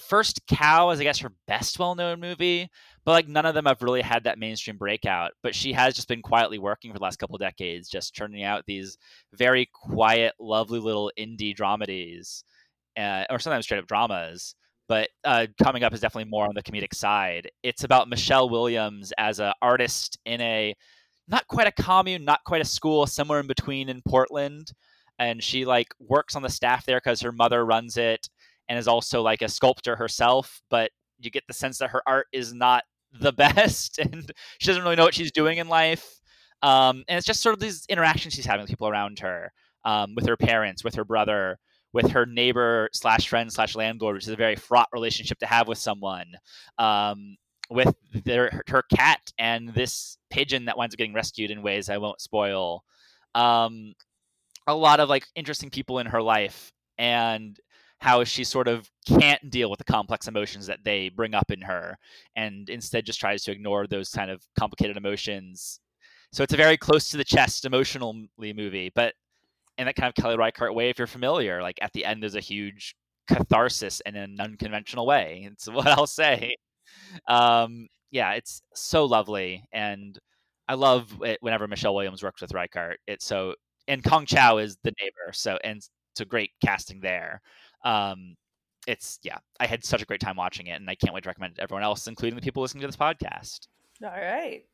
First 0.00 0.40
Cow 0.48 0.90
is, 0.90 1.00
I 1.00 1.04
guess, 1.04 1.18
her 1.20 1.32
best 1.46 1.78
well-known 1.78 2.20
movie, 2.20 2.68
but 3.04 3.12
like 3.12 3.28
none 3.28 3.46
of 3.46 3.54
them 3.54 3.66
have 3.66 3.82
really 3.82 4.02
had 4.02 4.24
that 4.24 4.38
mainstream 4.38 4.76
breakout. 4.76 5.32
But 5.42 5.54
she 5.54 5.72
has 5.72 5.94
just 5.94 6.08
been 6.08 6.22
quietly 6.22 6.58
working 6.58 6.92
for 6.92 6.98
the 6.98 7.04
last 7.04 7.18
couple 7.18 7.38
decades, 7.38 7.88
just 7.88 8.14
churning 8.14 8.42
out 8.42 8.64
these 8.66 8.98
very 9.34 9.68
quiet, 9.72 10.34
lovely 10.40 10.80
little 10.80 11.12
indie 11.18 11.56
dramedies, 11.56 12.42
uh, 12.98 13.24
or 13.30 13.38
sometimes 13.38 13.64
straight 13.64 13.78
up 13.78 13.86
dramas 13.86 14.54
but 14.90 15.08
uh, 15.22 15.46
Showing 15.62 15.84
Up 15.84 15.94
is 15.94 16.00
definitely 16.00 16.28
more 16.28 16.46
on 16.46 16.56
the 16.56 16.64
comedic 16.64 16.92
side. 16.92 17.48
It's 17.62 17.84
about 17.84 18.08
Michelle 18.08 18.50
Williams 18.50 19.12
as 19.18 19.38
an 19.38 19.52
artist 19.62 20.18
in 20.24 20.40
a 20.40 20.74
not 21.28 21.46
quite 21.46 21.68
a 21.68 21.82
commune, 21.82 22.24
not 22.24 22.42
quite 22.44 22.60
a 22.60 22.64
school, 22.64 23.06
somewhere 23.06 23.38
in 23.38 23.46
between 23.46 23.88
in 23.88 24.02
Portland, 24.02 24.72
and 25.16 25.44
she 25.44 25.64
like 25.64 25.94
works 26.00 26.34
on 26.34 26.42
the 26.42 26.48
staff 26.48 26.86
there 26.86 26.96
because 26.96 27.20
her 27.20 27.30
mother 27.30 27.64
runs 27.64 27.96
it 27.96 28.28
and 28.70 28.78
is 28.78 28.88
also 28.88 29.20
like 29.20 29.42
a 29.42 29.48
sculptor 29.48 29.96
herself. 29.96 30.62
But 30.70 30.92
you 31.18 31.30
get 31.30 31.46
the 31.48 31.52
sense 31.52 31.78
that 31.78 31.90
her 31.90 32.02
art 32.06 32.28
is 32.32 32.54
not 32.54 32.84
the 33.12 33.32
best, 33.34 33.98
and 33.98 34.32
she 34.58 34.68
doesn't 34.68 34.82
really 34.82 34.96
know 34.96 35.04
what 35.04 35.14
she's 35.14 35.32
doing 35.32 35.58
in 35.58 35.68
life. 35.68 36.20
Um, 36.62 37.04
and 37.08 37.18
it's 37.18 37.26
just 37.26 37.42
sort 37.42 37.54
of 37.54 37.60
these 37.60 37.84
interactions 37.88 38.34
she's 38.34 38.46
having 38.46 38.62
with 38.62 38.70
people 38.70 38.88
around 38.88 39.18
her, 39.18 39.52
um, 39.84 40.14
with 40.14 40.26
her 40.26 40.36
parents, 40.36 40.84
with 40.84 40.94
her 40.94 41.04
brother, 41.04 41.58
with 41.92 42.12
her 42.12 42.26
neighbor 42.26 42.88
slash 42.92 43.28
friend 43.28 43.52
slash 43.52 43.74
landlord, 43.74 44.14
which 44.14 44.26
is 44.26 44.32
a 44.32 44.36
very 44.36 44.56
fraught 44.56 44.88
relationship 44.92 45.38
to 45.40 45.46
have 45.46 45.66
with 45.68 45.78
someone. 45.78 46.26
Um, 46.78 47.36
with 47.70 47.94
their 48.24 48.62
her 48.66 48.82
cat 48.94 49.20
and 49.38 49.68
this 49.68 50.18
pigeon 50.28 50.64
that 50.64 50.76
winds 50.76 50.92
up 50.92 50.98
getting 50.98 51.14
rescued 51.14 51.52
in 51.52 51.62
ways 51.62 51.88
I 51.88 51.98
won't 51.98 52.20
spoil. 52.20 52.82
Um, 53.34 53.94
a 54.66 54.74
lot 54.74 54.98
of 54.98 55.08
like 55.08 55.24
interesting 55.36 55.70
people 55.70 56.00
in 56.00 56.06
her 56.06 56.20
life 56.20 56.72
and 56.98 57.56
how 58.00 58.24
she 58.24 58.44
sort 58.44 58.66
of 58.66 58.90
can't 59.06 59.50
deal 59.50 59.70
with 59.70 59.78
the 59.78 59.84
complex 59.84 60.26
emotions 60.26 60.66
that 60.66 60.80
they 60.84 61.10
bring 61.10 61.34
up 61.34 61.50
in 61.50 61.60
her 61.60 61.96
and 62.34 62.68
instead 62.70 63.04
just 63.04 63.20
tries 63.20 63.44
to 63.44 63.52
ignore 63.52 63.86
those 63.86 64.10
kind 64.10 64.30
of 64.30 64.42
complicated 64.58 64.96
emotions. 64.96 65.80
So 66.32 66.42
it's 66.42 66.54
a 66.54 66.56
very 66.56 66.76
close 66.76 67.08
to 67.10 67.16
the 67.18 67.24
chest 67.24 67.64
emotionally 67.64 68.52
movie, 68.54 68.90
but 68.94 69.14
in 69.78 69.86
that 69.86 69.96
kind 69.96 70.08
of 70.08 70.14
Kelly 70.14 70.36
Reichardt 70.36 70.74
way, 70.74 70.88
if 70.88 70.98
you're 70.98 71.06
familiar, 71.06 71.62
like 71.62 71.78
at 71.82 71.92
the 71.92 72.04
end 72.04 72.22
there's 72.22 72.34
a 72.34 72.40
huge 72.40 72.94
catharsis 73.28 74.00
in 74.06 74.16
an 74.16 74.36
unconventional 74.40 75.06
way. 75.06 75.48
It's 75.50 75.66
what 75.70 75.86
I'll 75.86 76.06
say. 76.06 76.56
Um, 77.28 77.88
yeah, 78.10 78.32
it's 78.32 78.62
so 78.74 79.04
lovely, 79.04 79.64
and 79.72 80.18
I 80.68 80.74
love 80.74 81.22
it 81.22 81.38
whenever 81.40 81.68
Michelle 81.68 81.94
Williams 81.94 82.22
works 82.22 82.40
with 82.42 82.52
Reichardt. 82.52 82.98
It's 83.06 83.24
so 83.26 83.54
and 83.88 84.04
Hong 84.06 84.26
Chau 84.26 84.58
is 84.58 84.76
the 84.84 84.92
neighbor, 85.00 85.32
so 85.32 85.58
and 85.64 85.78
it's 85.78 86.20
a 86.20 86.24
great 86.24 86.50
casting 86.64 87.00
there. 87.00 87.40
Um, 87.84 88.36
it's 88.86 89.18
yeah, 89.22 89.38
I 89.58 89.66
had 89.66 89.84
such 89.84 90.02
a 90.02 90.06
great 90.06 90.20
time 90.20 90.36
watching 90.36 90.66
it, 90.66 90.80
and 90.80 90.88
I 90.88 90.94
can't 90.94 91.14
wait 91.14 91.24
to 91.24 91.28
recommend 91.28 91.52
it 91.52 91.56
to 91.56 91.62
everyone 91.62 91.84
else, 91.84 92.06
including 92.06 92.36
the 92.36 92.42
people 92.42 92.62
listening 92.62 92.82
to 92.82 92.88
this 92.88 92.96
podcast. 92.96 93.68
All 94.02 94.10
right. 94.10 94.64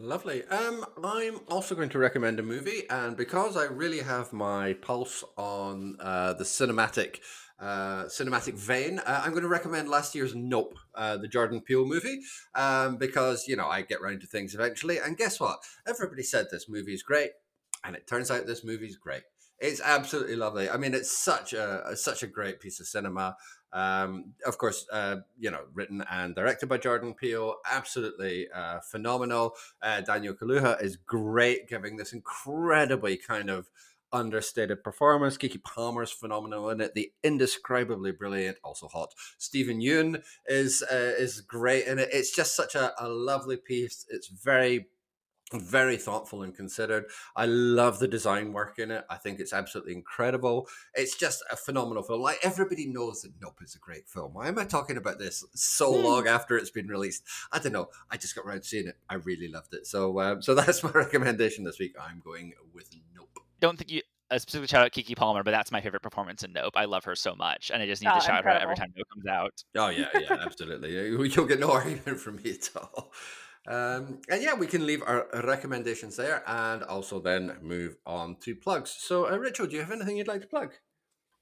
Lovely. 0.00 0.44
Um, 0.44 0.86
I'm 1.02 1.40
also 1.48 1.74
going 1.74 1.88
to 1.88 1.98
recommend 1.98 2.38
a 2.38 2.42
movie, 2.42 2.88
and 2.88 3.16
because 3.16 3.56
I 3.56 3.64
really 3.64 3.98
have 3.98 4.32
my 4.32 4.74
pulse 4.74 5.24
on 5.36 5.96
uh, 5.98 6.34
the 6.34 6.44
cinematic, 6.44 7.18
uh, 7.58 8.04
cinematic 8.04 8.54
vein, 8.54 9.00
uh, 9.00 9.22
I'm 9.24 9.32
going 9.32 9.42
to 9.42 9.48
recommend 9.48 9.88
last 9.88 10.14
year's 10.14 10.36
Nope, 10.36 10.78
uh, 10.94 11.16
the 11.16 11.26
Jordan 11.26 11.62
Peele 11.62 11.84
movie, 11.84 12.20
um, 12.54 12.96
because 12.96 13.48
you 13.48 13.56
know 13.56 13.66
I 13.66 13.82
get 13.82 14.00
round 14.00 14.20
to 14.20 14.28
things 14.28 14.54
eventually. 14.54 14.98
And 14.98 15.16
guess 15.16 15.40
what? 15.40 15.58
Everybody 15.84 16.22
said 16.22 16.46
this 16.48 16.68
movie 16.68 16.94
is 16.94 17.02
great, 17.02 17.30
and 17.82 17.96
it 17.96 18.06
turns 18.06 18.30
out 18.30 18.46
this 18.46 18.62
movie's 18.62 18.96
great. 18.96 19.22
It's 19.60 19.80
absolutely 19.80 20.36
lovely. 20.36 20.70
I 20.70 20.76
mean, 20.76 20.94
it's 20.94 21.10
such 21.10 21.52
a 21.52 21.96
such 21.96 22.22
a 22.22 22.26
great 22.28 22.60
piece 22.60 22.78
of 22.80 22.86
cinema. 22.86 23.36
Um, 23.72 24.32
of 24.46 24.56
course, 24.56 24.86
uh, 24.92 25.16
you 25.38 25.50
know, 25.50 25.62
written 25.74 26.02
and 26.10 26.34
directed 26.34 26.68
by 26.68 26.78
Jordan 26.78 27.14
Peele, 27.14 27.56
absolutely 27.70 28.48
uh, 28.54 28.80
phenomenal. 28.80 29.54
Uh, 29.82 30.00
Daniel 30.00 30.34
Kaluuya 30.34 30.80
is 30.82 30.96
great, 30.96 31.68
giving 31.68 31.96
this 31.96 32.12
incredibly 32.12 33.16
kind 33.16 33.50
of 33.50 33.68
understated 34.10 34.82
performance. 34.82 35.36
Keke 35.36 35.62
Palmer's 35.62 36.10
phenomenal 36.10 36.70
in 36.70 36.80
it. 36.80 36.94
The 36.94 37.12
indescribably 37.22 38.12
brilliant, 38.12 38.58
also 38.64 38.88
hot. 38.88 39.12
Steven 39.36 39.80
Yeun 39.80 40.22
is 40.46 40.82
uh, 40.82 41.12
is 41.18 41.40
great 41.40 41.86
in 41.86 41.98
it. 41.98 42.08
It's 42.12 42.34
just 42.34 42.56
such 42.56 42.74
a, 42.74 42.92
a 42.98 43.08
lovely 43.08 43.56
piece. 43.56 44.06
It's 44.08 44.28
very 44.28 44.86
very 45.52 45.96
thoughtful 45.96 46.42
and 46.42 46.54
considered. 46.54 47.06
I 47.34 47.46
love 47.46 47.98
the 47.98 48.08
design 48.08 48.52
work 48.52 48.78
in 48.78 48.90
it. 48.90 49.04
I 49.08 49.16
think 49.16 49.40
it's 49.40 49.52
absolutely 49.52 49.94
incredible. 49.94 50.68
It's 50.94 51.16
just 51.16 51.42
a 51.50 51.56
phenomenal 51.56 52.02
film. 52.02 52.20
Like 52.20 52.38
everybody 52.42 52.86
knows 52.86 53.22
that 53.22 53.32
Nope 53.40 53.60
is 53.62 53.74
a 53.74 53.78
great 53.78 54.08
film. 54.08 54.34
Why 54.34 54.48
am 54.48 54.58
I 54.58 54.64
talking 54.64 54.96
about 54.96 55.18
this 55.18 55.44
so 55.54 55.96
Hmm. 55.96 56.04
long 56.04 56.28
after 56.28 56.56
it's 56.58 56.70
been 56.70 56.88
released? 56.88 57.24
I 57.50 57.58
don't 57.58 57.72
know. 57.72 57.88
I 58.10 58.16
just 58.18 58.34
got 58.34 58.44
around 58.44 58.62
to 58.62 58.68
seeing 58.68 58.88
it. 58.88 58.96
I 59.08 59.14
really 59.14 59.48
loved 59.48 59.72
it. 59.74 59.86
So, 59.86 60.20
um, 60.20 60.42
so 60.42 60.54
that's 60.54 60.82
my 60.84 60.90
recommendation 60.90 61.64
this 61.64 61.78
week. 61.78 61.94
I'm 62.00 62.20
going 62.24 62.52
with 62.74 62.90
Nope. 63.16 63.38
Don't 63.60 63.78
think 63.78 63.90
you 63.90 64.02
uh, 64.30 64.38
specifically 64.38 64.68
shout 64.68 64.84
out 64.84 64.92
Keke 64.92 65.16
Palmer, 65.16 65.42
but 65.42 65.52
that's 65.52 65.72
my 65.72 65.80
favorite 65.80 66.02
performance 66.02 66.42
in 66.42 66.52
Nope. 66.52 66.74
I 66.76 66.84
love 66.84 67.04
her 67.04 67.16
so 67.16 67.34
much, 67.34 67.70
and 67.72 67.82
I 67.82 67.86
just 67.86 68.02
need 68.02 68.10
Oh, 68.12 68.18
to 68.18 68.20
shout 68.20 68.44
her 68.44 68.50
out 68.50 68.60
every 68.60 68.76
time 68.76 68.92
Nope 68.94 69.06
comes 69.14 69.26
out. 69.26 69.64
Oh 69.76 69.88
yeah, 69.88 70.08
yeah, 70.14 70.36
absolutely. 70.44 70.92
You'll 71.34 71.46
get 71.46 71.58
no 71.58 71.70
argument 71.72 72.20
from 72.20 72.36
me 72.36 72.50
at 72.50 72.68
all. 72.76 73.10
Um, 73.68 74.20
and 74.30 74.42
yeah, 74.42 74.54
we 74.54 74.66
can 74.66 74.86
leave 74.86 75.02
our 75.06 75.26
recommendations 75.44 76.16
there 76.16 76.42
and 76.46 76.82
also 76.82 77.20
then 77.20 77.58
move 77.60 77.96
on 78.06 78.36
to 78.36 78.56
plugs. 78.56 78.96
So, 78.98 79.30
uh, 79.30 79.36
Rachel, 79.36 79.66
do 79.66 79.76
you 79.76 79.82
have 79.82 79.92
anything 79.92 80.16
you'd 80.16 80.26
like 80.26 80.40
to 80.40 80.46
plug? 80.46 80.72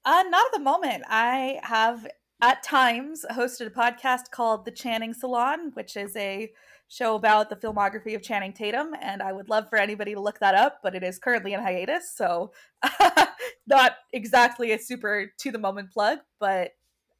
Uh, 0.03 0.23
not 0.29 0.45
at 0.47 0.51
the 0.53 0.63
moment. 0.63 1.03
I 1.07 1.59
have 1.63 2.05
at 2.41 2.63
times 2.63 3.25
hosted 3.31 3.67
a 3.67 3.69
podcast 3.69 4.29
called 4.31 4.65
The 4.65 4.71
Channing 4.71 5.13
Salon, 5.13 5.71
which 5.73 5.95
is 5.95 6.15
a 6.17 6.51
show 6.89 7.15
about 7.15 7.49
the 7.49 7.55
filmography 7.55 8.13
of 8.15 8.21
Channing 8.21 8.53
Tatum, 8.53 8.93
and 9.01 9.21
I 9.21 9.33
would 9.33 9.49
love 9.49 9.69
for 9.69 9.77
anybody 9.77 10.13
to 10.13 10.21
look 10.21 10.39
that 10.39 10.55
up, 10.55 10.79
but 10.83 10.95
it 10.95 11.03
is 11.03 11.19
currently 11.19 11.53
in 11.53 11.61
hiatus, 11.61 12.13
so 12.15 12.51
not 13.67 13.93
exactly 14.13 14.71
a 14.71 14.79
super 14.79 15.31
to 15.39 15.51
the 15.51 15.59
moment 15.59 15.91
plug, 15.91 16.19
but 16.39 16.71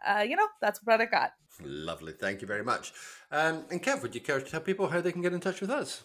uh, 0.06 0.22
you 0.22 0.36
know, 0.36 0.48
that's 0.62 0.80
what 0.84 1.02
I 1.02 1.06
got. 1.06 1.32
Lovely. 1.64 2.14
Thank 2.14 2.42
you 2.42 2.48
very 2.48 2.64
much. 2.64 2.94
Um, 3.32 3.66
and 3.72 3.82
Kev, 3.82 4.02
would 4.02 4.16
you 4.16 4.22
care 4.22 4.40
to 4.40 4.46
tell 4.46 4.62
people 4.62 4.88
how 4.88 5.02
they 5.02 5.12
can 5.12 5.22
get 5.22 5.34
in 5.34 5.40
touch 5.40 5.62
with 5.62 5.70
us? 5.70 6.04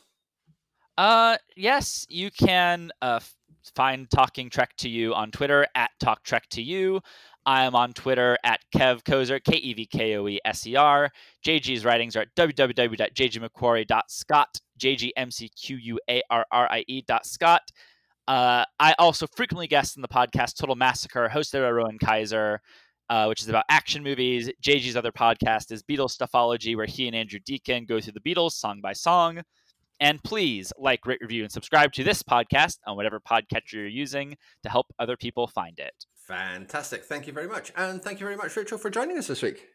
Uh, 0.98 1.36
yes, 1.56 2.06
you 2.08 2.30
can 2.30 2.90
uh, 3.00 3.20
find 3.74 4.10
Talking 4.10 4.50
Trek 4.50 4.76
to 4.78 4.88
You 4.88 5.14
on 5.14 5.30
Twitter 5.30 5.66
at 5.74 5.90
Talk 6.00 6.22
Trek 6.22 6.48
to 6.50 6.62
You. 6.62 7.00
I 7.44 7.64
am 7.64 7.74
on 7.74 7.92
Twitter 7.92 8.38
at 8.44 8.60
Kev 8.74 9.02
Koeser, 9.02 9.42
K 9.42 9.56
E 9.56 9.74
V 9.74 9.86
K 9.86 10.16
O 10.16 10.28
E 10.28 10.38
S 10.44 10.64
E 10.66 10.76
R. 10.76 11.10
JG's 11.44 11.84
writings 11.84 12.14
are 12.14 12.20
at 12.20 12.32
www.jgmcquarrie.scot, 12.36 14.60
J 14.76 14.96
G 14.96 15.12
M 15.16 15.30
C 15.30 15.48
Q 15.48 15.76
U 15.76 15.98
A 16.08 16.22
R 16.30 16.46
R 16.52 16.68
I 16.70 16.84
E 16.86 17.02
dot 17.02 17.26
Scott. 17.26 17.62
Uh, 18.28 18.64
I 18.78 18.94
also 18.98 19.26
frequently 19.26 19.66
guest 19.66 19.96
in 19.96 20.02
the 20.02 20.08
podcast 20.08 20.56
Total 20.56 20.76
Massacre, 20.76 21.28
hosted 21.32 21.62
by 21.62 21.70
Rowan 21.70 21.98
Kaiser, 21.98 22.60
uh, 23.12 23.26
which 23.26 23.42
is 23.42 23.48
about 23.50 23.66
action 23.68 24.02
movies. 24.02 24.50
JG's 24.62 24.96
other 24.96 25.12
podcast 25.12 25.70
is 25.70 25.82
Beatles 25.82 26.16
Stuffology, 26.16 26.74
where 26.74 26.86
he 26.86 27.06
and 27.06 27.14
Andrew 27.14 27.38
Deacon 27.44 27.84
go 27.84 28.00
through 28.00 28.14
the 28.14 28.20
Beatles 28.20 28.52
song 28.52 28.80
by 28.80 28.94
song. 28.94 29.42
And 30.00 30.24
please 30.24 30.72
like, 30.78 31.04
rate, 31.04 31.18
review, 31.20 31.42
and 31.42 31.52
subscribe 31.52 31.92
to 31.92 32.04
this 32.04 32.22
podcast 32.22 32.78
on 32.86 32.96
whatever 32.96 33.20
podcatcher 33.20 33.74
you're 33.74 33.86
using 33.86 34.34
to 34.62 34.70
help 34.70 34.86
other 34.98 35.18
people 35.18 35.46
find 35.46 35.78
it. 35.78 36.06
Fantastic. 36.26 37.04
Thank 37.04 37.26
you 37.26 37.34
very 37.34 37.48
much. 37.48 37.70
And 37.76 38.02
thank 38.02 38.18
you 38.18 38.24
very 38.24 38.36
much, 38.36 38.56
Rachel, 38.56 38.78
for 38.78 38.88
joining 38.88 39.18
us 39.18 39.26
this 39.26 39.42
week. 39.42 39.71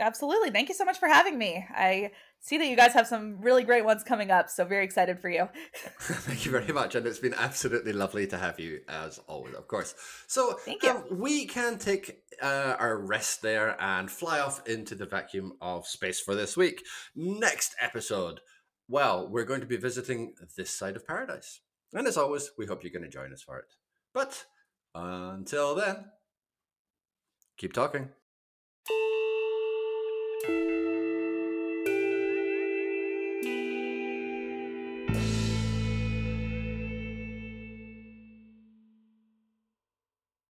Absolutely. 0.00 0.50
Thank 0.50 0.68
you 0.68 0.74
so 0.74 0.84
much 0.84 0.98
for 0.98 1.08
having 1.08 1.36
me. 1.36 1.64
I 1.70 2.12
see 2.40 2.56
that 2.56 2.66
you 2.66 2.76
guys 2.76 2.94
have 2.94 3.06
some 3.06 3.40
really 3.40 3.62
great 3.64 3.84
ones 3.84 4.02
coming 4.02 4.30
up, 4.30 4.48
so 4.48 4.64
very 4.64 4.84
excited 4.84 5.20
for 5.20 5.28
you. 5.28 5.48
Thank 6.00 6.46
you 6.46 6.50
very 6.50 6.72
much. 6.72 6.94
And 6.94 7.06
it's 7.06 7.18
been 7.18 7.34
absolutely 7.34 7.92
lovely 7.92 8.26
to 8.28 8.38
have 8.38 8.58
you, 8.58 8.80
as 8.88 9.18
always, 9.28 9.54
of 9.54 9.68
course. 9.68 9.94
So, 10.26 10.58
um, 10.88 11.04
we 11.10 11.46
can 11.46 11.78
take 11.78 12.22
uh, 12.42 12.76
our 12.78 12.98
rest 12.98 13.42
there 13.42 13.76
and 13.80 14.10
fly 14.10 14.40
off 14.40 14.66
into 14.66 14.94
the 14.94 15.06
vacuum 15.06 15.52
of 15.60 15.86
space 15.86 16.18
for 16.18 16.34
this 16.34 16.56
week. 16.56 16.82
Next 17.14 17.74
episode, 17.80 18.40
well, 18.88 19.28
we're 19.28 19.44
going 19.44 19.60
to 19.60 19.66
be 19.66 19.76
visiting 19.76 20.34
this 20.56 20.70
side 20.70 20.96
of 20.96 21.06
paradise. 21.06 21.60
And 21.92 22.06
as 22.06 22.16
always, 22.16 22.50
we 22.56 22.66
hope 22.66 22.82
you're 22.82 22.92
going 22.92 23.02
to 23.02 23.08
join 23.08 23.32
us 23.32 23.42
for 23.42 23.58
it. 23.58 23.74
But 24.14 24.46
until 24.94 25.74
then, 25.74 26.06
keep 27.58 27.72
talking. 27.72 28.10